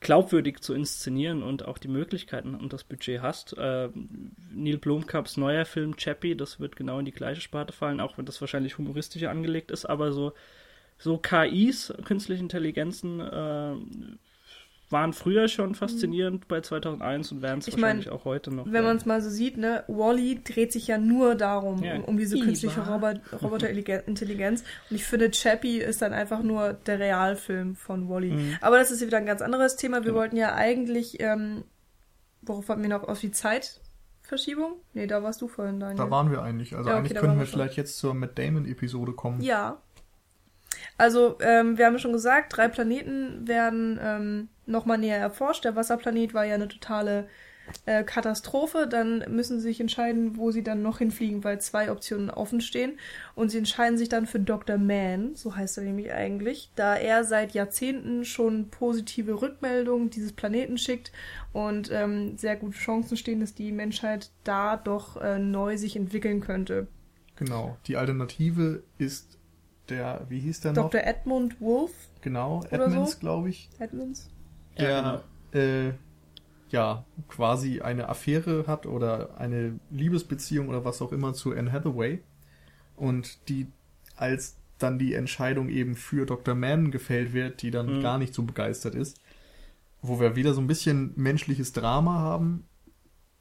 [0.00, 3.56] glaubwürdig zu inszenieren und auch die Möglichkeiten und das Budget hast.
[3.56, 3.88] Äh,
[4.52, 8.26] Neil Blomkamps neuer Film Chappie, das wird genau in die gleiche Sparte fallen, auch wenn
[8.26, 10.34] das wahrscheinlich humoristischer angelegt ist, aber so,
[10.98, 13.74] so KIs, künstliche Intelligenzen, äh,
[14.90, 18.64] waren früher schon faszinierend bei 2001 und werden es Ich mein, wahrscheinlich auch heute noch.
[18.72, 21.96] Wenn man es mal so sieht, ne, Wally dreht sich ja nur darum, Ja.
[21.96, 24.62] um, um diese künstliche Robo- Roboterintelligenz.
[24.88, 28.30] Und ich finde, Chappie ist dann einfach nur der Realfilm von Wally.
[28.30, 28.56] Mhm.
[28.62, 29.98] Aber das ist wieder ein ganz anderes Thema.
[29.98, 30.16] Wir Genau.
[30.20, 31.64] wollten ja eigentlich, ähm,
[32.42, 34.76] worauf wollten wir noch auf die Zeitverschiebung?
[34.94, 35.98] Nee, da warst du vorhin, Daniel.
[35.98, 36.74] Da waren wir eigentlich.
[36.76, 37.52] Also Ja, okay, eigentlich waren wir schon.
[37.60, 39.42] vielleicht jetzt zur Matt Damon-Episode kommen.
[39.42, 39.82] Ja.
[40.96, 45.64] Also, ähm, wir haben ja schon gesagt, drei Planeten werden ähm, nochmal näher erforscht.
[45.64, 47.28] Der Wasserplanet war ja eine totale
[47.86, 48.86] äh, Katastrophe.
[48.86, 52.98] Dann müssen sie sich entscheiden, wo sie dann noch hinfliegen, weil zwei Optionen offen stehen.
[53.34, 54.78] Und sie entscheiden sich dann für Dr.
[54.78, 60.78] Man, so heißt er nämlich eigentlich, da er seit Jahrzehnten schon positive Rückmeldungen dieses Planeten
[60.78, 61.12] schickt
[61.52, 66.40] und ähm, sehr gute Chancen stehen, dass die Menschheit da doch äh, neu sich entwickeln
[66.40, 66.86] könnte.
[67.36, 67.76] Genau.
[67.86, 69.38] Die Alternative ist
[69.88, 70.90] der, wie hieß der noch?
[70.90, 71.02] Dr.
[71.02, 73.18] Edmund Wolf Genau, Oder Edmonds, so.
[73.20, 73.70] glaube ich.
[73.78, 74.28] Edmonds?
[74.78, 75.92] Ja, Der äh,
[76.70, 82.22] ja quasi eine Affäre hat oder eine Liebesbeziehung oder was auch immer zu Anne Hathaway.
[82.96, 83.68] Und die,
[84.16, 86.54] als dann die Entscheidung eben für Dr.
[86.56, 88.00] Mann gefällt wird, die dann Mhm.
[88.00, 89.20] gar nicht so begeistert ist.
[90.02, 92.67] Wo wir wieder so ein bisschen menschliches Drama haben,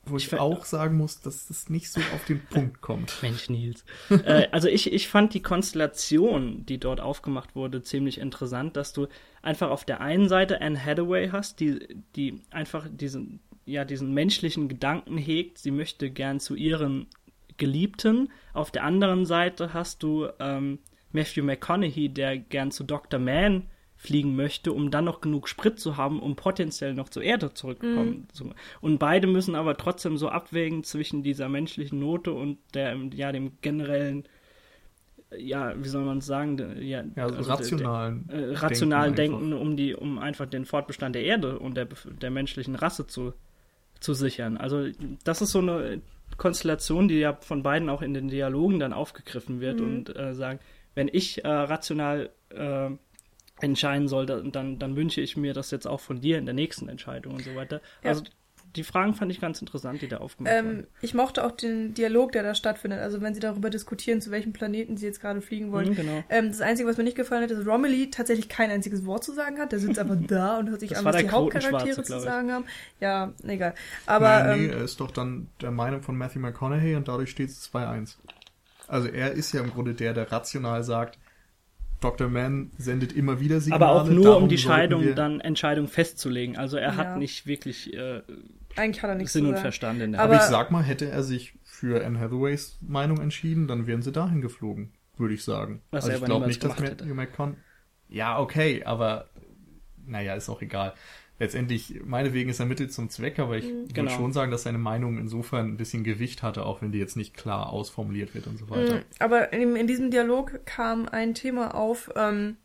[0.09, 3.17] wo ich, Ich auch sagen muss, dass das nicht so auf den Punkt kommt.
[3.21, 3.83] Mensch, Nils.
[4.09, 9.07] äh, also ich, ich fand die Konstellation, die dort aufgemacht wurde, ziemlich interessant, dass du
[9.41, 11.79] einfach auf der einen Seite Anne Hathaway hast, die,
[12.15, 17.07] die einfach diesen, ja, diesen menschlichen Gedanken hegt, sie möchte gern zu ihren
[17.57, 18.31] Geliebten.
[18.53, 20.79] Auf der anderen Seite hast du ähm,
[21.11, 23.19] Matthew McConaughey, der gern zu Dr.
[23.19, 27.53] Man fliegen möchte, um dann noch genug Sprit zu haben, um potenziell noch zur Erde
[27.53, 28.27] zurückzukommen.
[28.31, 33.31] zu- Und beide müssen aber trotzdem so abwägen zwischen dieser menschlichen Note und der, ja,
[33.31, 34.27] dem generellen
[35.35, 39.93] ja, wie soll man sagen, ja, ja also rationalen, äh, rationalen Denken, Denken, um die,
[39.93, 41.87] um einfach den Fortbestand der Erde und der,
[42.21, 43.33] der menschlichen Rasse zu,
[43.99, 44.57] zu sichern.
[44.57, 44.85] Also
[45.23, 46.01] das ist so eine
[46.37, 49.85] Konstellation, die ja von beiden auch in den Dialogen dann aufgegriffen wird mhm.
[49.85, 50.59] und äh, sagen,
[50.95, 52.89] wenn ich äh, rational äh,
[53.61, 56.89] entscheiden soll, dann, dann wünsche ich mir das jetzt auch von dir in der nächsten
[56.89, 57.81] Entscheidung und so weiter.
[58.03, 58.09] Ja.
[58.09, 58.23] Also
[58.75, 60.87] die Fragen fand ich ganz interessant, die da aufgemacht ähm, werden.
[61.01, 62.99] Ich mochte auch den Dialog, der da stattfindet.
[62.99, 65.89] Also wenn sie darüber diskutieren, zu welchem Planeten sie jetzt gerade fliegen wollen.
[65.89, 66.23] Mhm, genau.
[66.29, 69.23] ähm, das Einzige, was mir nicht gefallen hat, ist, dass Romilly tatsächlich kein einziges Wort
[69.23, 69.71] zu sagen hat.
[69.71, 72.65] Der sitzt einfach da und hört sich das an, was die Hauptcharaktere zu sagen haben.
[72.99, 73.73] Ja, egal.
[74.05, 77.31] Aber naja, nee, ähm, er ist doch dann der Meinung von Matthew McConaughey und dadurch
[77.31, 78.17] steht es 2-1.
[78.87, 81.17] Also er ist ja im Grunde der, der rational sagt,
[81.99, 82.29] Dr.
[82.29, 83.85] Mann sendet immer wieder Signale.
[83.85, 86.57] Aber auch nur, um die Scheidung dann Entscheidung festzulegen.
[86.57, 86.95] Also er ja.
[86.95, 88.21] hat nicht wirklich äh,
[88.77, 91.09] eigentlich hat er nichts Sinn und Verstand in der Aber, Aber ich sag mal, hätte
[91.09, 95.81] er sich für Anne Hathaways Meinung entschieden, dann wären sie dahin geflogen, würde ich sagen.
[95.91, 97.57] Was also ich glaube nicht, dass Matthew McCon.
[98.07, 99.29] Ja, okay, aber
[100.05, 100.93] naja, ist auch egal.
[101.39, 104.09] Letztendlich, meinetwegen ist er Mittel zum Zweck, aber ich mhm, genau.
[104.09, 107.15] würde schon sagen, dass seine Meinung insofern ein bisschen Gewicht hatte, auch wenn die jetzt
[107.15, 108.95] nicht klar ausformuliert wird und so weiter.
[108.95, 112.57] Mhm, aber in, in, diesem Dialog kam ein Thema auf, ähm,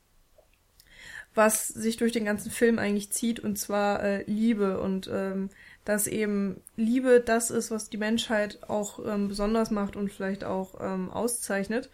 [1.35, 5.51] was sich durch den ganzen Film eigentlich zieht, und zwar äh, Liebe und ähm,
[5.85, 10.75] dass eben Liebe das ist, was die Menschheit auch ähm, besonders macht und vielleicht auch
[10.81, 11.91] ähm, auszeichnet.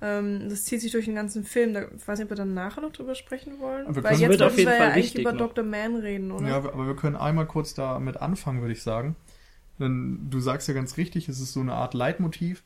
[0.00, 1.72] Ähm, das zieht sich durch den ganzen Film.
[1.72, 3.94] Da, ich weiß nicht, ob wir dann nachher noch drüber sprechen wollen.
[3.94, 5.48] Wir Weil jetzt wollten wir ja eigentlich über noch.
[5.48, 5.64] Dr.
[5.64, 6.46] Man reden, oder?
[6.46, 9.16] Ja, aber wir können einmal kurz damit anfangen, würde ich sagen.
[9.78, 12.62] Denn du sagst ja ganz richtig, es ist so eine Art Leitmotiv.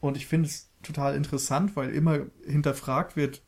[0.00, 3.42] Und ich finde es total interessant, weil immer hinterfragt wird,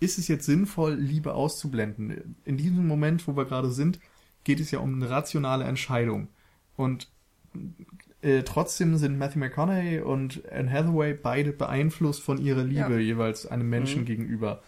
[0.00, 2.36] ist es jetzt sinnvoll, Liebe auszublenden?
[2.44, 4.00] In diesem Moment, wo wir gerade sind,
[4.44, 6.28] geht es ja um eine rationale Entscheidung.
[6.76, 7.08] Und
[8.26, 12.98] äh, trotzdem sind Matthew McConaughey und Anne Hathaway beide beeinflusst von ihrer Liebe ja.
[12.98, 14.06] jeweils einem Menschen mhm.
[14.06, 14.62] gegenüber,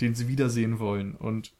[0.00, 1.16] den sie wiedersehen wollen.
[1.16, 1.52] Und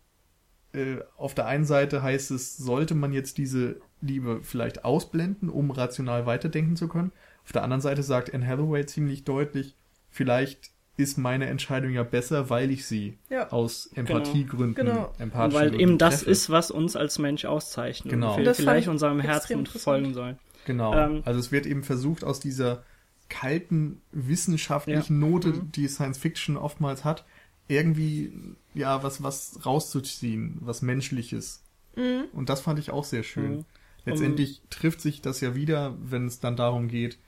[0.73, 5.73] äh, auf der einen Seite heißt es, sollte man jetzt diese Liebe vielleicht ausblenden, um
[5.73, 7.11] rational weiterdenken zu können.
[7.45, 9.75] Auf der anderen Seite sagt Anne Hathaway ziemlich deutlich,
[10.09, 13.51] vielleicht ist meine Entscheidung ja besser, weil ich sie ja.
[13.51, 13.91] aus.
[13.97, 15.13] Empathiegründen, genau.
[15.19, 15.53] genau.
[15.53, 16.31] weil eben das treffe.
[16.31, 18.37] ist, was uns als Mensch auszeichnet genau.
[18.37, 20.39] und wir vielleicht unserem Herzen folgen sollen.
[20.71, 20.95] Genau.
[20.95, 22.85] Ähm, also es wird eben versucht, aus dieser
[23.29, 25.29] kalten wissenschaftlichen ja.
[25.29, 25.73] Note, mhm.
[25.73, 27.25] die Science Fiction oftmals hat,
[27.67, 28.33] irgendwie
[28.73, 31.65] ja was was rauszuziehen, was menschliches.
[31.97, 32.27] Mhm.
[32.33, 33.59] Und das fand ich auch sehr schön.
[33.59, 33.65] Mhm.
[34.05, 37.19] Letztendlich um, trifft sich das ja wieder, wenn es dann darum geht,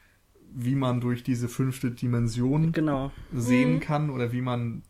[0.55, 3.11] wie man durch diese fünfte Dimension genau.
[3.33, 3.81] sehen mhm.
[3.81, 4.83] kann oder wie man,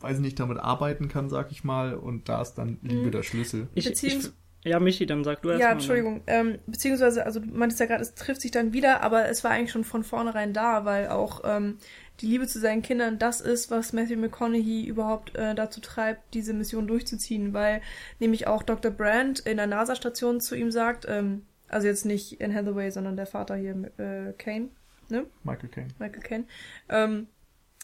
[0.00, 1.94] weiß ich nicht, damit arbeiten kann, sag ich mal.
[1.94, 3.10] Und da ist dann Liebe mhm.
[3.10, 3.68] der Schlüssel.
[3.74, 4.30] Ich, ich,
[4.64, 6.22] ja, Michi, dann sag du erst Ja, Entschuldigung.
[6.26, 9.52] Ähm, beziehungsweise, also du meintest ja gerade, es trifft sich dann wieder, aber es war
[9.52, 11.78] eigentlich schon von vornherein da, weil auch ähm,
[12.20, 16.52] die Liebe zu seinen Kindern das ist, was Matthew McConaughey überhaupt äh, dazu treibt, diese
[16.54, 17.80] Mission durchzuziehen, weil
[18.18, 18.90] nämlich auch Dr.
[18.90, 23.26] Brand in der NASA-Station zu ihm sagt, ähm, also jetzt nicht in Hathaway, sondern der
[23.26, 24.70] Vater hier, äh, Kane,
[25.08, 25.26] ne?
[25.44, 25.88] Michael Caine.
[25.98, 26.44] Michael Caine.
[26.88, 27.28] Ähm,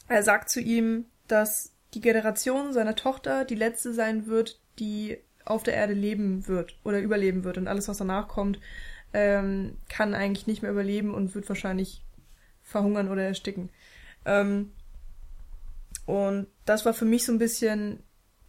[0.09, 5.63] er sagt zu ihm, dass die Generation seiner Tochter die letzte sein wird, die auf
[5.63, 8.59] der Erde leben wird oder überleben wird und alles, was danach kommt,
[9.13, 12.03] ähm, kann eigentlich nicht mehr überleben und wird wahrscheinlich
[12.63, 13.71] verhungern oder ersticken.
[14.25, 14.73] Ähm,
[16.07, 18.03] und das war für mich so ein bisschen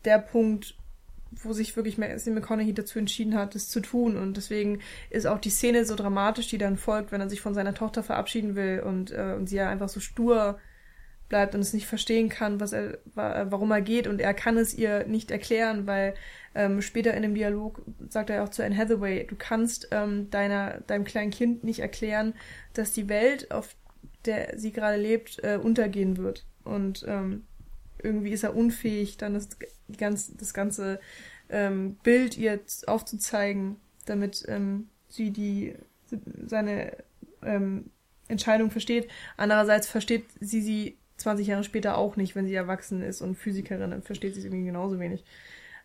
[0.03, 0.75] der Punkt,
[1.43, 4.17] wo sich wirklich Matthew McConaughey dazu entschieden hat, das zu tun.
[4.17, 4.79] Und deswegen
[5.09, 8.03] ist auch die Szene so dramatisch, die dann folgt, wenn er sich von seiner Tochter
[8.03, 10.59] verabschieden will und, äh, und sie ja einfach so stur
[11.29, 14.73] bleibt und es nicht verstehen kann, was er, warum er geht und er kann es
[14.73, 16.13] ihr nicht erklären, weil
[16.53, 20.81] ähm, später in dem Dialog sagt er auch zu Anne Hathaway, du kannst ähm, deiner,
[20.81, 22.33] deinem kleinen Kind nicht erklären,
[22.73, 23.75] dass die Welt, auf
[24.25, 26.45] der sie gerade lebt, äh, untergehen wird.
[26.63, 27.43] Und ähm,
[28.01, 29.49] irgendwie ist er unfähig, dann das,
[29.87, 30.99] die ganz, das ganze
[31.49, 35.75] ähm, Bild ihr aufzuzeigen, damit ähm, sie die
[36.45, 36.95] seine
[37.43, 37.89] ähm,
[38.27, 39.07] Entscheidung versteht.
[39.37, 43.91] Andererseits versteht sie sie 20 Jahre später auch nicht, wenn sie erwachsen ist und Physikerin,
[43.91, 45.23] dann versteht sie es irgendwie genauso wenig.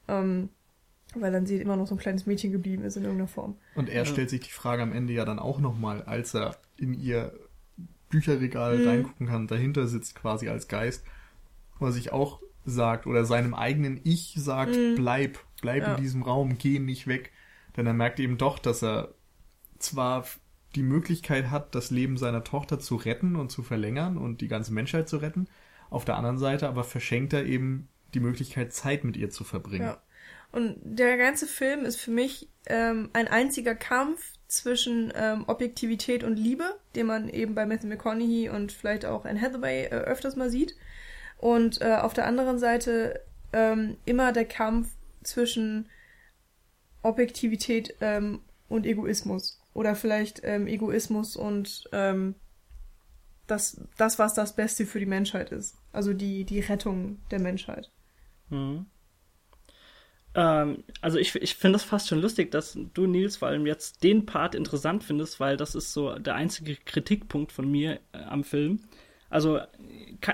[0.09, 0.49] Ähm,
[1.15, 3.57] weil dann sie immer noch so ein kleines Mädchen geblieben ist in irgendeiner Form.
[3.75, 4.05] Und er ja.
[4.05, 7.33] stellt sich die Frage am Ende ja dann auch nochmal, als er in ihr
[8.11, 8.89] Bücherregal mhm.
[8.89, 11.05] reingucken kann, dahinter sitzt quasi als Geist
[11.81, 14.95] wo er sich auch sagt oder seinem eigenen Ich sagt, mhm.
[14.95, 15.95] bleib, bleib ja.
[15.95, 17.33] in diesem Raum, geh nicht weg.
[17.77, 19.15] Denn er merkt eben doch, dass er
[19.79, 20.27] zwar
[20.75, 24.73] die Möglichkeit hat, das Leben seiner Tochter zu retten und zu verlängern und die ganze
[24.73, 25.49] Menschheit zu retten,
[25.91, 29.87] auf der anderen Seite aber verschenkt er eben die Möglichkeit, Zeit mit ihr zu verbringen.
[29.87, 30.03] Ja.
[30.53, 36.37] Und der ganze Film ist für mich ähm, ein einziger Kampf zwischen ähm, Objektivität und
[36.37, 40.51] Liebe, den man eben bei Matthew McConaughey und vielleicht auch Anne Hathaway äh, öfters mal
[40.51, 40.75] sieht.
[41.39, 43.21] Und äh, auf der anderen Seite
[43.53, 44.89] ähm, immer der Kampf
[45.23, 45.89] zwischen
[47.03, 49.60] Objektivität ähm, und Egoismus.
[49.75, 52.35] Oder vielleicht ähm, Egoismus und ähm,
[53.47, 55.77] das, das, was das Beste für die Menschheit ist.
[55.93, 57.91] Also die, die Rettung der Menschheit.
[58.49, 58.87] Mhm.
[60.35, 64.03] Ähm, also ich, ich finde das fast schon lustig, dass du, Nils, vor allem jetzt
[64.05, 68.45] den Part interessant findest, weil das ist so der einzige Kritikpunkt von mir äh, am
[68.45, 68.81] Film.
[69.31, 69.61] Also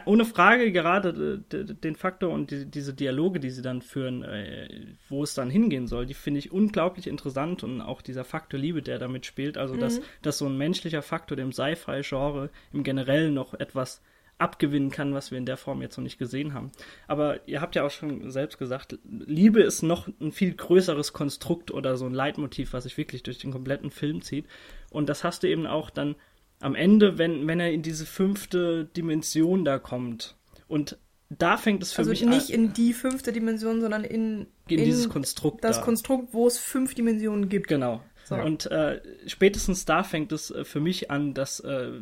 [0.04, 4.68] ohne Frage gerade den Faktor und die, diese Dialoge, die sie dann führen, äh,
[5.08, 8.82] wo es dann hingehen soll, die finde ich unglaublich interessant und auch dieser Faktor Liebe,
[8.82, 9.80] der damit spielt, also mhm.
[9.80, 14.02] dass, dass so ein menschlicher Faktor dem Sci-Fi-Genre im Generellen noch etwas
[14.38, 16.70] abgewinnen kann, was wir in der Form jetzt noch nicht gesehen haben.
[17.06, 21.70] Aber ihr habt ja auch schon selbst gesagt, Liebe ist noch ein viel größeres Konstrukt
[21.70, 24.46] oder so ein Leitmotiv, was sich wirklich durch den kompletten Film zieht.
[24.90, 26.16] Und das hast du eben auch dann
[26.60, 30.36] am Ende, wenn, wenn er in diese fünfte Dimension da kommt.
[30.68, 32.28] Und da fängt es für also mich an.
[32.28, 35.64] Also nicht in die fünfte Dimension, sondern in, in, in dieses Konstrukt.
[35.64, 35.82] Das da.
[35.82, 37.68] Konstrukt, wo es fünf Dimensionen gibt.
[37.68, 38.02] Genau.
[38.24, 38.36] So.
[38.36, 42.00] Und äh, spätestens da fängt es äh, für mich an, dass äh,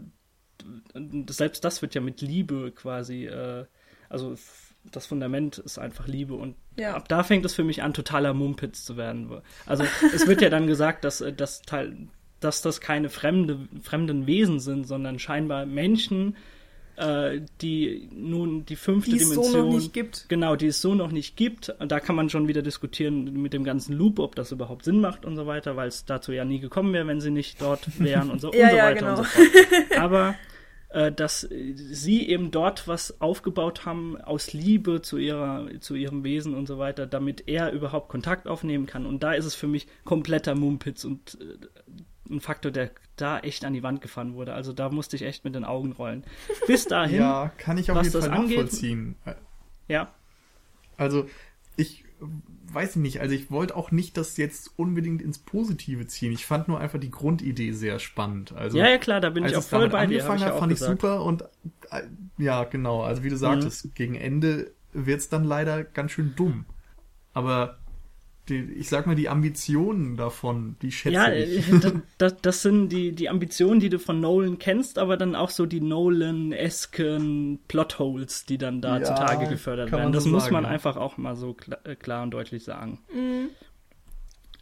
[1.29, 3.67] selbst das wird ja mit Liebe quasi, äh,
[4.09, 4.37] also
[4.91, 6.95] das Fundament ist einfach Liebe und ja.
[6.95, 9.41] ab da fängt es für mich an, totaler Mumpitz zu werden.
[9.67, 12.09] Also es wird ja dann gesagt, dass, äh, das Teil,
[12.45, 16.37] dass das keine fremde, fremden Wesen sind, sondern scheinbar Menschen,
[16.97, 19.45] äh, die nun die fünfte die Dimension.
[19.45, 20.27] So noch nicht gibt.
[20.29, 21.75] Genau, die es so noch nicht gibt.
[21.81, 25.25] Da kann man schon wieder diskutieren mit dem ganzen Loop, ob das überhaupt Sinn macht
[25.25, 28.31] und so weiter, weil es dazu ja nie gekommen wäre, wenn sie nicht dort wären
[28.31, 29.11] und so, ja, und so ja, weiter genau.
[29.11, 29.99] und so fort.
[29.99, 30.35] Aber
[30.91, 36.55] äh, dass sie eben dort was aufgebaut haben aus Liebe zu ihrer zu ihrem Wesen
[36.55, 39.05] und so weiter, damit er überhaupt Kontakt aufnehmen kann.
[39.05, 43.65] Und da ist es für mich kompletter Mumpitz und äh, ein Faktor, der da echt
[43.65, 44.55] an die Wand gefahren wurde.
[44.55, 46.25] Also da musste ich echt mit den Augen rollen.
[46.67, 47.21] Bis dahin.
[47.21, 49.17] ja, kann ich auf jeden Fall nachvollziehen.
[49.25, 49.43] Angeht,
[49.89, 50.15] ja.
[50.97, 51.29] Also
[51.77, 52.05] ich
[52.73, 56.33] weiß ich nicht, also ich wollte auch nicht das jetzt unbedingt ins Positive ziehen.
[56.33, 58.53] Ich fand nur einfach die Grundidee sehr spannend.
[58.53, 60.25] Also, ja, ja, klar, da bin ich auch voll bei dir.
[60.25, 61.43] Angefangen hat, fand ich super und
[61.91, 62.03] äh,
[62.39, 63.91] ja, genau, also wie du sagtest, mhm.
[63.95, 66.67] gegen Ende wird's dann leider ganz schön dumm.
[67.33, 67.79] Aber
[68.49, 71.67] die, ich sag mal, die Ambitionen davon, die schätze ja, ich.
[71.69, 75.51] Ja, das, das, sind die, die Ambitionen, die du von Nolan kennst, aber dann auch
[75.51, 80.13] so die Nolan-esken Plotholes, die dann da ja, zutage gefördert werden.
[80.13, 82.99] Das so muss sagen, man einfach auch mal so klar, äh, klar und deutlich sagen.
[83.13, 83.49] Mhm.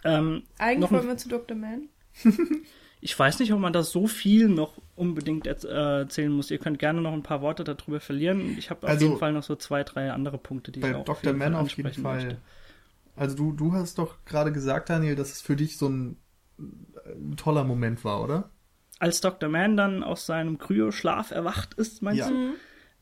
[0.04, 1.56] Ähm, Eigentlich wollen wir zu Dr.
[1.56, 1.88] Man.
[3.00, 6.52] ich weiß nicht, ob man da so viel noch unbedingt erzählen muss.
[6.52, 8.56] Ihr könnt gerne noch ein paar Worte darüber verlieren.
[8.58, 11.04] Ich habe auf also, jeden Fall noch so zwei, drei andere Punkte, die ich auch
[11.04, 11.32] Dr.
[11.32, 12.16] Man auf jeden Fall.
[12.16, 12.38] Möchte.
[13.16, 16.16] Also du, du hast doch gerade gesagt, Daniel, dass es für dich so ein,
[16.58, 18.50] ein toller Moment war, oder?
[18.98, 19.48] Als Dr.
[19.48, 22.30] Man dann aus seinem Kryoschlaf erwacht ist, meinst ja.
[22.30, 22.54] du?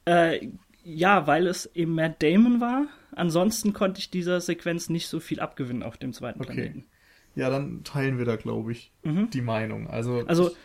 [0.07, 0.51] Äh,
[0.83, 2.87] ja, weil es eben Matt Damon war.
[3.13, 6.53] Ansonsten konnte ich dieser Sequenz nicht so viel abgewinnen auf dem zweiten okay.
[6.53, 6.87] Planeten.
[7.35, 9.31] Ja, dann teilen wir da, glaube ich, mhm.
[9.31, 9.89] die Meinung.
[9.89, 10.57] Also, also ich,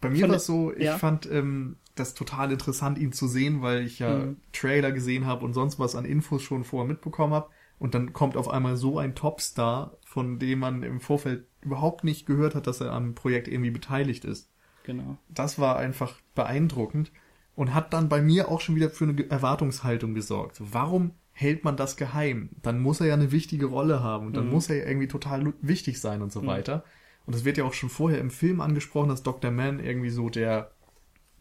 [0.00, 0.98] bei mir war es so, ich ja.
[0.98, 4.36] fand ähm, das total interessant, ihn zu sehen, weil ich ja mhm.
[4.52, 7.48] Trailer gesehen habe und sonst was an Infos schon vorher mitbekommen habe.
[7.82, 12.26] Und dann kommt auf einmal so ein Topstar, von dem man im Vorfeld überhaupt nicht
[12.26, 14.52] gehört hat, dass er am Projekt irgendwie beteiligt ist.
[14.84, 15.16] Genau.
[15.28, 17.10] Das war einfach beeindruckend
[17.56, 20.58] und hat dann bei mir auch schon wieder für eine Erwartungshaltung gesorgt.
[20.60, 22.50] Warum hält man das geheim?
[22.62, 24.52] Dann muss er ja eine wichtige Rolle haben und dann mhm.
[24.52, 26.46] muss er ja irgendwie total wichtig sein und so mhm.
[26.46, 26.84] weiter.
[27.26, 29.50] Und es wird ja auch schon vorher im Film angesprochen, dass Dr.
[29.50, 30.70] Man irgendwie so der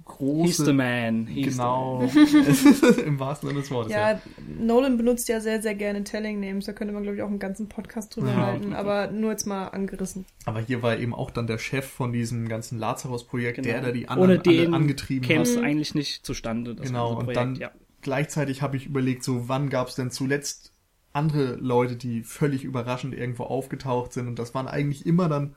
[0.05, 0.47] große.
[0.47, 1.27] He's the man.
[1.27, 2.05] He's genau.
[2.07, 3.93] The Im wahrsten Sinne des Wortes.
[3.93, 4.21] Ja, ja,
[4.59, 6.65] Nolan benutzt ja sehr, sehr gerne Telling Names.
[6.65, 8.45] Da könnte man, glaube ich, auch einen ganzen Podcast drüber ja.
[8.47, 8.73] halten.
[8.73, 10.25] Aber nur jetzt mal angerissen.
[10.45, 13.67] Aber hier war eben auch dann der Chef von diesem ganzen Lazarus-Projekt, genau.
[13.67, 16.75] der da die anderen Ohne den angetrieben käme es eigentlich nicht zustande.
[16.75, 17.17] genau.
[17.17, 17.71] Und dann ja.
[18.01, 20.71] gleichzeitig habe ich überlegt, so wann gab es denn zuletzt
[21.13, 24.27] andere Leute, die völlig überraschend irgendwo aufgetaucht sind.
[24.27, 25.55] Und das waren eigentlich immer dann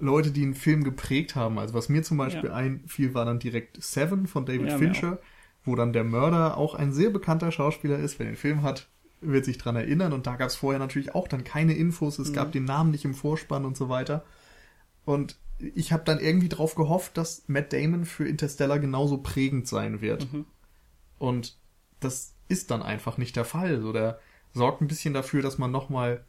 [0.00, 1.58] Leute, die einen Film geprägt haben.
[1.58, 2.54] Also was mir zum Beispiel ja.
[2.54, 5.18] einfiel, war dann direkt Seven von David ja, Fincher,
[5.64, 8.18] wo dann der Mörder auch ein sehr bekannter Schauspieler ist.
[8.18, 8.88] Wer den Film hat,
[9.20, 10.12] wird sich dran erinnern.
[10.12, 12.18] Und da gab es vorher natürlich auch dann keine Infos.
[12.18, 12.34] Es mhm.
[12.34, 14.24] gab den Namen nicht im Vorspann und so weiter.
[15.04, 20.00] Und ich habe dann irgendwie drauf gehofft, dass Matt Damon für Interstellar genauso prägend sein
[20.00, 20.32] wird.
[20.32, 20.46] Mhm.
[21.18, 21.58] Und
[22.00, 23.80] das ist dann einfach nicht der Fall.
[23.80, 24.18] So, der
[24.54, 26.24] sorgt ein bisschen dafür, dass man nochmal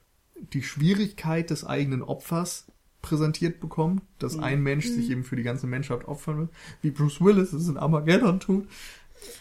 [0.53, 2.67] die Schwierigkeit des eigenen Opfers
[3.01, 4.43] präsentiert bekommt, dass mhm.
[4.43, 5.11] ein Mensch sich mhm.
[5.11, 6.49] eben für die ganze Menschheit opfern will,
[6.81, 8.67] wie Bruce Willis es in Armageddon tut.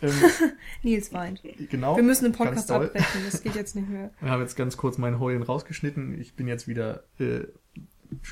[0.02, 0.12] Ähm,
[0.82, 1.42] Nils weint.
[1.70, 1.96] Genau.
[1.96, 4.10] Wir müssen den Podcast abbrechen, das geht jetzt nicht mehr.
[4.20, 6.20] Wir haben jetzt ganz kurz mein Heulen rausgeschnitten.
[6.20, 7.40] Ich bin jetzt wieder äh,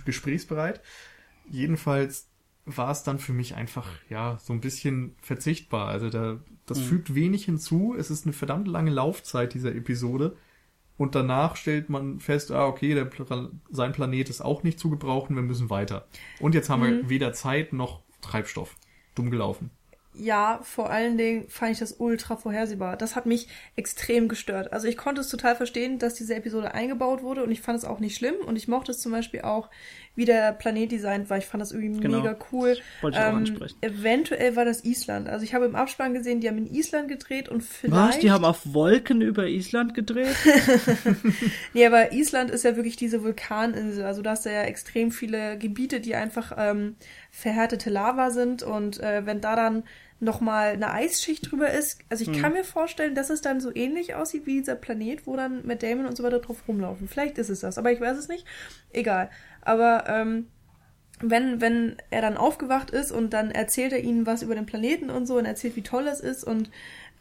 [0.04, 0.80] gesprächsbereit.
[1.50, 2.28] Jedenfalls
[2.66, 5.88] war es dann für mich einfach, ja, so ein bisschen verzichtbar.
[5.88, 6.84] Also da, das Mhm.
[6.84, 7.94] fügt wenig hinzu.
[7.98, 10.36] Es ist eine verdammt lange Laufzeit dieser Episode.
[10.98, 13.08] Und danach stellt man fest, ah, okay, der,
[13.70, 16.06] sein Planet ist auch nicht zu gebrauchen, wir müssen weiter.
[16.40, 18.76] Und jetzt haben wir weder Zeit noch Treibstoff.
[19.14, 19.70] Dumm gelaufen.
[20.14, 22.96] Ja, vor allen Dingen fand ich das ultra vorhersehbar.
[22.96, 23.46] Das hat mich
[23.76, 24.72] extrem gestört.
[24.72, 27.84] Also ich konnte es total verstehen, dass diese Episode eingebaut wurde und ich fand es
[27.84, 29.70] auch nicht schlimm und ich mochte es zum Beispiel auch,
[30.18, 31.38] wie der Planet designt war.
[31.38, 32.18] Ich fand das irgendwie Genau.
[32.18, 32.76] mega cool.
[33.02, 33.76] Wollte ich auch Ähm, ansprechen.
[33.82, 35.28] eventuell war das Island.
[35.28, 37.94] Also ich habe im Abspann gesehen, die haben in Island gedreht und vielleicht...
[38.16, 38.18] Was?
[38.18, 40.34] Die haben auf Wolken über Island gedreht?
[41.72, 44.04] Nee, aber Island ist ja wirklich diese Vulkaninsel.
[44.04, 46.96] Also da hast du ja extrem viele Gebiete, die einfach ähm,
[47.30, 48.62] verhärtete Lava sind.
[48.62, 49.84] Und äh, wenn da dann
[50.20, 54.14] nochmal eine Eisschicht drüber ist, also ich kann mir vorstellen, dass es dann so ähnlich
[54.14, 57.08] aussieht wie dieser Planet, wo dann Matt Damon und so weiter drauf rumlaufen.
[57.08, 58.44] Vielleicht ist es das, aber ich weiß es nicht.
[58.92, 59.30] Egal.
[59.62, 60.48] Aber ähm,
[61.20, 65.10] wenn, wenn er dann aufgewacht ist und dann erzählt er ihnen was über den Planeten
[65.10, 66.70] und so und erzählt, wie toll das ist und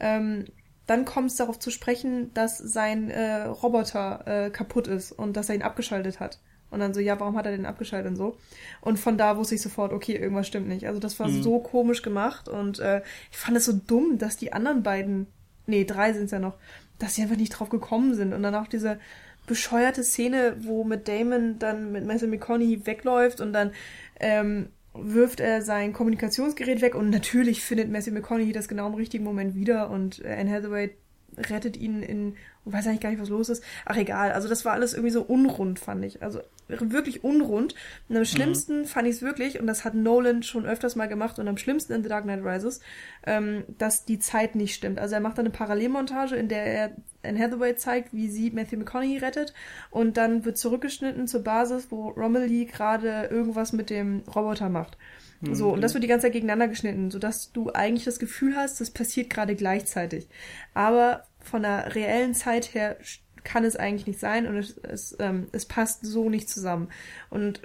[0.00, 0.46] ähm,
[0.86, 5.48] dann kommt es darauf zu sprechen, dass sein äh, Roboter äh, kaputt ist und dass
[5.48, 6.40] er ihn abgeschaltet hat.
[6.70, 8.36] Und dann so, ja, warum hat er den abgeschaltet und so?
[8.80, 10.86] Und von da wusste ich sofort, okay, irgendwas stimmt nicht.
[10.86, 14.52] Also das war so komisch gemacht und äh, ich fand es so dumm, dass die
[14.52, 15.26] anderen beiden,
[15.66, 16.56] nee, drei sind es ja noch,
[16.98, 18.34] dass sie einfach nicht drauf gekommen sind.
[18.34, 18.98] Und dann auch diese
[19.46, 23.72] bescheuerte Szene, wo mit Damon dann mit Matthew McConaughey wegläuft und dann
[24.20, 29.24] ähm, wirft er sein Kommunikationsgerät weg und natürlich findet Matthew McConaughey das genau im richtigen
[29.24, 30.90] Moment wieder und Anne Hathaway
[31.36, 32.36] rettet ihn in,
[32.68, 33.64] und weiß eigentlich gar nicht, was los ist.
[33.86, 36.22] Ach egal, also das war alles irgendwie so unrund, fand ich.
[36.22, 37.74] Also wirklich unrund.
[38.10, 41.38] Und am schlimmsten fand ich es wirklich, und das hat Nolan schon öfters mal gemacht
[41.38, 42.80] und am schlimmsten in The Dark Knight Rises,
[43.26, 44.98] ähm, dass die Zeit nicht stimmt.
[44.98, 46.90] Also er macht dann eine Parallelmontage, in der er
[47.22, 49.54] Anne Hathaway zeigt, wie sie Matthew McConaughey rettet
[49.90, 54.98] und dann wird zurückgeschnitten zur Basis, wo Romilly gerade irgendwas mit dem Roboter macht.
[55.40, 58.80] So, und das wird die ganze Zeit gegeneinander geschnitten, sodass du eigentlich das Gefühl hast,
[58.80, 60.26] das passiert gerade gleichzeitig.
[60.74, 62.96] Aber von der reellen Zeit her
[63.44, 66.88] kann es eigentlich nicht sein und es, es, ähm, es passt so nicht zusammen.
[67.30, 67.62] Und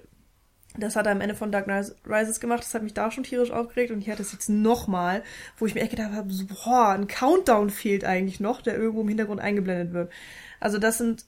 [0.78, 3.24] das hat er am Ende von Dark Knight Rises gemacht, das hat mich da schon
[3.24, 5.24] tierisch aufgeregt und ich hatte es jetzt nochmal,
[5.58, 9.02] wo ich mir echt gedacht habe, so, boah, ein Countdown fehlt eigentlich noch, der irgendwo
[9.02, 10.12] im Hintergrund eingeblendet wird.
[10.60, 11.26] Also das sind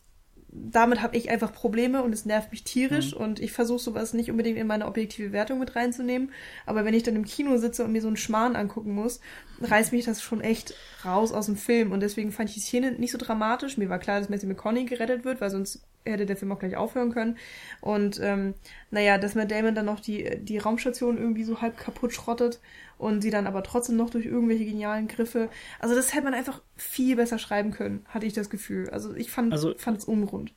[0.72, 4.32] damit habe ich einfach Probleme und es nervt mich tierisch und ich versuche sowas nicht
[4.32, 6.32] unbedingt in meine objektive Wertung mit reinzunehmen.
[6.66, 9.20] Aber wenn ich dann im Kino sitze und mir so einen Schmarrn angucken muss,
[9.62, 10.74] reißt mich das schon echt
[11.04, 11.92] raus aus dem Film.
[11.92, 13.78] Und deswegen fand ich die Szene nicht so dramatisch.
[13.78, 16.76] Mir war klar, dass Matthew McConaughey gerettet wird, weil sonst hätte der Film auch gleich
[16.78, 17.38] aufhören können.
[17.82, 18.54] Und ähm,
[18.92, 22.60] naja, dass Matt Damon dann noch die, die Raumstation irgendwie so halb kaputt schrottet
[22.98, 25.50] und sie dann aber trotzdem noch durch irgendwelche genialen Griffe.
[25.80, 28.90] Also das hätte man einfach viel besser schreiben können, hatte ich das Gefühl.
[28.90, 30.54] Also ich fand Also- es unrund.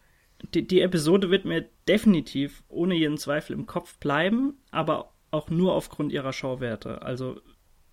[0.55, 5.75] die, die Episode wird mir definitiv ohne jeden Zweifel im Kopf bleiben, aber auch nur
[5.75, 7.03] aufgrund ihrer Schauwerte.
[7.03, 7.41] Also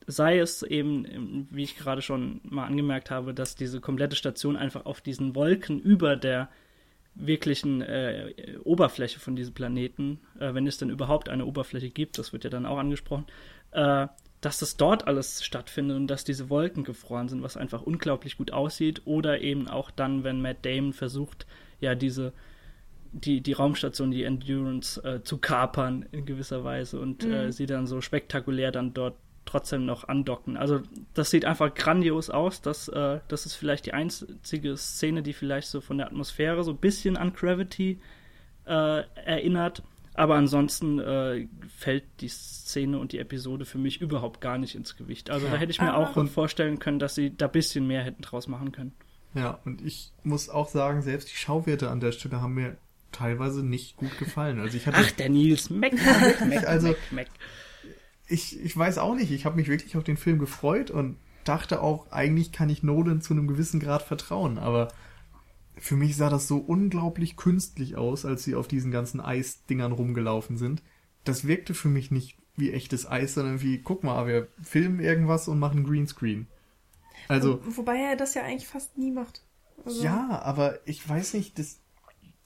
[0.07, 4.85] sei es eben, wie ich gerade schon mal angemerkt habe, dass diese komplette Station einfach
[4.85, 6.49] auf diesen Wolken über der
[7.15, 8.33] wirklichen äh,
[8.63, 12.49] Oberfläche von diesem Planeten, äh, wenn es denn überhaupt eine Oberfläche gibt, das wird ja
[12.49, 13.25] dann auch angesprochen,
[13.71, 14.07] äh,
[14.41, 18.51] dass das dort alles stattfindet und dass diese Wolken gefroren sind, was einfach unglaublich gut
[18.51, 19.01] aussieht.
[19.05, 21.47] Oder eben auch dann, wenn Matt Damon versucht,
[21.79, 22.31] ja, diese,
[23.11, 27.87] die, die Raumstation, die Endurance äh, zu kapern in gewisser Weise und äh, sie dann
[27.87, 30.57] so spektakulär dann dort trotzdem noch andocken.
[30.57, 30.81] Also
[31.13, 32.61] das sieht einfach grandios aus.
[32.61, 36.71] Das, äh, das ist vielleicht die einzige Szene, die vielleicht so von der Atmosphäre so
[36.71, 37.99] ein bisschen an Gravity
[38.65, 39.83] äh, erinnert.
[40.17, 41.47] Aber ansonsten äh,
[41.77, 45.29] fällt die Szene und die Episode für mich überhaupt gar nicht ins Gewicht.
[45.29, 45.97] Also da hätte ich mir Ah.
[45.97, 48.93] auch vorstellen können, dass sie da ein bisschen mehr hätten draus machen können.
[49.33, 52.77] Ja, und ich muss auch sagen, selbst die Schauwerte an der Stelle haben mir
[53.11, 54.59] teilweise nicht gut gefallen.
[54.61, 55.93] Also ich hatte, Ach, der Nils, meck,
[56.47, 57.27] meck, Also- meck, meck.
[58.27, 61.81] Ich, ich weiß auch nicht, ich habe mich wirklich auf den Film gefreut und dachte
[61.81, 64.89] auch, eigentlich kann ich Nolan zu einem gewissen Grad vertrauen, aber
[65.77, 70.57] für mich sah das so unglaublich künstlich aus, als sie auf diesen ganzen Eisdingern rumgelaufen
[70.57, 70.81] sind.
[71.23, 75.47] Das wirkte für mich nicht wie echtes Eis, sondern wie, guck mal, wir filmen irgendwas
[75.47, 76.47] und machen Greenscreen.
[77.27, 79.43] Also, Wobei er das ja eigentlich fast nie macht.
[79.83, 81.79] Also, ja, aber ich weiß nicht, das,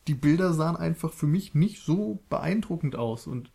[0.08, 3.52] die Bilder sahen einfach für mich nicht so beeindruckend aus und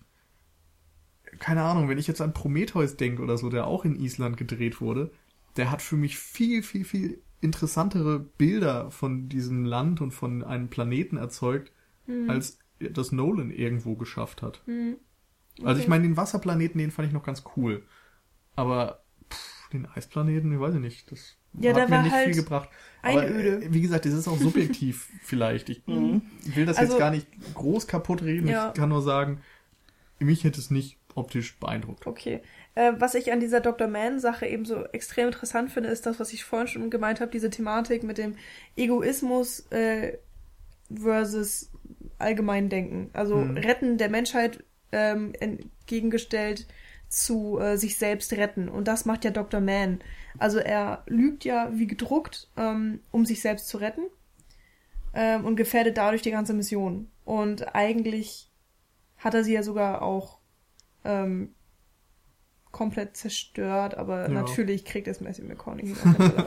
[1.38, 4.80] keine Ahnung, wenn ich jetzt an Prometheus denke oder so, der auch in Island gedreht
[4.80, 5.10] wurde,
[5.56, 10.68] der hat für mich viel, viel, viel interessantere Bilder von diesem Land und von einem
[10.68, 11.72] Planeten erzeugt,
[12.28, 14.62] als das Nolan irgendwo geschafft hat.
[14.66, 15.88] Also ich Okay.
[15.88, 17.82] meine, den Wasserplaneten, den fand ich noch ganz cool.
[18.56, 19.02] Aber
[19.32, 22.68] pff, den Eisplaneten, ich weiß nicht, das Ja, hat der mir nicht halt viel gebracht.
[23.02, 23.64] Aber Einöde.
[23.66, 25.68] äh, wie gesagt, das ist auch subjektiv vielleicht.
[25.68, 28.48] Ich will das Also- jetzt gar nicht groß kaputt reden.
[28.48, 28.68] Ja.
[28.68, 29.40] Ich kann nur sagen,
[30.18, 32.06] mich hätte es nicht optisch beeindruckt.
[32.06, 32.40] Okay.
[32.74, 33.86] Äh, was ich an dieser Dr.
[33.86, 37.50] Man-Sache eben so extrem interessant finde, ist das, was ich vorhin schon gemeint habe, diese
[37.50, 38.36] Thematik mit dem
[38.76, 40.18] Egoismus äh,
[40.92, 41.70] versus
[42.18, 43.10] Allgemeindenken.
[43.12, 43.56] Also Mhm.
[43.56, 46.66] Retten der Menschheit ähm, entgegengestellt
[47.08, 48.68] zu äh, sich selbst retten.
[48.68, 49.60] Und das macht ja Dr.
[49.60, 50.00] Man.
[50.38, 54.02] Also er lügt ja wie gedruckt, ähm, um sich selbst zu retten
[55.14, 57.08] ähm, und gefährdet dadurch die ganze Mission.
[57.24, 58.50] Und eigentlich
[59.16, 60.38] hat er sie ja sogar auch
[61.04, 61.54] ähm,
[62.70, 64.28] komplett zerstört, aber Ja.
[64.28, 65.94] natürlich kriegt es Matthew McConaughey,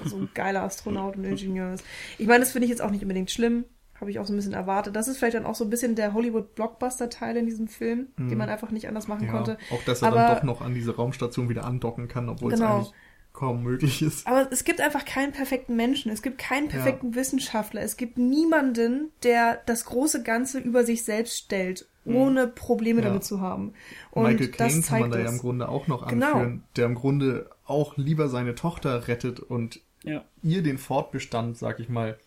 [0.05, 1.85] so ein geiler Astronaut und Ingenieur ist.
[2.17, 3.63] Ich meine, das finde ich jetzt auch nicht unbedingt schlimm,
[3.95, 4.95] habe ich auch so ein bisschen erwartet.
[4.95, 8.29] Das ist vielleicht dann auch so ein bisschen der Hollywood-Blockbuster-Teil in diesem Film, Mhm.
[8.29, 9.57] den man einfach nicht anders machen Ja, konnte.
[9.71, 12.59] auch dass er Aber- dann doch noch an diese Raumstation wieder andocken kann, obwohl es
[12.59, 12.75] Genau.
[12.79, 12.91] eigentlich
[13.33, 14.25] kaum möglich ist.
[14.25, 19.11] Aber es gibt einfach keinen perfekten Menschen, es gibt keinen perfekten Wissenschaftler, es gibt niemanden,
[19.23, 23.01] der das große Ganze über sich selbst stellt, ohne Probleme.
[23.01, 23.09] Ja.
[23.09, 23.73] damit zu haben.
[24.11, 26.25] Und Michael das Caine kann zeigt man da ja im Grunde auch noch Genau.
[26.31, 30.23] anführen, der im Grunde auch lieber seine Tochter rettet und Ja.
[30.41, 32.17] ihr den Fortbestand, sag ich mal,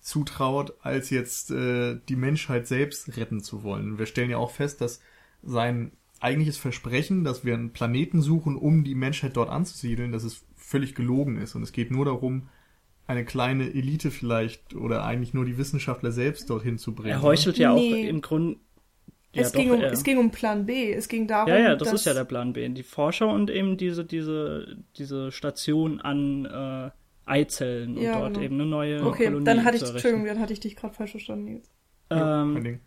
[0.00, 3.98] zutraut, als jetzt äh, die Menschheit selbst retten zu wollen.
[3.98, 5.00] Wir stellen ja auch fest, dass
[5.42, 10.44] sein eigentliches Versprechen, dass wir einen Planeten suchen, um die Menschheit dort anzusiedeln, dass es
[10.70, 11.54] völlig gelogen ist.
[11.54, 12.48] Und es geht nur darum,
[13.06, 17.10] eine kleine Elite vielleicht oder eigentlich nur die Wissenschaftler selbst dorthin zu bringen.
[17.10, 18.04] Er heuchelt ja Nee.
[18.04, 18.58] auch im Grunde.
[19.32, 20.92] Ja, es, doch, ging um, es ging um Plan B.
[20.92, 22.68] Es ging darum, ja, ja, das dass, ist ja der Plan B.
[22.68, 26.90] Die Forscher und eben diese, diese, diese Station an äh,
[27.26, 28.44] Eizellen und Ja, dort genau.
[28.44, 29.82] eben eine neue Okay, Kolonie dann hatte ich.
[29.88, 31.70] Entschuldigung, dann hatte ich dich gerade falsch verstanden jetzt.
[32.10, 32.80] Ja, Ähm, Ding.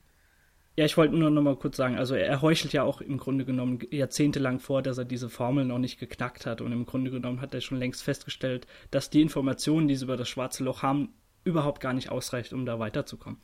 [0.75, 3.45] Ja, ich wollte nur noch mal kurz sagen, also er heuchelt ja auch im Grunde
[3.45, 7.41] genommen jahrzehntelang vor, dass er diese Formel noch nicht geknackt hat und im Grunde genommen
[7.41, 11.09] hat er schon längst festgestellt, dass die Informationen, die sie über das schwarze Loch haben,
[11.43, 13.39] überhaupt gar nicht ausreicht, um da weiterzukommen.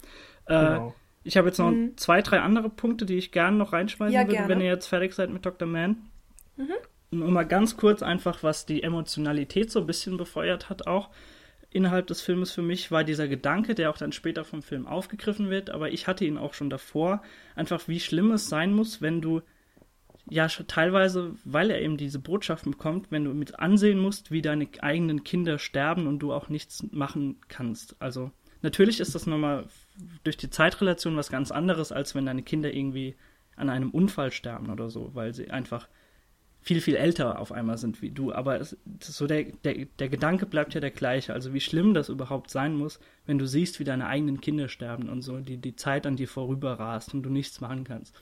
[0.46, 0.96] Äh, Genau.
[1.24, 1.98] Ich habe jetzt noch Mhm.
[1.98, 4.48] zwei, drei andere Punkte, die ich gerne noch reinschmeißen Ja, würde, gerne.
[4.50, 5.68] wenn ihr jetzt fertig seid mit Dr.
[5.68, 5.98] Man.
[7.12, 11.10] Nur mal ganz kurz einfach, was die Emotionalität so ein bisschen befeuert hat auch
[11.72, 15.50] innerhalb des Filmes für mich, war dieser Gedanke, der auch dann später vom Film aufgegriffen
[15.50, 17.22] wird, aber ich hatte ihn auch schon davor,
[17.56, 19.42] einfach wie schlimm es sein muss, wenn du
[20.30, 24.68] ja teilweise, weil er eben diese Botschaften bekommt, wenn du mit ansehen musst, wie deine
[24.82, 27.96] eigenen Kinder sterben und du auch nichts machen kannst.
[28.00, 28.32] Also
[28.62, 29.66] natürlich ist das nochmal
[30.24, 33.16] durch die Zeitrelation was ganz anderes, als wenn deine Kinder irgendwie
[33.56, 35.88] an einem Unfall sterben oder so, weil sie einfach
[36.70, 38.32] viel, viel älter auf einmal sind wie du.
[38.32, 41.34] Aber es, so der, der, der Gedanke bleibt ja der gleiche.
[41.34, 45.10] Also wie schlimm das überhaupt sein muss, wenn du siehst, wie deine eigenen Kinder sterben
[45.10, 48.14] und so, die, die Zeit an dir vorüber rast und du nichts machen kannst.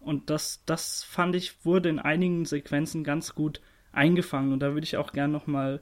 [0.00, 3.60] Und das, das fand ich, wurde in einigen Sequenzen ganz gut
[3.92, 4.52] eingefangen.
[4.52, 5.80] Und da würde ich auch gern nochmal,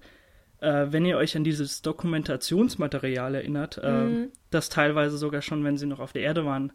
[0.60, 4.28] äh, wenn ihr euch an dieses Dokumentationsmaterial erinnert, äh, Mhm.
[4.50, 6.72] das teilweise sogar schon, wenn sie noch auf der Erde waren,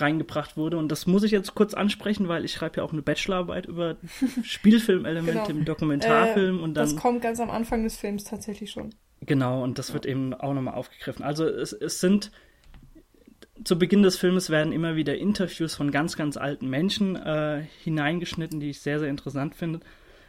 [0.00, 0.76] reingebracht wurde.
[0.76, 3.96] Und das muss ich jetzt kurz ansprechen, weil ich schreibe ja auch eine Bachelorarbeit über
[4.42, 5.50] Spielfilmelemente Genau.
[5.50, 8.90] im Dokumentarfilm Äh, und dann das kommt ganz am Anfang des Films tatsächlich schon.
[9.20, 11.24] Genau, und das wird eben auch nochmal aufgegriffen.
[11.24, 12.30] Also es, es sind
[13.62, 18.60] zu Beginn des Filmes werden immer wieder Interviews von ganz, ganz alten Menschen äh, hineingeschnitten,
[18.60, 19.80] die ich sehr, sehr interessant finde.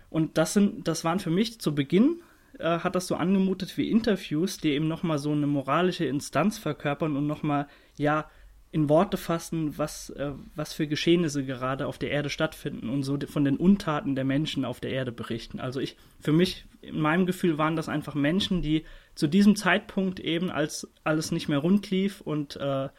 [0.09, 2.21] Und das sind, das waren für mich zu Beginn,
[2.59, 7.17] äh, hat das so angemutet wie Interviews, die eben nochmal so eine moralische Instanz verkörpern
[7.17, 7.67] und nochmal,
[7.97, 8.29] ja,
[8.75, 13.17] in Worte fassen, was, äh, was für Geschehnisse gerade auf der Erde stattfinden und so
[13.25, 15.61] von den Untaten der Menschen auf der Erde berichten.
[15.61, 18.83] Also ich, für mich, in meinem Gefühl waren das einfach Menschen, die
[19.15, 22.89] zu diesem Zeitpunkt eben, als alles nicht mehr rund lief und äh,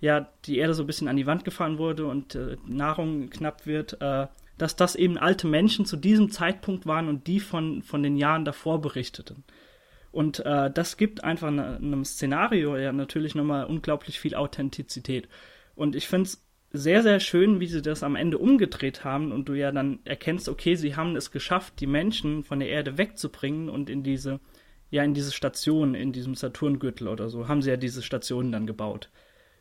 [0.00, 3.66] ja, die Erde so ein bisschen an die Wand gefahren wurde und äh, Nahrung knapp
[3.66, 8.02] wird, äh, dass das eben alte Menschen zu diesem Zeitpunkt waren und die von, von
[8.02, 9.44] den Jahren davor berichteten.
[10.12, 15.28] Und äh, das gibt einfach ne, einem Szenario ja natürlich nochmal unglaublich viel Authentizität.
[15.74, 19.48] Und ich finde es sehr, sehr schön, wie sie das am Ende umgedreht haben und
[19.48, 23.68] du ja dann erkennst, okay, sie haben es geschafft, die Menschen von der Erde wegzubringen
[23.68, 24.40] und in diese,
[24.90, 28.66] ja, in diese Station, in diesem Saturngürtel oder so, haben sie ja diese Stationen dann
[28.66, 29.10] gebaut.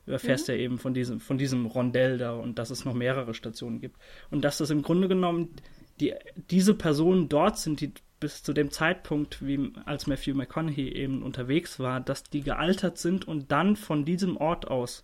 [0.05, 3.33] Du erfährst ja eben von diesem, von diesem Rondell da und dass es noch mehrere
[3.33, 3.97] Stationen gibt.
[4.31, 5.55] Und dass das im Grunde genommen
[5.99, 6.13] die,
[6.49, 11.79] diese Personen dort sind, die bis zu dem Zeitpunkt, wie als Matthew McConaughey eben unterwegs
[11.79, 15.03] war, dass die gealtert sind und dann von diesem Ort aus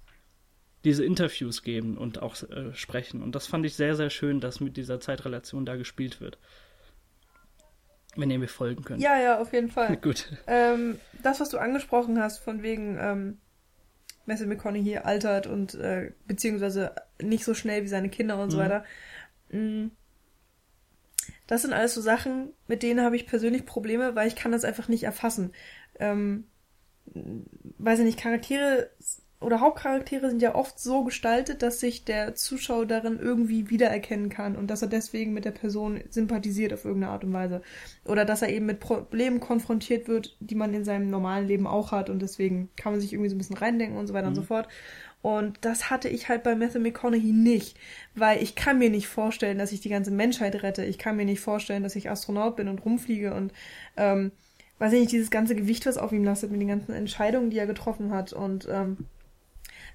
[0.86, 3.22] diese Interviews geben und auch äh, sprechen.
[3.22, 6.38] Und das fand ich sehr, sehr schön, dass mit dieser Zeitrelation da gespielt wird.
[8.16, 9.02] Wenn ihr mir folgen könnt.
[9.02, 9.98] Ja, ja, auf jeden Fall.
[10.02, 10.32] Gut.
[10.48, 13.38] Ähm, das, was du angesprochen hast, von wegen ähm,
[14.26, 18.62] Matthew McConaughey altert und äh, beziehungsweise nicht so schnell wie seine Kinder und so Mhm.
[18.62, 18.86] weiter.
[19.52, 19.88] Mm.
[21.48, 24.66] Das sind alles so Sachen, mit denen habe ich persönlich Probleme, weil ich kann das
[24.66, 25.54] einfach nicht erfassen.
[26.00, 26.46] Ähm,
[27.78, 28.90] weiß ich nicht, Charaktere
[29.40, 34.56] oder Hauptcharaktere sind ja oft so gestaltet, dass sich der Zuschauer darin irgendwie wiedererkennen kann
[34.56, 37.62] und dass er deswegen mit der Person sympathisiert auf irgendeine Art und Weise.
[38.04, 41.92] Oder dass er eben mit Problemen konfrontiert wird, die man in seinem normalen Leben auch
[41.92, 44.30] hat und deswegen kann man sich irgendwie so ein bisschen reindenken und so weiter mhm.
[44.30, 44.48] und so mhm.
[44.48, 44.68] fort.
[45.22, 47.78] Und das hatte ich halt bei Matthew McConaughey nicht,
[48.16, 50.86] weil ich kann mir nicht vorstellen, dass ich die ganze Menschheit rette.
[50.86, 53.52] Ich kann mir nicht vorstellen, dass ich Astronaut bin und rumfliege und
[53.98, 54.32] ähm,
[54.80, 57.58] weiß ich nicht, dieses ganze Gewicht, was auf ihm lastet mit den ganzen Entscheidungen, die
[57.58, 59.08] er getroffen hat und ähm,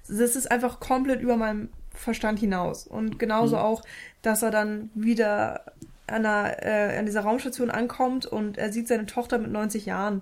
[0.07, 2.85] das ist einfach komplett über meinem Verstand hinaus.
[2.87, 3.61] Und genauso mhm.
[3.61, 3.81] auch,
[4.21, 5.63] dass er dann wieder
[6.07, 10.21] an, einer, äh, an dieser Raumstation ankommt und er sieht seine Tochter mit 90 Jahren.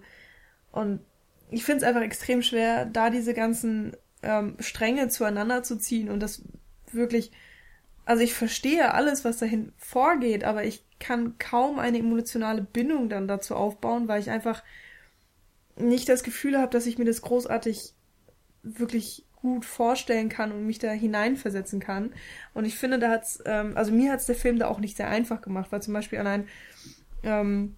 [0.72, 1.02] Und
[1.50, 6.20] ich finde es einfach extrem schwer, da diese ganzen ähm, Stränge zueinander zu ziehen und
[6.20, 6.44] das
[6.92, 7.32] wirklich.
[8.04, 13.28] Also ich verstehe alles, was dahin vorgeht, aber ich kann kaum eine emotionale Bindung dann
[13.28, 14.64] dazu aufbauen, weil ich einfach
[15.78, 17.94] nicht das Gefühl habe, dass ich mir das großartig
[18.64, 22.14] wirklich gut vorstellen kann und mich da hineinversetzen kann.
[22.54, 25.10] Und ich finde, da hat's, ähm, also mir hat's der Film da auch nicht sehr
[25.10, 26.48] einfach gemacht, weil zum Beispiel allein
[27.24, 27.76] ähm,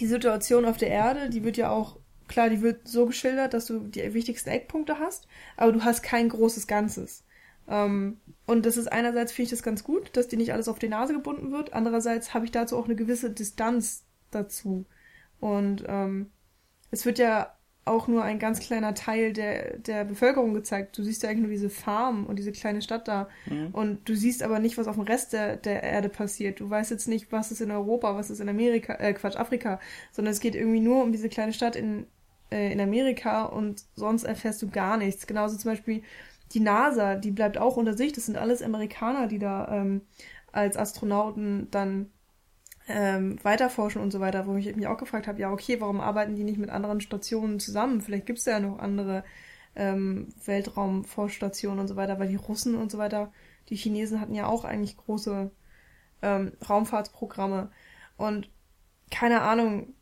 [0.00, 1.98] die Situation auf der Erde, die wird ja auch,
[2.28, 5.26] klar, die wird so geschildert, dass du die wichtigsten Eckpunkte hast,
[5.56, 7.24] aber du hast kein großes Ganzes.
[7.68, 10.78] Ähm, und das ist einerseits finde ich das ganz gut, dass dir nicht alles auf
[10.78, 11.72] die Nase gebunden wird.
[11.72, 14.86] Andererseits habe ich dazu auch eine gewisse Distanz dazu.
[15.40, 16.30] Und ähm,
[16.90, 17.52] es wird ja
[17.84, 20.98] auch nur ein ganz kleiner Teil der, der Bevölkerung gezeigt.
[20.98, 23.28] Du siehst ja eigentlich nur diese Farm und diese kleine Stadt da.
[23.46, 23.68] Mhm.
[23.70, 26.58] Und du siehst aber nicht, was auf dem Rest der, der Erde passiert.
[26.58, 29.78] Du weißt jetzt nicht, was ist in Europa, was ist in Amerika, äh, Quatsch, Afrika,
[30.10, 32.06] sondern es geht irgendwie nur um diese kleine Stadt in,
[32.50, 35.26] äh, in Amerika und sonst erfährst du gar nichts.
[35.26, 36.02] Genauso zum Beispiel
[36.52, 38.12] die NASA, die bleibt auch unter sich.
[38.12, 40.02] Das sind alles Amerikaner, die da ähm,
[40.52, 42.10] als Astronauten dann
[42.88, 46.36] ähm, weiterforschen und so weiter, wo ich mich auch gefragt habe, ja, okay, warum arbeiten
[46.36, 48.00] die nicht mit anderen Stationen zusammen?
[48.00, 49.24] Vielleicht gibt es ja noch andere
[49.74, 53.32] ähm, Weltraumforschstationen und so weiter, weil die Russen und so weiter,
[53.68, 55.50] die Chinesen hatten ja auch eigentlich große
[56.22, 57.70] ähm, Raumfahrtsprogramme.
[58.16, 58.48] Und
[59.10, 59.94] keine Ahnung,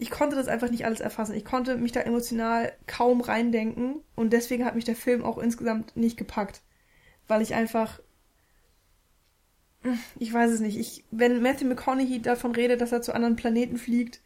[0.00, 1.34] ich konnte das einfach nicht alles erfassen.
[1.34, 5.96] Ich konnte mich da emotional kaum reindenken und deswegen hat mich der Film auch insgesamt
[5.96, 6.62] nicht gepackt.
[7.28, 8.00] Weil ich einfach
[10.18, 10.78] ich weiß es nicht.
[10.78, 14.20] Ich, wenn Matthew McConaughey davon redet, dass er zu anderen Planeten fliegt,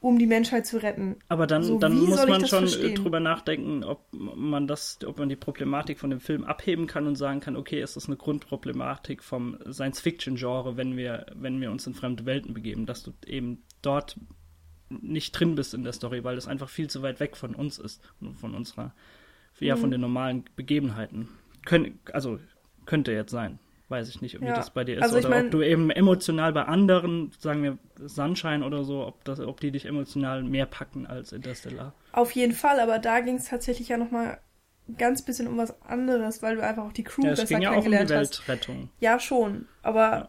[0.00, 1.16] um die Menschheit zu retten.
[1.28, 2.94] Aber dann, so, dann muss man schon verstehen?
[2.94, 7.16] drüber nachdenken, ob man das, ob man die Problematik von dem Film abheben kann und
[7.16, 11.94] sagen kann, okay, ist das eine Grundproblematik vom Science-Fiction-Genre, wenn wir, wenn wir uns in
[11.94, 14.18] fremde Welten begeben, dass du eben dort
[14.88, 17.78] nicht drin bist in der Story, weil das einfach viel zu weit weg von uns
[17.78, 18.02] ist,
[18.36, 18.92] von unserer,
[19.60, 19.80] ja, mhm.
[19.80, 21.28] von den normalen Begebenheiten.
[21.64, 22.38] Kön also
[22.86, 23.58] könnte jetzt sein.
[23.88, 24.54] Weiß ich nicht, wie ja.
[24.54, 25.02] das bei dir ist.
[25.02, 29.24] Also oder mein, ob du eben emotional bei anderen, sagen wir Sunshine oder so, ob,
[29.24, 31.92] das, ob die dich emotional mehr packen als Interstellar.
[32.12, 34.38] Auf jeden Fall, aber da ging es tatsächlich ja nochmal
[34.98, 37.70] ganz bisschen um was anderes, weil du einfach auch die Crew ja, besser ging ja
[37.70, 38.76] kennengelernt auch um die Weltrettung.
[38.82, 39.02] Hast.
[39.02, 40.28] Ja, schon, aber ja.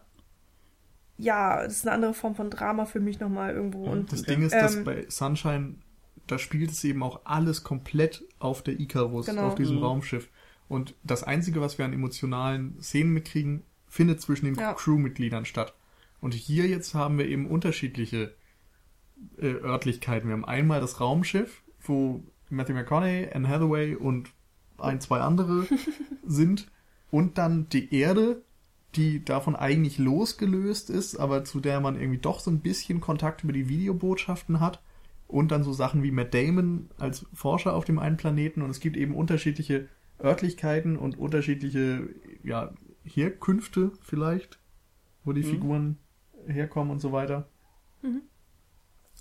[1.18, 3.84] Ja, das ist eine andere Form von Drama für mich nochmal irgendwo.
[3.84, 5.76] Und, das Ding ist, ähm, dass bei Sunshine,
[6.26, 9.48] da spielt es eben auch alles komplett auf der Icarus, genau.
[9.48, 9.82] auf diesem mhm.
[9.82, 10.28] Raumschiff.
[10.68, 14.74] Und das Einzige, was wir an emotionalen Szenen mitkriegen, findet zwischen den ja.
[14.74, 15.74] Crewmitgliedern statt.
[16.20, 18.34] Und hier jetzt haben wir eben unterschiedliche
[19.38, 20.28] äh, Örtlichkeiten.
[20.28, 24.30] Wir haben einmal das Raumschiff, wo Matthew McConaughey, Anne Hathaway und
[24.78, 25.66] ein, zwei andere
[26.26, 26.70] sind.
[27.10, 28.42] Und dann die Erde,
[28.94, 33.44] die davon eigentlich losgelöst ist, aber zu der man irgendwie doch so ein bisschen Kontakt
[33.44, 34.82] über die Videobotschaften hat.
[35.28, 38.62] Und dann so Sachen wie Matt Damon als Forscher auf dem einen Planeten.
[38.62, 39.88] Und es gibt eben unterschiedliche
[40.22, 42.08] Örtlichkeiten und unterschiedliche
[42.44, 42.72] ja,
[43.02, 44.60] Herkünfte vielleicht,
[45.24, 45.50] wo die mhm.
[45.50, 45.98] Figuren
[46.46, 47.48] herkommen und so weiter.
[48.02, 48.22] Mhm.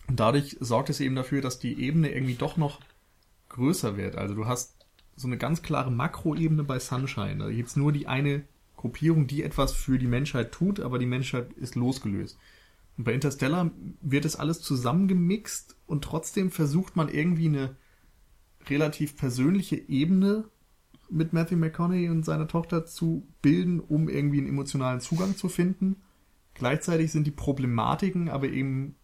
[0.07, 2.81] Und dadurch sorgt es eben dafür, dass die Ebene irgendwie doch noch
[3.49, 4.15] größer wird.
[4.15, 4.85] Also du hast
[5.15, 7.37] so eine ganz klare Makroebene bei Sunshine.
[7.37, 8.43] Da gibt es nur die eine
[8.85, 12.37] Gruppierung, die etwas für die Menschheit tut, aber die Menschheit ist losgelöst.
[12.97, 17.75] Und bei Interstellar wird es alles zusammengemixt und trotzdem versucht man irgendwie eine
[18.67, 20.45] relativ persönliche Ebene
[21.09, 25.95] mit Matthew McConaughey und seiner Tochter zu bilden, um irgendwie einen emotionalen Zugang zu finden.
[26.53, 28.97] Gleichzeitig sind die Problematiken aber eben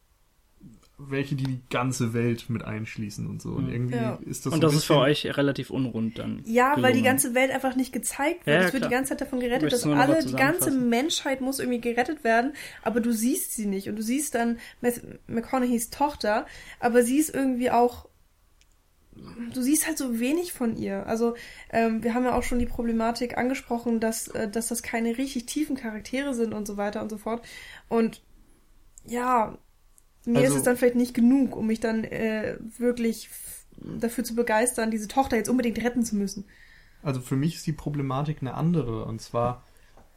[1.10, 3.50] welche, die die ganze Welt mit einschließen und so.
[3.52, 3.74] Und hm.
[3.74, 4.20] irgendwie ja.
[4.26, 6.44] ist das Und so das ist für euch relativ unrund dann.
[6.46, 6.84] Ja, gelungen.
[6.84, 8.62] weil die ganze Welt einfach nicht gezeigt wird.
[8.62, 11.82] Ja, es wird die ganze Zeit davon gerettet, dass alle, die ganze Menschheit muss irgendwie
[11.82, 12.54] gerettet werden,
[12.84, 13.90] aber du siehst sie nicht.
[13.90, 14.60] Und du siehst dann
[15.28, 16.46] McConaugheys Tochter,
[16.80, 18.08] aber sie ist irgendwie auch
[19.54, 21.06] du siehst halt so wenig von ihr.
[21.06, 21.36] Also
[21.72, 25.46] ähm, wir haben ja auch schon die Problematik angesprochen, dass, äh, dass das keine richtig
[25.46, 27.46] tiefen Charaktere sind und so weiter und so fort.
[27.90, 28.22] Und
[29.06, 29.58] ja,
[30.26, 33.30] mir also, ist es dann vielleicht nicht genug, um mich dann äh, wirklich
[33.78, 36.46] dafür zu begeistern, diese Tochter jetzt unbedingt retten zu müssen.
[37.04, 39.06] Also für mich ist die Problematik eine andere.
[39.06, 39.64] Und zwar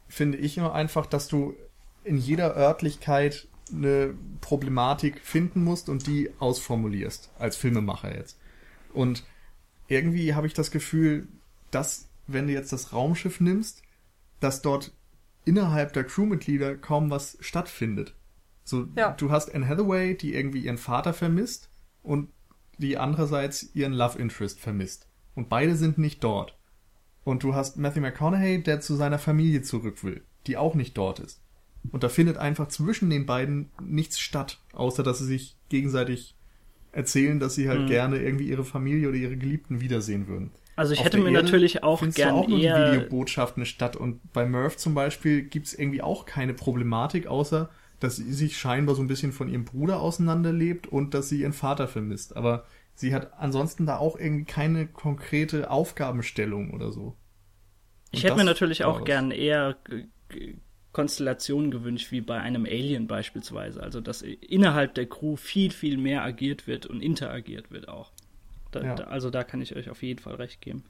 [0.07, 1.55] finde ich nur einfach, dass du
[2.03, 8.37] in jeder Örtlichkeit eine Problematik finden musst und die ausformulierst, als Filmemacher jetzt.
[8.93, 9.23] Und
[9.87, 11.27] irgendwie habe ich das Gefühl,
[11.71, 13.81] dass, wenn du jetzt das Raumschiff nimmst,
[14.39, 14.91] dass dort
[15.45, 18.13] innerhalb der Crewmitglieder kaum was stattfindet.
[18.65, 19.11] So, Ja.
[19.11, 21.69] du hast Anne Hathaway, die irgendwie ihren Vater vermisst
[22.03, 22.29] und
[22.77, 25.07] die andererseits ihren Love Interest vermisst.
[25.35, 26.57] Und beide sind nicht dort.
[27.23, 31.19] Und du hast Matthew McConaughey, der zu seiner Familie zurück will, die auch nicht dort
[31.19, 31.41] ist.
[31.91, 36.35] Und da findet einfach zwischen den beiden nichts statt, außer dass sie sich gegenseitig
[36.91, 37.87] erzählen, dass sie halt Mhm.
[37.87, 40.51] gerne irgendwie ihre Familie oder ihre Geliebten wiedersehen würden.
[40.75, 43.65] Also ich Auf hätte mir Erde natürlich auch findest gern du auch nur eher Videobotschaften
[43.65, 43.95] statt.
[43.95, 47.69] Und bei Murph zum Beispiel gibt's irgendwie auch keine Problematik, außer
[48.05, 51.53] dass sie sich scheinbar so ein bisschen von ihrem Bruder auseinanderlebt und dass sie ihren
[51.53, 52.35] Vater vermisst.
[52.37, 52.65] Aber
[52.95, 57.15] sie hat ansonsten da auch irgendwie keine konkrete Aufgabenstellung oder so.
[58.11, 59.03] Ich Und hätte mir das natürlich auch was.
[59.03, 59.77] gern eher
[60.93, 63.83] Konstellationen gewünscht, wie bei einem Alien beispielsweise.
[63.83, 68.13] Also, dass innerhalb der Crew viel, viel mehr agiert wird und interagiert wird auch.
[68.71, 68.95] Da, Ja.
[68.95, 70.85] da, also, da kann ich euch auf jeden Fall recht geben.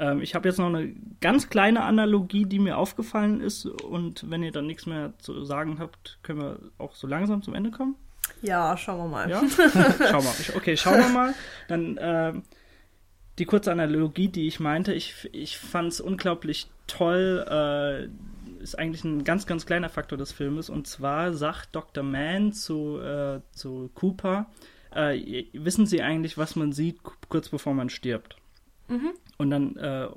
[0.00, 3.66] Ähm, ich habe jetzt noch eine ganz kleine Analogie, die mir aufgefallen ist.
[3.66, 7.54] Und wenn ihr dann nichts mehr zu sagen habt, können wir auch so langsam zum
[7.54, 7.94] Ende kommen.
[8.42, 9.30] Ja, schauen wir mal.
[9.30, 9.42] Ja?
[10.10, 10.34] Schau mal.
[10.40, 11.34] Ich- Okay, schauen wir mal.
[11.68, 12.42] Dann ähm,
[13.38, 14.92] die kurze Analogie, die ich meinte.
[14.94, 17.44] Ich, ich fand es unglaublich toll.
[17.48, 20.68] Äh, ist eigentlich ein ganz, ganz kleiner Faktor des Filmes.
[20.70, 22.02] Und zwar sagt Dr.
[22.04, 24.46] Mann zu, äh, zu Cooper,
[24.94, 28.36] äh, wissen Sie eigentlich, was man sieht, ku- kurz bevor man stirbt?
[29.38, 30.08] Und dann äh,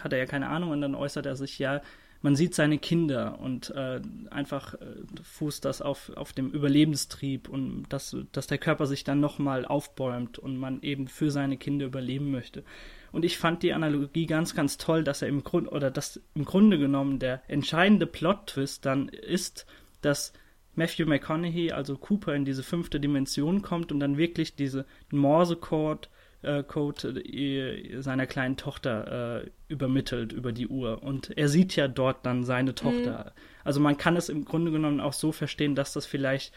[0.00, 1.80] hat er ja keine Ahnung und dann äußert er sich ja,
[2.22, 4.00] man sieht seine Kinder und äh,
[4.30, 4.86] einfach äh,
[5.22, 10.38] fußt das auf, auf dem Überlebenstrieb und dass, dass der Körper sich dann nochmal aufbäumt
[10.38, 12.64] und man eben für seine Kinder überleben möchte.
[13.12, 16.44] Und ich fand die Analogie ganz, ganz toll, dass er im Grunde oder dass im
[16.44, 19.66] Grunde genommen der entscheidende Plot-Twist dann ist,
[20.00, 20.32] dass
[20.74, 26.08] Matthew McConaughey, also Cooper, in diese fünfte Dimension kommt und dann wirklich diese Morse-Code
[26.46, 31.02] äh, Code äh, seiner kleinen Tochter äh, übermittelt über die Uhr.
[31.02, 33.32] Und er sieht ja dort dann seine Tochter.
[33.64, 36.52] Also man kann es im Grunde genommen auch so verstehen, dass das vielleicht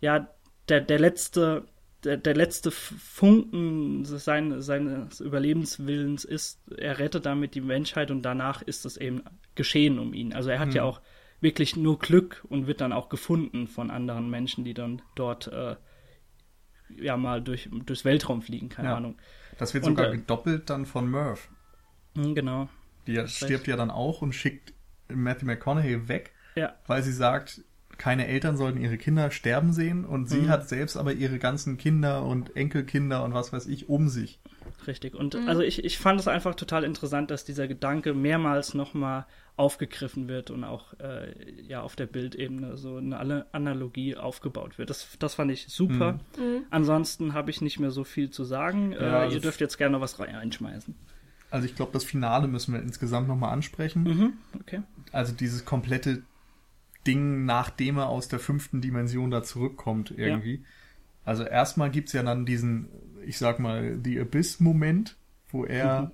[0.00, 0.28] ja
[0.68, 1.66] der, der letzte
[2.04, 8.62] der, der letzte Funken sein, seines Überlebenswillens ist, er rettet damit die Menschheit und danach
[8.62, 10.32] ist es eben geschehen um ihn.
[10.32, 11.00] Also er hat ja auch
[11.40, 15.76] wirklich nur Glück und wird dann auch gefunden von anderen Menschen, die dann dort äh,
[16.88, 18.96] ja mal durch, durchs Weltraum fliegen, keine Ja.
[18.96, 19.16] Ahnung.
[19.58, 21.48] Das wird Und, sogar äh, gedoppelt dann von Murph.
[22.14, 22.68] Hm, genau.
[23.06, 23.66] Die stirbt recht.
[23.68, 24.72] ja dann auch und schickt
[25.08, 27.62] Matthew McConaughey weg, Ja, weil sie sagt,
[27.98, 30.48] keine Eltern sollten ihre Kinder sterben sehen und sie Mhm.
[30.48, 34.38] hat selbst aber ihre ganzen Kinder und Enkelkinder und was weiß ich um sich.
[34.86, 35.14] richtig.
[35.14, 39.26] Und also ich, ich fand es einfach total interessant, dass dieser Gedanke mehrmals nochmal
[39.56, 44.90] aufgegriffen wird und auch äh, ja auf der Bildebene so eine Alle- Analogie aufgebaut wird.
[44.90, 46.20] Das, das fand ich super.
[46.70, 48.92] Ansonsten habe ich nicht mehr so viel zu sagen.
[48.92, 50.94] Ja, äh, also ihr dürft jetzt gerne noch was rein einschmeißen.
[51.50, 54.02] Also ich glaube, das Finale müssen wir insgesamt nochmal ansprechen.
[54.02, 54.82] Mhm, okay.
[55.12, 56.22] Also dieses komplette
[57.06, 60.64] Ding, nachdem er aus der fünften Dimension da zurückkommt irgendwie.
[61.24, 62.88] Also erstmal gibt's ja dann diesen,
[63.24, 65.16] ich sag mal, The Abyss-Moment,
[65.48, 66.12] wo er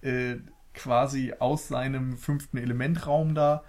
[0.00, 0.36] äh,
[0.74, 3.64] quasi aus seinem fünften Elementraum da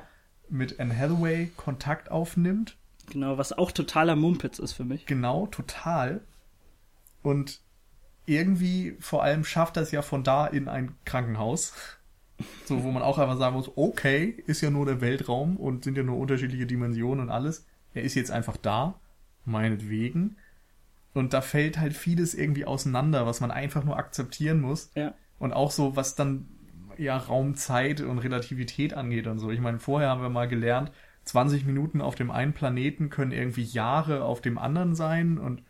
[0.49, 2.77] mit Anne Hathaway Kontakt aufnimmt.
[3.11, 5.05] Genau, was auch totaler Mumpitz ist für mich.
[5.05, 6.21] Genau, total.
[7.21, 7.61] Und
[8.25, 11.73] irgendwie vor allem schafft er es ja von da in ein Krankenhaus.
[12.65, 15.95] So, wo man auch einfach sagen muss, okay, ist ja nur der Weltraum und sind
[15.95, 17.67] ja nur unterschiedliche Dimensionen und alles.
[17.93, 18.99] Er ist jetzt einfach da,
[19.45, 20.35] meinetwegen.
[21.13, 24.89] Und da fällt halt vieles irgendwie auseinander, was man einfach nur akzeptieren muss.
[24.95, 25.13] Ja.
[25.39, 26.47] Und auch so, was dann
[26.97, 29.51] ja Raum, Zeit und Relativität angeht und so.
[29.51, 30.91] Ich meine, vorher haben wir mal gelernt,
[31.25, 35.63] 20 Minuten auf dem einen Planeten können irgendwie Jahre auf dem anderen sein und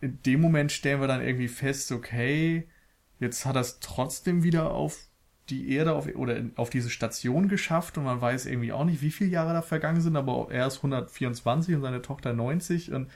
[0.00, 2.68] in dem Moment stellen wir dann irgendwie fest, okay,
[3.18, 4.98] jetzt hat es trotzdem wieder auf
[5.48, 9.10] die Erde auf, oder auf diese Station geschafft und man weiß irgendwie auch nicht, wie
[9.12, 13.10] viele Jahre da vergangen sind, aber er ist 124 und seine Tochter 90 und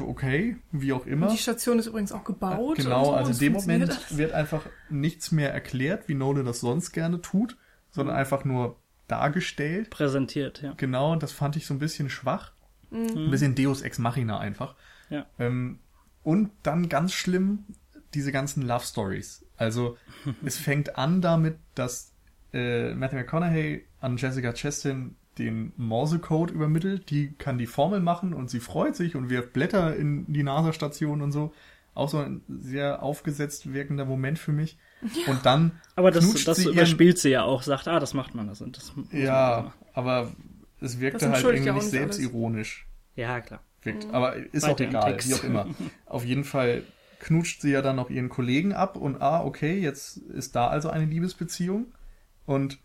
[0.00, 1.28] okay, wie auch immer.
[1.28, 2.76] Die Station ist übrigens auch gebaut.
[2.76, 4.16] Genau, und so, also in dem Moment alles.
[4.16, 7.56] wird einfach nichts mehr erklärt, wie Nolan das sonst gerne tut,
[7.90, 8.76] sondern einfach nur
[9.08, 9.90] dargestellt.
[9.90, 10.74] Präsentiert, ja.
[10.76, 12.52] Genau, und das fand ich so ein bisschen schwach.
[12.90, 13.08] Mhm.
[13.16, 14.74] Ein bisschen Deus Ex Machina einfach.
[15.10, 15.26] Ja.
[15.38, 15.78] Ähm,
[16.22, 17.64] und dann ganz schlimm,
[18.14, 19.44] diese ganzen Love Stories.
[19.56, 19.96] Also,
[20.44, 22.12] es fängt an damit, dass
[22.52, 27.10] äh, Matthew McConaughey an Jessica Chastain den Morse-Code übermittelt.
[27.10, 31.20] Die kann die Formel machen und sie freut sich und wirft Blätter in die NASA-Station
[31.22, 31.52] und so.
[31.94, 34.78] Auch so ein sehr aufgesetzt wirkender Moment für mich.
[35.28, 38.14] Und dann Aber das, knutscht das sie ihren- überspielt sie ja auch, sagt, ah, das
[38.14, 38.92] macht man das und das.
[39.12, 40.32] Ja, aber
[40.80, 41.90] es wirkte halt irgendwie ja auch nicht alles.
[41.90, 42.86] selbstironisch.
[43.16, 43.60] Ja, klar.
[43.82, 44.12] Wirkt.
[44.12, 45.28] Aber ist auch Weiter im egal, Text.
[45.28, 45.66] wie auch immer.
[46.06, 46.82] Auf jeden Fall
[47.20, 50.90] knutscht sie ja dann auch ihren Kollegen ab und ah, okay, jetzt ist da also
[50.90, 51.86] eine Liebesbeziehung.
[52.46, 52.78] Und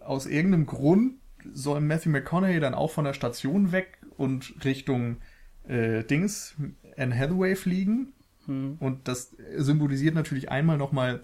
[0.00, 1.14] aus irgendeinem Grund
[1.52, 5.18] soll Matthew McConaughey dann auch von der Station weg und Richtung
[5.66, 6.56] äh, Dings,
[6.96, 8.12] Anne Hathaway fliegen.
[8.46, 8.76] Hm.
[8.80, 11.22] Und das symbolisiert natürlich einmal nochmal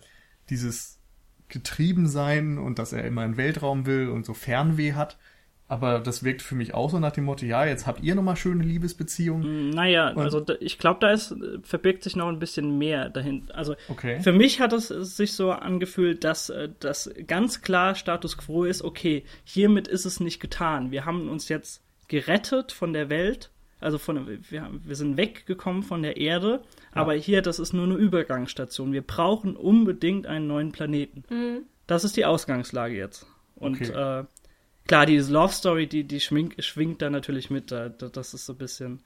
[0.50, 0.98] dieses
[1.48, 5.18] Getriebensein und dass er immer in den Weltraum will und so Fernweh hat.
[5.66, 8.36] Aber das wirkt für mich auch so nach dem Motto, ja, jetzt habt ihr nochmal
[8.36, 9.70] schöne Liebesbeziehungen.
[9.70, 13.54] Naja, Und- also da, ich glaube, da ist, verbirgt sich noch ein bisschen mehr dahinter.
[13.56, 14.20] Also Okay.
[14.20, 18.82] für mich hat es sich so angefühlt, dass äh, das ganz klar Status quo ist,
[18.82, 20.90] okay, hiermit ist es nicht getan.
[20.90, 23.50] Wir haben uns jetzt gerettet von der Welt,
[23.80, 26.62] also von wir, haben- wir sind weggekommen von der Erde,
[26.92, 28.92] aber hier, das ist nur eine Übergangsstation.
[28.92, 31.24] Wir brauchen unbedingt einen neuen Planeten.
[31.86, 33.26] Das ist die Ausgangslage jetzt.
[33.56, 34.20] Und Okay.
[34.20, 34.24] äh,
[34.86, 37.70] klar, diese Love Story, die, die schwingt, schwingt da natürlich mit.
[37.70, 39.02] Da, da- das ist so ein bisschen,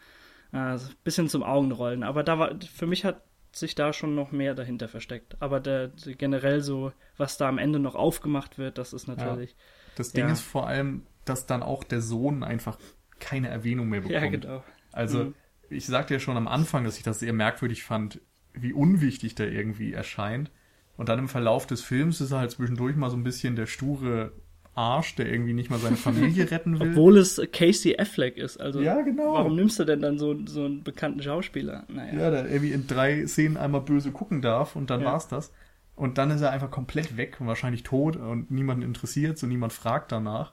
[0.53, 2.03] äh, bisschen zum Augenrollen.
[2.03, 3.23] Aber da war, für mich hat
[3.53, 5.37] sich da schon noch mehr dahinter versteckt.
[5.41, 9.57] Aber der, der, generell so, was da am Ende noch aufgemacht wird, das ist natürlich.
[9.97, 10.33] Das Ding Ja.
[10.33, 12.79] ist vor allem, dass dann auch der Sohn einfach
[13.19, 14.23] keine Erwähnung mehr bekommt.
[14.23, 14.65] Ja, genau.
[14.93, 15.35] Also, Mhm.
[15.71, 18.21] ich sagte ja schon am Anfang, dass ich das sehr merkwürdig fand,
[18.53, 20.51] wie unwichtig der irgendwie erscheint.
[20.97, 23.67] Und dann im Verlauf des Films ist er halt zwischendurch mal so ein bisschen der
[23.67, 24.33] sture
[24.79, 26.91] Arsch, der irgendwie nicht mal seine Familie retten will.
[26.91, 28.59] Obwohl es Casey Affleck ist.
[28.59, 29.33] Also, Ja, genau.
[29.35, 31.85] warum nimmst du denn dann so, so einen bekannten Schauspieler?
[31.89, 32.19] Naja.
[32.19, 35.07] Ja, der irgendwie in drei Szenen einmal böse gucken darf und dann Ja.
[35.13, 35.53] war's das.
[35.97, 39.73] Und dann ist er einfach komplett weg und wahrscheinlich tot und niemanden interessiert, so niemand
[39.73, 40.53] fragt danach.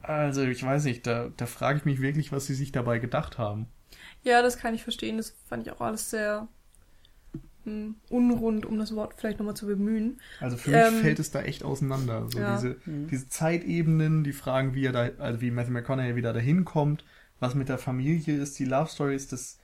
[0.00, 3.36] Also ich weiß nicht, da, da frage ich mich wirklich, was sie sich dabei gedacht
[3.36, 3.66] haben.
[4.22, 5.18] Ja, das kann ich verstehen.
[5.18, 6.48] Das fand ich auch alles sehr
[8.08, 10.20] unrund, um das Wort vielleicht nochmal zu bemühen.
[10.38, 12.28] Also für mich Ähm, fällt es da echt auseinander.
[12.30, 12.56] So ja.
[12.56, 12.76] diese,
[13.10, 17.04] diese Zeitebenen, die Fragen, wie er da, also wie Matthew McConaughey wieder dahin kommt,
[17.40, 19.58] was mit der Familie ist, die Love Stories, das,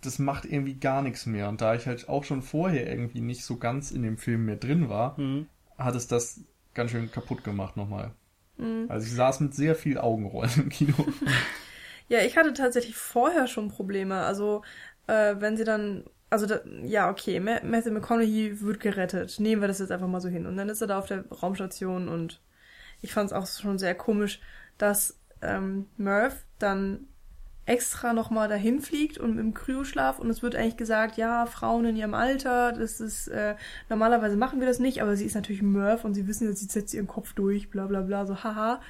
[0.00, 1.48] das macht irgendwie gar nichts mehr.
[1.48, 4.56] Und da ich halt auch schon vorher irgendwie nicht so ganz in dem Film mehr
[4.56, 5.46] drin war, Mhm.
[5.78, 6.40] hat es das
[6.74, 8.12] ganz schön kaputt gemacht nochmal.
[8.88, 10.94] Also ich saß mit sehr viel Augenrollen im Kino.
[12.08, 14.20] Ja, ich hatte tatsächlich vorher schon Probleme.
[14.24, 14.62] Also,
[15.06, 16.04] äh, wenn sie dann.
[16.32, 19.38] Also, da, ja, okay, Ma- Matthew McConaughey wird gerettet.
[19.38, 20.46] Nehmen wir das jetzt einfach mal so hin.
[20.46, 22.40] Und dann ist er da auf der Raumstation und
[23.00, 24.40] ich fand es auch schon sehr komisch,
[24.78, 27.06] dass ähm, Murph dann
[27.66, 31.96] extra nochmal dahin fliegt und im Kryoschlaf und es wird eigentlich gesagt, ja, Frauen in
[31.96, 33.54] ihrem Alter, das ist, äh,
[33.88, 36.66] normalerweise machen wir das nicht, aber sie ist natürlich Murph und sie wissen jetzt, sie
[36.66, 38.80] setzt ihren Kopf durch, bla bla bla, so haha,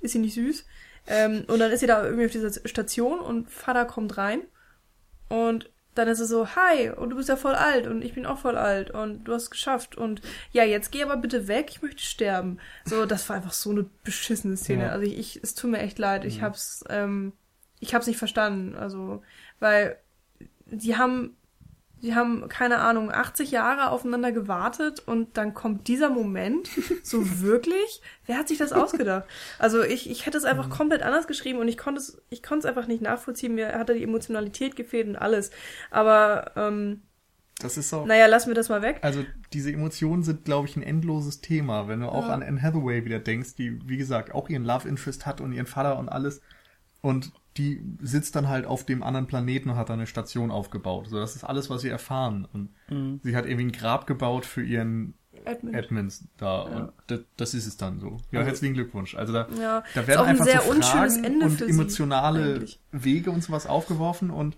[0.00, 0.64] ist sie nicht süß.
[1.08, 4.40] Ähm, und dann ist sie da irgendwie auf dieser Station und Vater kommt rein
[5.28, 8.24] und dann ist es so, hi, und du bist ja voll alt und ich bin
[8.26, 11.66] auch voll alt und du hast es geschafft und ja, jetzt geh aber bitte weg,
[11.70, 12.58] ich möchte sterben.
[12.84, 14.84] So, das war einfach so eine beschissene Szene.
[14.84, 14.90] Ja.
[14.90, 17.32] Also ich, ich, es tut mir echt leid, ich hab's, ähm,
[17.80, 18.74] ich hab's nicht verstanden.
[18.74, 19.22] Also,
[19.60, 19.98] weil
[20.66, 21.36] die haben,
[22.02, 26.68] die haben, keine Ahnung, 80 Jahre aufeinander gewartet und dann kommt dieser Moment,
[27.04, 28.02] so wirklich?
[28.26, 29.24] Wer hat sich das ausgedacht?
[29.58, 32.66] Also ich, ich hätte es einfach komplett anders geschrieben und ich konnte es, ich konnte
[32.66, 33.54] es einfach nicht nachvollziehen.
[33.54, 35.50] Mir hat da die Emotionalität gefehlt und alles.
[35.90, 37.02] Aber, ähm,
[37.60, 38.04] Das ist auch.
[38.04, 38.98] naja, lassen wir das mal weg.
[39.02, 41.86] Also diese Emotionen sind, glaube ich, ein endloses Thema.
[41.86, 42.34] Wenn du auch Ja.
[42.34, 45.66] an Anne Hathaway wieder denkst, die, wie gesagt, auch ihren Love Interest hat und ihren
[45.66, 46.40] Vater und alles.
[47.00, 51.08] Und die sitzt dann halt auf dem anderen Planeten und hat da eine Station aufgebaut.
[51.08, 52.46] So, das ist alles, was wir erfahren.
[52.52, 53.20] Und Mhm.
[53.22, 55.14] sie hat irgendwie ein Grab gebaut für ihren
[55.44, 55.74] Edmund.
[55.74, 56.60] Edmonds da.
[56.62, 58.18] Und das, das ist es dann so.
[58.30, 59.14] Ja, Also- herzlichen Glückwunsch.
[59.16, 61.70] Also da, Ja, da werden ein einfach sehr so unschönes Fragen Ende und für sie,
[61.70, 62.80] emotionale eigentlich.
[62.92, 64.56] Wege und sowas aufgeworfen und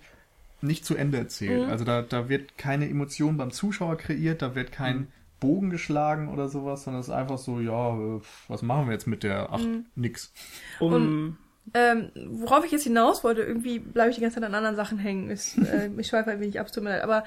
[0.61, 1.65] nicht zu Ende erzählt.
[1.65, 1.71] Mhm.
[1.71, 5.07] Also da, da wird keine Emotion beim Zuschauer kreiert, da wird kein Mhm.
[5.41, 9.07] Bogen geschlagen oder sowas, sondern es ist einfach so, ja, äh, was machen wir jetzt
[9.07, 9.49] mit der?
[9.53, 9.85] Ach, Mhm.
[9.95, 10.33] nix.
[10.81, 11.37] Um,
[11.73, 14.99] Ähm, worauf ich jetzt hinaus wollte, irgendwie bleibe ich die ganze Zeit an anderen Sachen
[14.99, 15.31] hängen.
[15.31, 17.03] Ist, äh, ich schweife ein wenig ab, tut mir leid.
[17.03, 17.24] Aber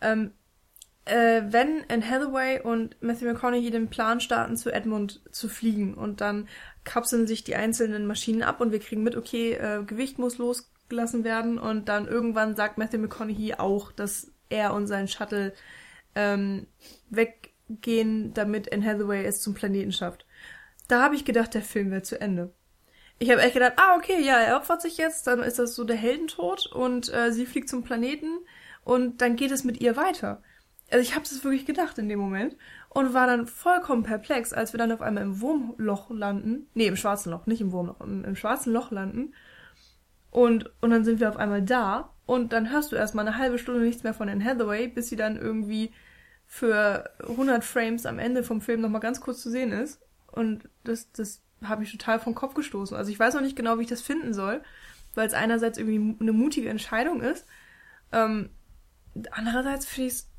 [0.00, 0.32] ähm,
[1.06, 6.20] äh, wenn Anne Hathaway und Matthew McConaughey den Plan starten, zu Edmund zu fliegen und
[6.20, 6.48] dann
[6.84, 11.22] kapseln sich die einzelnen Maschinen ab und wir kriegen mit, okay, äh, Gewicht muss losgelassen
[11.22, 15.54] werden und dann irgendwann sagt Matthew McConaughey auch, dass er und sein Shuttle
[16.16, 16.66] ähm,
[17.08, 20.26] weggehen, damit Anne Hathaway es zum Planeten schafft.
[20.88, 22.52] Da habe ich gedacht, der Film wäre zu Ende.
[23.18, 25.84] Ich habe echt gedacht, ah, okay, ja, er opfert sich jetzt, dann ist das so
[25.84, 28.40] der Heldentod und äh, sie fliegt zum Planeten
[28.84, 30.42] und dann geht es mit ihr weiter.
[30.90, 32.56] Also ich habe das wirklich gedacht in dem Moment
[32.90, 36.68] und war dann vollkommen perplex, als wir dann auf einmal im Wurmloch landen.
[36.74, 39.34] Nee, im schwarzen Loch, nicht im Wurmloch, im, im schwarzen Loch landen.
[40.30, 43.58] Und, und dann sind wir auf einmal da und dann hörst du erstmal eine halbe
[43.58, 45.92] Stunde nichts mehr von Anne Hathaway, bis sie dann irgendwie
[46.44, 50.00] für 100 Frames am Ende vom Film nochmal ganz kurz zu sehen ist.
[50.30, 52.96] Und das, das habe ich total vom Kopf gestoßen.
[52.96, 54.62] Also ich weiß noch nicht genau, wie ich das finden soll,
[55.14, 57.46] weil es einerseits irgendwie eine mutige Entscheidung ist.
[58.12, 58.50] Ähm,
[59.32, 60.30] andererseits finde ich es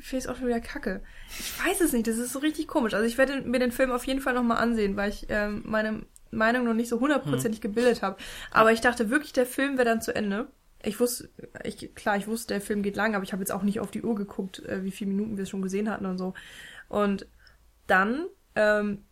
[0.00, 1.02] finde ich auch schon wieder kacke.
[1.38, 2.94] Ich weiß es nicht, das ist so richtig komisch.
[2.94, 6.02] Also ich werde mir den Film auf jeden Fall nochmal ansehen, weil ich ähm, meine
[6.30, 7.70] Meinung noch nicht so hundertprozentig hm.
[7.70, 8.16] gebildet habe.
[8.50, 10.48] Aber ich dachte wirklich, der Film wäre dann zu Ende.
[10.82, 11.28] Ich wusste,
[11.64, 13.90] ich, klar, ich wusste, der Film geht lang, aber ich habe jetzt auch nicht auf
[13.90, 16.34] die Uhr geguckt, äh, wie viele Minuten wir es schon gesehen hatten und so.
[16.88, 17.26] Und
[17.88, 19.04] dann ähm,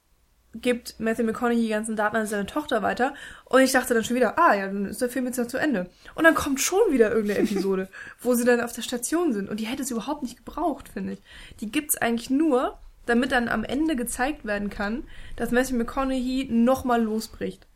[0.61, 3.15] gibt Matthew McConaughey die ganzen Daten an seine Tochter weiter.
[3.45, 5.59] Und ich dachte dann schon wieder, ah ja, dann ist der Film jetzt noch zu
[5.59, 5.89] Ende.
[6.15, 7.89] Und dann kommt schon wieder irgendeine Episode,
[8.21, 9.49] wo sie dann auf der Station sind.
[9.49, 11.23] Und die hätte es überhaupt nicht gebraucht, finde ich.
[11.61, 15.05] Die gibt's eigentlich nur, damit dann am Ende gezeigt werden kann,
[15.37, 17.67] dass Matthew McConaughey nochmal losbricht.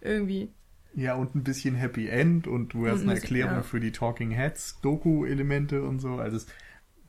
[0.00, 0.52] Irgendwie.
[0.94, 3.62] Ja, und ein bisschen Happy End und du hast eine Erklärung ja.
[3.62, 6.16] für die Talking Heads, Doku-Elemente und so.
[6.16, 6.46] Also es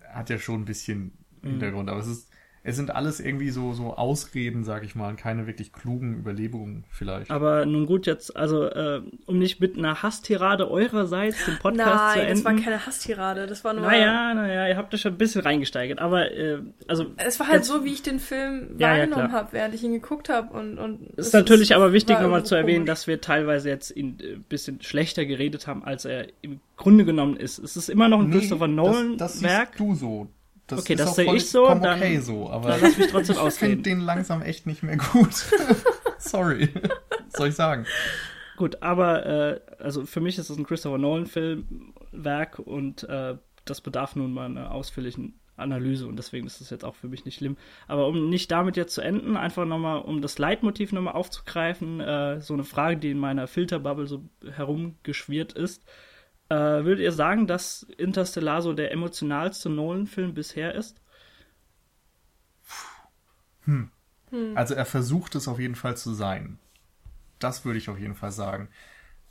[0.07, 1.49] hat ja schon ein bisschen mhm.
[1.49, 2.30] Hintergrund, aber es ist
[2.63, 6.83] es sind alles irgendwie so, so Ausreden, sag ich mal, und keine wirklich klugen Überlebungen
[6.91, 7.31] vielleicht.
[7.31, 12.13] Aber nun gut, jetzt, also, äh, um nicht mit einer Hasstirade eurerseits den Podcast Nein,
[12.13, 12.33] zu enden.
[12.35, 13.83] das war keine Hasstirade, das war nur...
[13.83, 17.07] Naja, naja, ihr habt das schon ein bisschen reingesteigert, aber, äh, also...
[17.17, 19.83] Es war halt jetzt, so, wie ich den Film ja, wahrgenommen ja, habe, während ich
[19.83, 20.77] ihn geguckt habe und...
[20.77, 22.89] und es ist natürlich ist, aber wichtig, nochmal zu erwähnen, komisch.
[22.89, 27.05] dass wir teilweise jetzt ihn ein äh, bisschen schlechter geredet haben, als er im Grunde
[27.05, 27.57] genommen ist.
[27.57, 29.17] Es ist immer noch ein nee, Christopher Nolan-Werk.
[29.17, 30.27] Das, das siehst du so.
[30.71, 31.67] Das okay, das sehe ich so.
[31.67, 34.97] Dann, okay so, aber dann lass mich trotzdem ich finde den langsam echt nicht mehr
[34.97, 35.33] gut.
[36.17, 37.85] Sorry, was soll ich sagen?
[38.55, 43.35] Gut, aber äh, also für mich ist es ein Christopher Nolan-Filmwerk und äh,
[43.65, 47.25] das bedarf nun mal einer ausführlichen Analyse und deswegen ist es jetzt auch für mich
[47.25, 47.57] nicht schlimm.
[47.87, 52.41] Aber um nicht damit jetzt zu enden, einfach nochmal, um das Leitmotiv nochmal aufzugreifen, äh,
[52.41, 54.23] so eine Frage, die in meiner Filterbubble so
[54.55, 55.83] herumgeschwirrt ist.
[56.51, 60.99] Äh, würdet ihr sagen, dass Interstellar so der emotionalste Nolan-Film bisher ist?
[63.63, 63.89] Hm.
[64.31, 64.57] hm.
[64.57, 66.59] Also er versucht es auf jeden Fall zu sein.
[67.39, 68.67] Das würde ich auf jeden Fall sagen.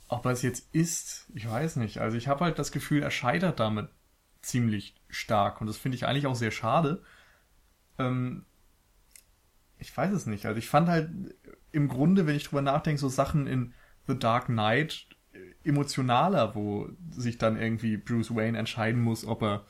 [0.07, 1.99] Ob er es jetzt ist, ich weiß nicht.
[1.99, 3.89] Also ich habe halt das Gefühl, er scheitert damit
[4.41, 5.61] ziemlich stark.
[5.61, 7.03] Und das finde ich eigentlich auch sehr schade.
[7.99, 8.47] Ähm,
[9.77, 10.47] ich weiß es nicht.
[10.47, 11.11] Also ich fand halt
[11.71, 13.75] im Grunde, wenn ich drüber nachdenke, so Sachen in
[14.07, 15.05] The Dark Knight
[15.63, 19.65] emotionaler, wo sich dann irgendwie Bruce Wayne entscheiden muss, ob er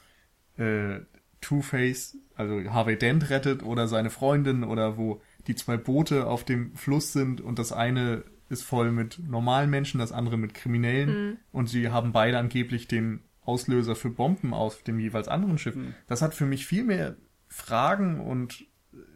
[0.57, 1.01] äh,
[1.41, 6.75] Two-Face, also Harvey Dent rettet oder seine Freundin oder wo die zwei Boote auf dem
[6.75, 11.37] Fluss sind und das eine ist voll mit normalen Menschen, das andere mit Kriminellen mhm.
[11.51, 15.75] und sie haben beide angeblich den Auslöser für Bomben auf dem jeweils anderen Schiff.
[15.75, 15.95] Mhm.
[16.07, 17.15] Das hat für mich viel mehr
[17.47, 18.65] Fragen und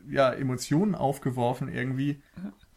[0.10, 2.22] ja, Emotionen aufgeworfen irgendwie,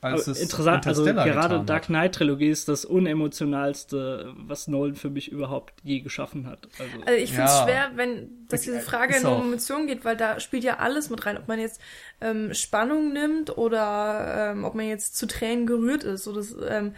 [0.01, 5.33] als es interessant, also gerade Dark Knight Trilogie ist das unemotionalste, was Nolan für mich
[5.33, 6.69] überhaupt je geschaffen hat.
[6.79, 7.65] Also, also ich finde es ja.
[7.65, 11.27] schwer, wenn dass diese Frage in um Emotionen geht, weil da spielt ja alles mit
[11.27, 11.81] rein, ob man jetzt
[12.21, 16.25] ähm, Spannung nimmt oder ähm, ob man jetzt zu Tränen gerührt ist.
[16.25, 16.95] So das, ähm,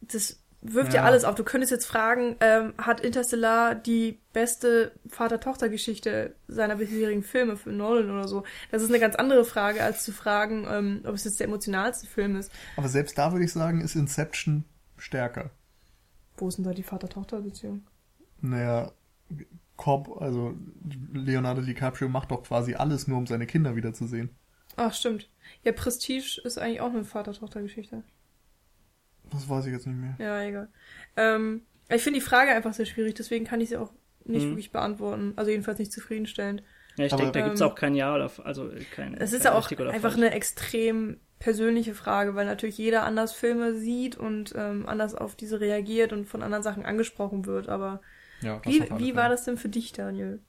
[0.00, 1.00] das wirft ja.
[1.00, 1.34] ja, alles auf.
[1.34, 8.10] Du könntest jetzt fragen, ähm, hat Interstellar die beste Vater-Tochter-Geschichte seiner bisherigen Filme für Nolan
[8.10, 8.44] oder so?
[8.70, 12.06] Das ist eine ganz andere Frage, als zu fragen, ähm, ob es jetzt der emotionalste
[12.06, 12.50] Film ist.
[12.76, 14.64] Aber selbst da würde ich sagen, ist Inception
[14.96, 15.50] stärker.
[16.36, 17.82] Wo ist denn da die Vater-Tochter-Beziehung?
[18.40, 18.92] Naja,
[19.76, 20.54] Cobb, also
[21.12, 24.30] Leonardo DiCaprio macht doch quasi alles, nur um seine Kinder wiederzusehen.
[24.76, 25.28] Ach, stimmt.
[25.64, 28.02] Ja, Prestige ist eigentlich auch eine Vater-Tochter-Geschichte.
[29.30, 30.14] Das weiß ich jetzt nicht mehr.
[30.18, 30.68] Ja, egal.
[31.16, 33.92] Ähm, ich finde die Frage einfach sehr schwierig, deswegen kann ich sie auch
[34.24, 34.50] nicht mhm.
[34.50, 35.32] wirklich beantworten.
[35.36, 36.62] Also jedenfalls nicht zufriedenstellend.
[36.96, 39.14] Ja, ich denke, da gibt es auch kein Ja oder also kein.
[39.14, 40.16] Es ist ja auch einfach falsch.
[40.16, 45.60] eine extrem persönliche Frage, weil natürlich jeder anders Filme sieht und ähm, anders auf diese
[45.60, 47.68] reagiert und von anderen Sachen angesprochen wird.
[47.68, 48.00] Aber
[48.40, 50.40] ja, wie, wie war das denn für dich, Daniel?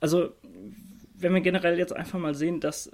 [0.00, 0.34] Also,
[1.14, 2.90] wenn wir generell jetzt einfach mal sehen, dass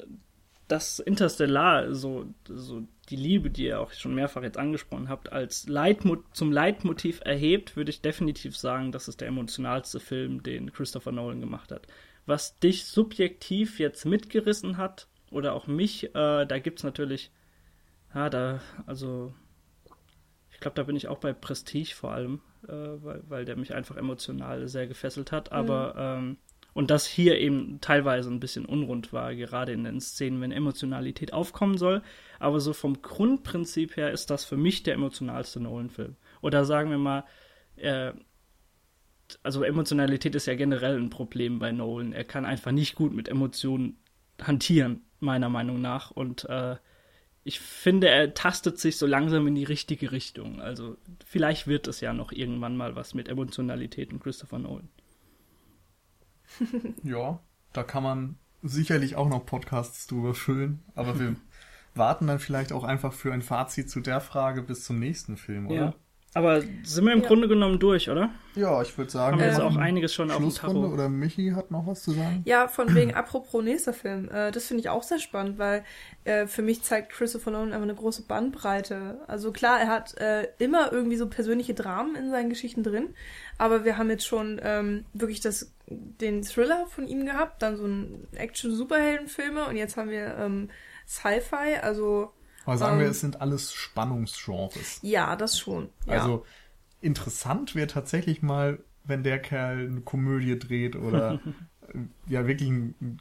[0.68, 5.66] das Interstellar so, so die Liebe, die ihr auch schon mehrfach jetzt angesprochen habt, als
[5.68, 11.12] Leitmot zum Leitmotiv erhebt, würde ich definitiv sagen, das ist der emotionalste Film, den Christopher
[11.12, 11.86] Nolan gemacht hat.
[12.26, 17.30] Was dich subjektiv jetzt mitgerissen hat, oder auch mich, äh, da es natürlich,
[18.14, 19.34] ja, da, also,
[20.50, 23.74] ich glaube, da bin ich auch bei Prestige vor allem, äh, weil, weil der mich
[23.74, 26.28] einfach emotional sehr gefesselt hat, aber, mhm.
[26.28, 26.36] ähm,
[26.78, 31.32] und das hier eben teilweise ein bisschen unrund war, gerade in den Szenen, wenn Emotionalität
[31.32, 32.02] aufkommen soll.
[32.38, 36.14] Aber so vom Grundprinzip her ist das für mich der emotionalste Nolan-Film.
[36.40, 37.24] Oder sagen wir mal,
[37.74, 38.12] äh,
[39.42, 42.12] also Emotionalität ist ja generell ein Problem bei Nolan.
[42.12, 43.98] Er kann einfach nicht gut mit Emotionen
[44.40, 46.12] hantieren, meiner Meinung nach.
[46.12, 46.76] Und äh,
[47.42, 50.60] ich finde, er tastet sich so langsam in die richtige Richtung.
[50.60, 50.96] Also
[51.26, 54.88] vielleicht wird es ja noch irgendwann mal was mit Emotionalität und Christopher Nolan.
[57.02, 57.40] ja,
[57.72, 61.36] da kann man sicherlich auch noch Podcasts drüber füllen, aber wir
[61.94, 65.66] warten dann vielleicht auch einfach für ein Fazit zu der Frage bis zum nächsten Film,
[65.66, 65.76] oder?
[65.76, 65.94] Ja.
[66.38, 67.26] Aber sind wir im Ja.
[67.26, 68.30] Grunde genommen durch, oder?
[68.54, 70.86] Ja, ich würde sagen, Haben wir jetzt auch machen einiges schon auf dem Tacho.
[70.92, 72.42] oder Michi hat noch was zu sagen?
[72.44, 74.28] Ja, von wegen, apropos nächster Film.
[74.30, 75.84] Äh, das finde ich auch sehr spannend, weil
[76.24, 79.20] äh, für mich zeigt Christopher Nolan einfach eine große Bandbreite.
[79.26, 83.08] Also klar, er hat äh, immer irgendwie so persönliche Dramen in seinen Geschichten drin,
[83.58, 87.84] aber wir haben jetzt schon ähm, wirklich das, den Thriller von ihm gehabt, dann so
[87.84, 90.68] ein Action-Superhelden-Filme und jetzt haben wir ähm,
[91.06, 92.32] Sci-Fi, also
[92.68, 93.10] Aber sagen wir, Ähm.
[93.12, 94.98] es sind alles Spannungsgenres.
[95.02, 95.88] ja, das schon.
[96.06, 96.22] Ja.
[96.22, 96.44] Also
[97.00, 101.40] interessant wäre tatsächlich mal, wenn der Kerl eine Komödie dreht oder
[102.26, 103.18] ja wirklich ein,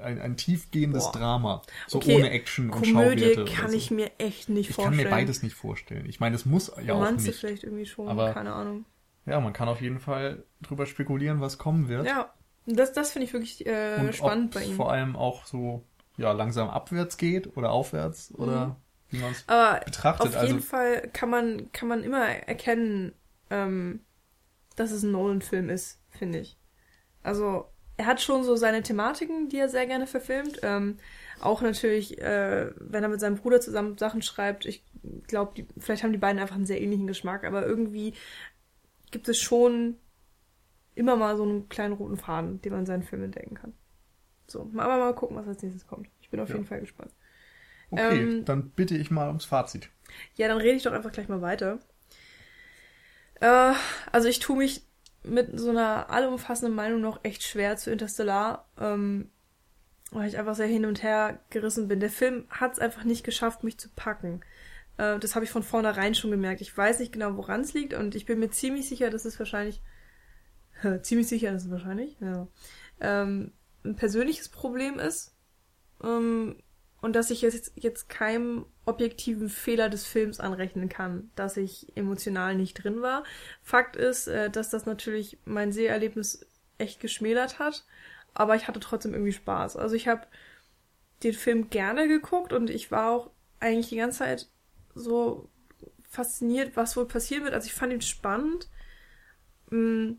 [0.00, 1.12] ein, ein tiefgehendes Boah.
[1.12, 1.62] Drama.
[1.86, 3.44] So Okay, ohne Action und Komödie Schauwerte.
[3.54, 3.76] kann so.
[3.76, 5.04] ich mir echt nicht ich kann vorstellen.
[5.10, 6.06] mir beides nicht vorstellen.
[6.06, 7.38] Ich meine, es muss ja auch Romanze nicht.
[7.40, 8.84] vielleicht irgendwie schon, Aber- keine Ahnung.
[9.26, 12.06] Ja, man kann auf jeden Fall drüber spekulieren, was kommen wird.
[12.06, 12.32] Ja,
[12.66, 14.74] das, das finde ich wirklich äh, und spannend bei ihm.
[14.74, 15.84] vor allem auch so
[16.16, 18.76] ja langsam abwärts geht oder aufwärts oder
[19.10, 19.44] wie man es
[19.84, 20.30] betrachtet.
[20.30, 20.36] Mhm.
[20.36, 23.12] auf jeden also Fall kann man, kann man immer erkennen,
[23.50, 24.00] ähm,
[24.76, 26.58] dass es ein Nolan-Film ist, finde ich.
[27.22, 27.66] Also,
[27.98, 30.60] er hat schon so seine Thematiken, die er sehr gerne verfilmt.
[30.62, 30.96] Ähm,
[31.40, 34.64] auch natürlich, äh, wenn er mit seinem Bruder zusammen Sachen schreibt.
[34.64, 34.84] Ich
[35.26, 38.14] glaube, vielleicht haben die beiden einfach einen sehr ähnlichen Geschmack, aber irgendwie
[39.10, 39.96] gibt es schon
[40.94, 43.74] immer mal so einen kleinen roten Faden, den man in seinen Filmen entdecken kann.
[44.52, 46.08] So, aber mal gucken, was als nächstes kommt.
[46.20, 46.54] Ich bin auf Ja.
[46.54, 47.12] jeden Fall gespannt.
[47.90, 49.88] okay, ähm, dann bitte ich mal ums Fazit.
[50.36, 51.78] Ja, dann rede ich doch einfach gleich mal weiter.
[53.40, 53.72] Äh,
[54.10, 54.82] also ich tue mich
[55.24, 59.30] mit so einer allumfassenden Meinung noch echt schwer zu Interstellar, ähm,
[60.10, 62.00] weil ich einfach sehr hin und her gerissen bin.
[62.00, 64.40] Der Film hat es einfach nicht geschafft, mich zu packen.
[64.98, 66.60] Äh, das habe ich von vornherein schon gemerkt.
[66.60, 69.38] Ich weiß nicht genau, woran es liegt und ich bin mir ziemlich sicher, dass es
[69.38, 69.80] wahrscheinlich
[71.02, 72.48] ziemlich sicher, dass es wahrscheinlich ja,
[73.00, 73.52] ähm,
[73.84, 75.34] ein persönliches Problem ist.
[76.02, 76.56] Ähm,
[77.00, 82.54] und dass ich jetzt, jetzt keinem objektiven Fehler des Films anrechnen kann, dass ich emotional
[82.54, 83.24] nicht drin war.
[83.62, 86.46] Fakt ist, äh, dass das natürlich mein Seherlebnis
[86.78, 87.84] echt geschmälert hat,
[88.34, 89.76] aber ich hatte trotzdem irgendwie Spaß.
[89.76, 90.26] Also ich habe
[91.24, 93.30] den Film gerne geguckt und ich war auch
[93.60, 94.48] eigentlich die ganze Zeit
[94.94, 95.48] so
[96.08, 97.54] fasziniert, was wohl passieren wird.
[97.54, 98.68] Also ich fand ihn spannend.
[99.70, 100.14] Mm,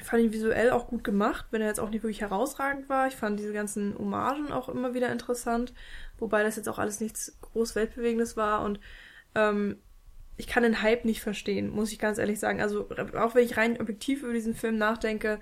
[0.00, 3.06] Ich fand ihn visuell auch gut gemacht, wenn er jetzt auch nicht wirklich herausragend war.
[3.06, 5.74] Ich fand diese ganzen Hommagen auch immer wieder interessant,
[6.18, 8.80] wobei das jetzt auch alles nichts groß Weltbewegendes war und
[9.34, 9.76] ähm,
[10.36, 12.62] ich kann den Hype nicht verstehen, muss ich ganz ehrlich sagen.
[12.62, 15.38] Also auch wenn ich rein objektiv über diesen Film nachdenke,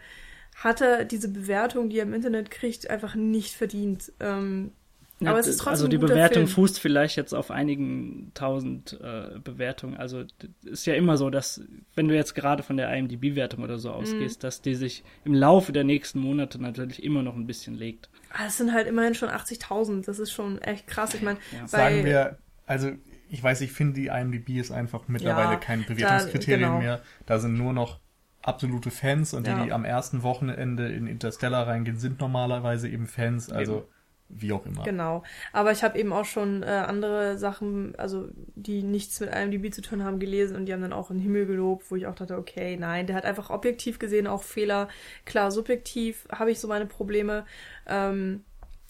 [0.56, 4.12] hat er diese Bewertung, die er im Internet kriegt, einfach nicht verdient.
[4.18, 4.72] Ähm,
[5.20, 6.48] Ja, aber es ist trotzdem also die Bewertung Film.
[6.48, 9.96] fußt vielleicht jetzt auf einigen tausend äh, Bewertungen.
[9.96, 10.22] Also
[10.64, 11.60] ist ja immer so, dass
[11.96, 13.78] wenn du jetzt gerade von der IMDb-Wertung oder Mhm.
[13.80, 17.74] so ausgehst, dass die sich im Laufe der nächsten Monate natürlich immer noch ein bisschen
[17.74, 18.08] legt.
[18.32, 20.06] ah, es sind halt immerhin schon 80.000.
[20.06, 21.14] Das ist schon echt krass.
[21.14, 21.66] Ich meine, Ja.
[21.66, 22.90] Sagen wir, also
[23.30, 26.78] ich weiß, ich finde, die IMDb ist einfach mittlerweile Ja, kein da- Bewertungskriterium genau.
[26.78, 27.02] mehr.
[27.26, 27.98] Da sind nur noch
[28.42, 29.64] absolute Fans und die, Ja.
[29.64, 33.50] die am ersten Wochenende in Interstellar reingehen, sind normalerweise eben Fans.
[33.50, 33.88] Also
[34.28, 34.84] wie auch immer.
[34.84, 35.22] Genau.
[35.52, 39.80] Aber ich habe eben auch schon äh, andere Sachen, also die nichts mit IMDb zu
[39.80, 42.36] tun haben, gelesen und die haben dann auch den Himmel gelobt, wo ich auch dachte,
[42.36, 44.88] okay, nein, der hat einfach objektiv gesehen auch Fehler.
[45.24, 47.46] Klar, subjektiv habe ich so meine Probleme.
[47.86, 48.44] Ähm,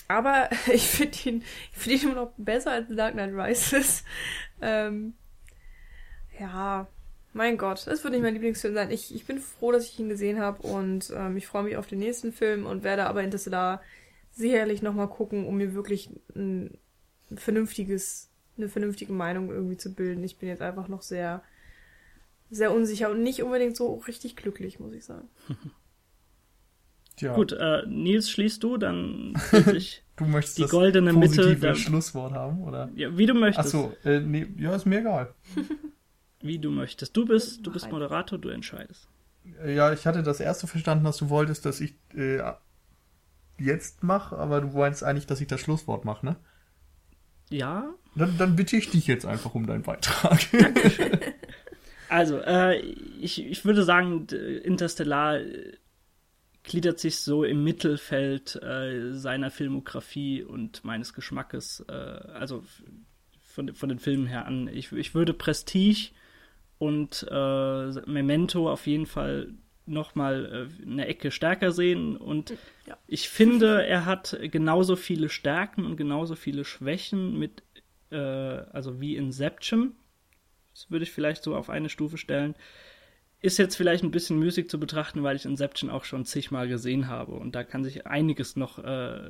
[0.09, 4.05] aber ich finde ihn, ich finde ihn immer noch besser als Dark Knight Rises.
[4.61, 5.15] ähm,
[6.39, 6.87] ja,
[7.33, 8.91] mein Gott, das wird nicht mein Lieblingsfilm sein.
[8.91, 11.87] Ich, ich bin froh, dass ich ihn gesehen habe und ähm, ich freue mich auf
[11.87, 13.81] den nächsten Film und werde aber Interstellar
[14.39, 16.79] sicherlich nochmal gucken, um mir wirklich ein
[17.35, 20.25] vernünftiges, eine vernünftige Meinung irgendwie zu bilden.
[20.25, 21.43] Ich bin jetzt einfach noch sehr,
[22.51, 25.29] sehr unsicher und nicht unbedingt so richtig glücklich, muss ich sagen.
[27.17, 29.35] Tja, Gut, äh, Nils, schließt du, dann
[29.75, 31.57] ich du möchtest die das goldene Mitte.
[31.57, 32.91] Der, Schlusswort haben, oder?
[32.95, 33.71] ja, wie du Ach möchtest.
[33.71, 35.35] so, äh, nee, ja, ist mir egal.
[36.41, 37.17] Wie du möchtest.
[37.17, 37.91] Du bist, du bist.
[37.91, 39.09] Moderator, du entscheidest.
[39.61, 42.41] Äh, Ja, ich hatte das erste verstanden, dass du wolltest, dass ich äh,
[43.59, 46.37] jetzt mache, aber du meinst eigentlich, dass ich das Schlusswort mache, ne?
[47.51, 50.39] Ja, Dann, dann bitte ich dich jetzt einfach um deinen Beitrag.
[52.09, 52.79] Also, äh,
[53.21, 55.77] ich, ich würde sagen, Interstellar äh,
[56.63, 62.65] gliedert sich so im Mittelfeld äh, seiner Filmografie und meines Geschmackes, äh, also
[63.45, 64.69] von, von den Filmen her an.
[64.69, 66.11] Ich, ich würde Prestige
[66.79, 69.53] und äh, Memento auf jeden Fall
[69.89, 72.17] nochmal äh, eine Ecke stärker sehen.
[72.17, 72.55] Und
[72.87, 72.97] Ja.
[73.07, 77.63] ich finde, er hat genauso viele Stärken und genauso viele Schwächen mit,
[78.11, 79.93] äh, also wie Inception.
[80.73, 82.55] Das würde ich vielleicht so auf eine Stufe stellen.
[83.41, 87.09] Ist jetzt vielleicht ein bisschen müßig zu betrachten, weil ich Inception auch schon zigmal gesehen
[87.09, 87.33] habe.
[87.33, 89.21] Und da kann sich einiges noch äh,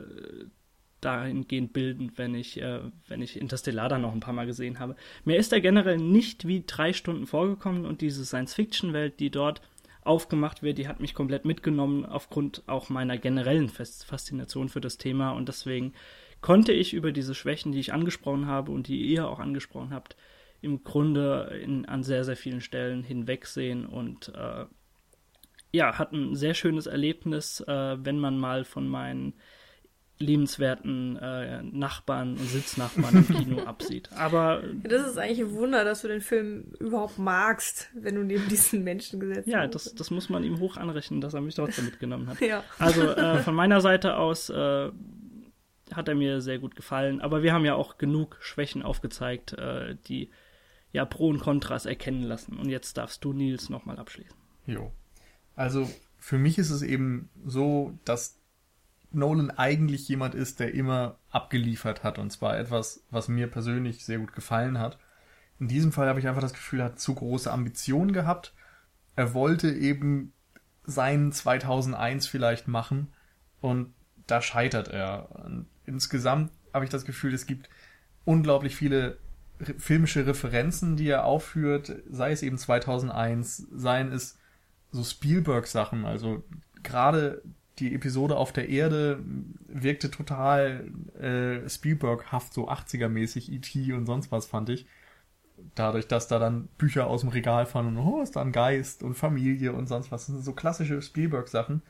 [1.00, 4.96] dahingehend bilden, wenn ich, äh, wenn ich Interstellar dann noch ein paar Mal gesehen habe.
[5.24, 9.60] Mir ist er generell nicht wie drei Stunden vorgekommen und diese Science-Fiction-Welt, die dort
[10.08, 14.98] aufgemacht wird, die hat mich komplett mitgenommen aufgrund auch meiner generellen Fas- Faszination für das
[14.98, 15.30] Thema.
[15.30, 15.92] Und deswegen
[16.40, 20.16] konnte ich über diese Schwächen, die ich angesprochen habe und die ihr auch angesprochen habt,
[20.60, 23.86] im Grunde in, an sehr, sehr vielen Stellen hinwegsehen.
[23.86, 24.64] Und äh,
[25.72, 29.34] ja, hat ein sehr schönes Erlebnis, äh, wenn man mal von meinen
[30.18, 34.10] liebenswerten äh, Nachbarn und Sitznachbarn im Kino absieht.
[34.12, 38.22] Aber Ja, das ist eigentlich ein Wunder, dass du den Film überhaupt magst, wenn du
[38.22, 39.74] neben diesen Menschen gesetzt ja, bist.
[39.74, 42.38] das, das muss man ihm hoch anrechnen, dass er mich trotzdem mitgenommen hat.
[42.48, 42.64] Ja.
[42.78, 44.90] Also äh, von meiner Seite aus äh,
[45.92, 47.20] hat er mir sehr gut gefallen.
[47.20, 50.30] Aber wir haben ja auch genug Schwächen aufgezeigt, äh, die
[50.92, 52.56] ja Pro und Kontras erkennen lassen.
[52.56, 54.36] Und jetzt darfst du, Nils, nochmal abschließen.
[54.66, 54.92] Jo.
[55.54, 55.88] Also
[56.18, 58.37] für mich ist es eben so, dass
[59.10, 62.18] Nolan eigentlich jemand ist, der immer abgeliefert hat.
[62.18, 64.98] Und zwar etwas, was mir persönlich sehr gut gefallen hat.
[65.60, 68.54] In diesem Fall habe ich einfach das Gefühl, er hat zu große Ambitionen gehabt.
[69.16, 70.32] Er wollte eben
[70.84, 73.12] seinen 2001 vielleicht machen
[73.60, 73.92] und
[74.26, 75.30] da scheitert er.
[75.44, 77.68] Und insgesamt habe ich das Gefühl, es gibt
[78.24, 79.18] unglaublich viele
[79.78, 84.38] filmische Referenzen, die er aufführt, sei es eben 2001, seien es
[84.92, 86.44] so Spielberg-Sachen, also
[86.82, 87.42] gerade
[87.78, 89.20] die Episode auf der Erde
[89.66, 93.92] wirkte total äh, Spielberg-haft, so 80er-mäßig, E.T.
[93.92, 94.86] und sonst was, fand ich.
[95.74, 99.02] Dadurch, dass da dann Bücher aus dem Regal fallen und oh, ist da ein Geist
[99.02, 100.26] und Familie und sonst was.
[100.26, 101.82] Das sind so klassische Spielberg-Sachen.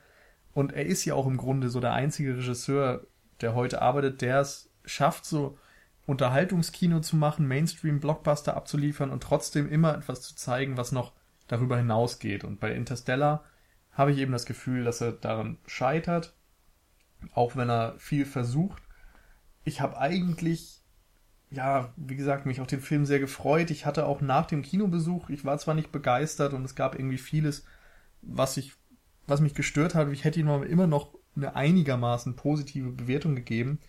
[0.54, 3.06] Und er ist ja auch im Grunde so der einzige Regisseur,
[3.40, 5.58] der heute arbeitet, der es schafft, so
[6.06, 11.12] Unterhaltungskino zu machen, Mainstream-Blockbuster abzuliefern und trotzdem immer etwas zu zeigen, was noch
[11.46, 12.44] darüber hinausgeht.
[12.44, 13.44] Und bei Interstellar
[13.98, 16.32] habe ich eben das Gefühl, dass er daran scheitert,
[17.34, 18.80] auch wenn er viel versucht.
[19.64, 20.80] Ich habe eigentlich,
[21.50, 23.72] ja, wie gesagt, mich auf den Film sehr gefreut.
[23.72, 27.18] Ich hatte auch nach dem Kinobesuch, ich war zwar nicht begeistert und es gab irgendwie
[27.18, 27.64] vieles,
[28.22, 28.74] was ich,
[29.26, 30.08] was mich gestört hat.
[30.12, 33.80] Ich hätte ihm aber immer noch eine einigermaßen positive Bewertung gegeben.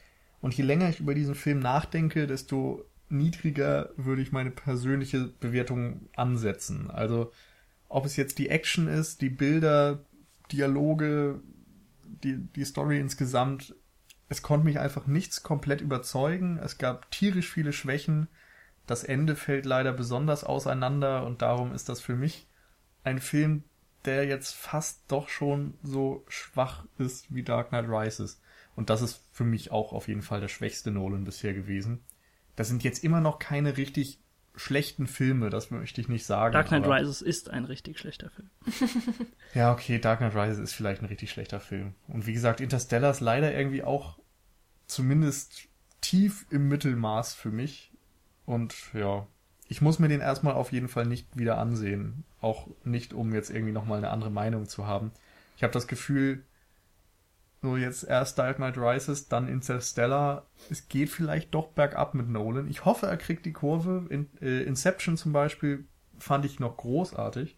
[0.42, 6.10] Und je länger ich über diesen Film nachdenke, desto niedriger würde ich meine persönliche Bewertung
[6.16, 6.90] ansetzen.
[6.90, 7.32] Also,
[7.90, 10.06] ob es jetzt die Action ist, die Bilder,
[10.52, 11.42] Dialoge,
[12.04, 13.76] die, die Story insgesamt,
[14.30, 16.60] es konnte mich einfach nichts komplett überzeugen.
[16.60, 18.28] Es gab tierisch viele Schwächen.
[18.86, 22.48] Das Ende fällt leider besonders auseinander und darum ist das für mich
[23.04, 23.64] ein Film,
[24.06, 28.40] der jetzt fast doch schon so schwach ist wie Dark Knight Rises.
[28.76, 32.00] Und das ist für mich auch auf jeden Fall der schwächste Nolan bisher gewesen.
[32.56, 34.20] Das sind jetzt immer noch keine richtig
[34.60, 36.54] schlechten Filme, das möchte ich nicht sagen.
[36.54, 38.50] Dark Knight aber- Rises ist ein richtig schlechter Film.
[39.56, 41.96] Ja, okay, Dark Knight Rises ist vielleicht ein richtig schlechter Film.
[42.08, 44.20] Und wie gesagt, Interstellar ist leider irgendwie auch
[44.86, 45.68] zumindest
[46.02, 47.92] tief im Mittelmaß für mich.
[48.46, 49.26] Und ja,
[49.68, 52.24] ich muss mir den erstmal auf jeden Fall nicht wieder ansehen.
[52.42, 55.12] Auch nicht, um jetzt irgendwie nochmal eine andere Meinung zu haben.
[55.58, 56.44] Ich habe das Gefühl,
[57.62, 60.48] so jetzt erst Dark Knight Rises, dann Interstellar.
[60.70, 62.70] Es geht vielleicht doch bergab mit Nolan.
[62.70, 64.06] Ich hoffe, er kriegt die Kurve.
[64.10, 65.86] In, äh, Inception zum Beispiel
[66.18, 67.58] fand ich noch großartig.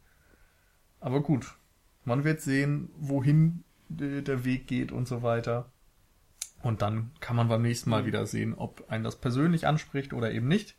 [0.99, 1.55] Aber gut,
[2.03, 3.63] man wird sehen, wohin
[3.99, 5.71] äh, der Weg geht und so weiter.
[6.63, 10.31] Und dann kann man beim nächsten Mal wieder sehen, ob einen das persönlich anspricht oder
[10.31, 10.77] eben nicht.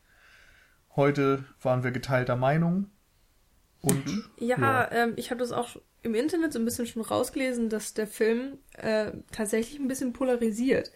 [0.94, 2.90] Heute waren wir geteilter Meinung.
[3.80, 4.04] Und
[4.38, 4.92] Ja, Ja.
[4.92, 8.58] Ähm, ich habe das auch im Internet so ein bisschen schon rausgelesen, dass der Film
[8.76, 10.90] äh, tatsächlich ein bisschen polarisiert.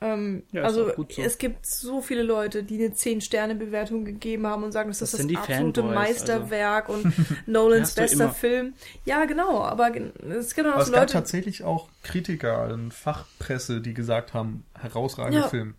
[0.00, 1.06] Ähm, Ja, also so.
[1.22, 5.18] es gibt so viele Leute, die eine 10-Sterne-Bewertung gegeben haben und sagen, das, Das ist
[5.18, 7.12] sind das die absolute Fanboys, Meisterwerk und
[7.48, 8.30] Nolans bester.
[8.30, 8.74] Film.
[9.04, 9.90] Ja, genau, aber
[10.30, 13.92] es gibt auch noch Aber es so gab Leute, tatsächlich auch Kritiker, also Fachpresse, die
[13.94, 15.48] gesagt haben, herausragender Ja.
[15.48, 15.74] Film.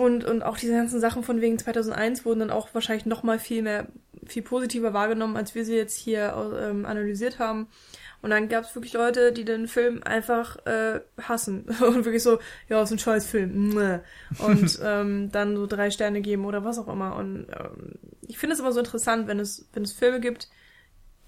[0.00, 3.38] Und, und auch diese ganzen Sachen von wegen 2001 wurden dann auch wahrscheinlich noch mal
[3.38, 3.86] viel mehr,
[4.26, 7.68] viel positiver wahrgenommen, als wir sie jetzt hier ähm, analysiert haben.
[8.22, 12.38] Und dann gab es wirklich Leute, die den Film einfach äh, hassen und wirklich so,
[12.70, 14.00] ja, ist ein scheiß Film.
[14.38, 17.16] Und ähm, dann so drei Sterne geben oder was auch immer.
[17.16, 20.48] Und ähm, ich finde es immer so interessant, wenn es, wenn es Filme gibt,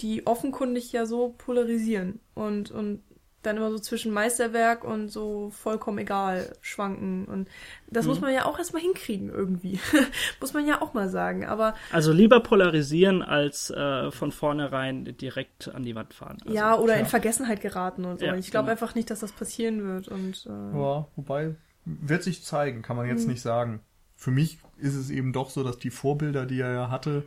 [0.00, 3.02] die offenkundig ja so polarisieren und, und
[3.42, 7.24] dann immer so zwischen Meisterwerk und so vollkommen egal schwanken.
[7.26, 7.48] Und
[7.88, 8.10] das Mhm.
[8.10, 9.80] muss man ja auch erstmal hinkriegen irgendwie.
[10.40, 11.44] muss man ja auch mal sagen.
[11.44, 16.38] Aber Also lieber polarisieren als äh, von vornherein direkt an die Wand fahren.
[16.42, 17.06] Also, ja, oder in ja.
[17.06, 18.26] Vergessenheit geraten und so.
[18.26, 18.72] Ja, Und ich glaube genau.
[18.72, 20.08] einfach nicht, dass das passieren wird.
[20.08, 21.54] Und äh, Ja, wobei,
[21.84, 23.80] wird sich zeigen, kann man jetzt nicht sagen.
[24.16, 27.24] Für mich ist es eben doch so, dass die Vorbilder, die er ja hatte,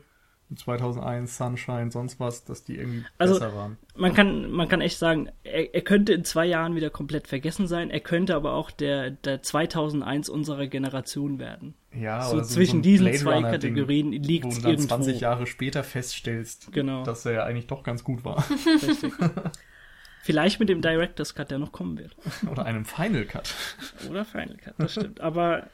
[0.55, 3.77] 2001, Sunshine, sonst was, dass die irgendwie Also- besser waren.
[3.95, 7.67] Man kann, man kann echt sagen, er, er könnte in zwei Jahren wieder komplett vergessen
[7.67, 7.89] sein.
[7.89, 11.73] Er könnte aber auch der, der 2001 unserer Generation werden.
[11.93, 14.17] Ja, so oder zwischen ein diesen Blade zwei Runner-Ding, Kategorien du
[14.61, 14.88] dann irgendwo.
[14.88, 17.03] 20 Jahre später feststellst, Genau.
[17.03, 18.43] dass er ja eigentlich doch ganz gut war.
[18.49, 19.13] Richtig.
[20.22, 22.15] Vielleicht mit dem Director's Cut, der noch kommen wird.
[22.51, 23.53] oder einem Final Cut.
[24.09, 25.22] Oder Final Cut, das stimmt.
[25.22, 25.67] Aber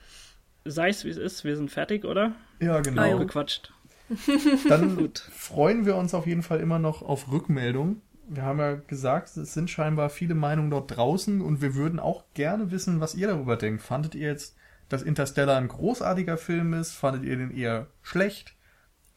[0.65, 2.33] sei es wie es ist, wir sind fertig, oder?
[2.59, 3.05] Ja, Ah, genau.
[3.11, 3.19] jo.
[3.19, 3.71] Gequatscht.
[4.69, 8.01] Dann freuen wir uns auf jeden Fall immer noch auf Rückmeldung.
[8.27, 12.23] Wir haben ja gesagt, es sind scheinbar viele Meinungen dort draußen und wir würden auch
[12.33, 13.81] gerne wissen, was ihr darüber denkt.
[13.81, 14.55] Fandet ihr jetzt,
[14.89, 16.93] dass Interstellar ein großartiger Film ist?
[16.93, 18.55] Fandet ihr den eher schlecht?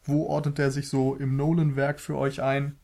[0.03, 2.77] Wo ordnet er sich so im Nolan-Werk für euch ein?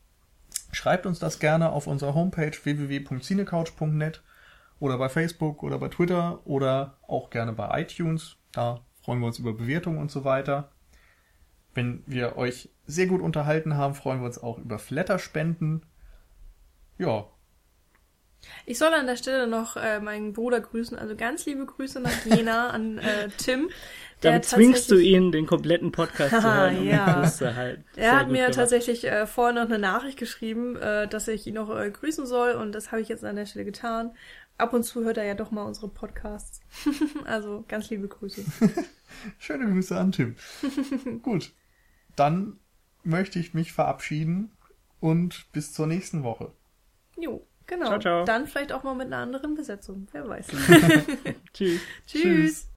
[0.72, 4.22] Schreibt uns das gerne auf unserer Homepage www.cinecouch.net
[4.80, 8.36] oder bei Facebook oder bei Twitter oder auch gerne bei iTunes.
[8.52, 10.70] Da freuen wir uns über Bewertungen und so weiter.
[11.74, 15.86] Wenn wir euch sehr gut unterhalten haben, freuen wir uns auch über Flatterspenden.
[16.98, 17.26] Ja,
[18.66, 20.98] ich soll an der Stelle noch äh, meinen Bruder grüßen.
[20.98, 23.70] Also ganz liebe Grüße nach Jena an äh, Tim.
[24.20, 27.06] Damit zwingst du ihn, den kompletten Podcast zu hören, um ja.
[27.06, 27.84] ihn festzuhalten.
[27.96, 28.54] Er hat mir gemacht.
[28.54, 32.52] tatsächlich äh, vorher noch eine Nachricht geschrieben, äh, dass ich ihn noch äh, grüßen soll
[32.52, 34.12] und das habe ich jetzt an der Stelle getan.
[34.58, 36.60] Ab und zu hört er ja doch mal unsere Podcasts.
[37.24, 38.44] also ganz liebe Grüße.
[39.38, 40.36] schöne Grüße an Tim.
[41.22, 41.50] gut,
[42.16, 42.58] dann
[43.04, 44.50] möchte ich mich verabschieden
[45.00, 46.52] und bis zur nächsten Woche.
[47.18, 47.86] Jo, genau.
[47.86, 48.24] Ciao, ciao.
[48.24, 50.06] Dann vielleicht auch mal mit einer anderen Besetzung.
[50.12, 50.46] Wer weiß.
[51.52, 51.80] Tschüss.
[52.06, 52.71] Tschüss.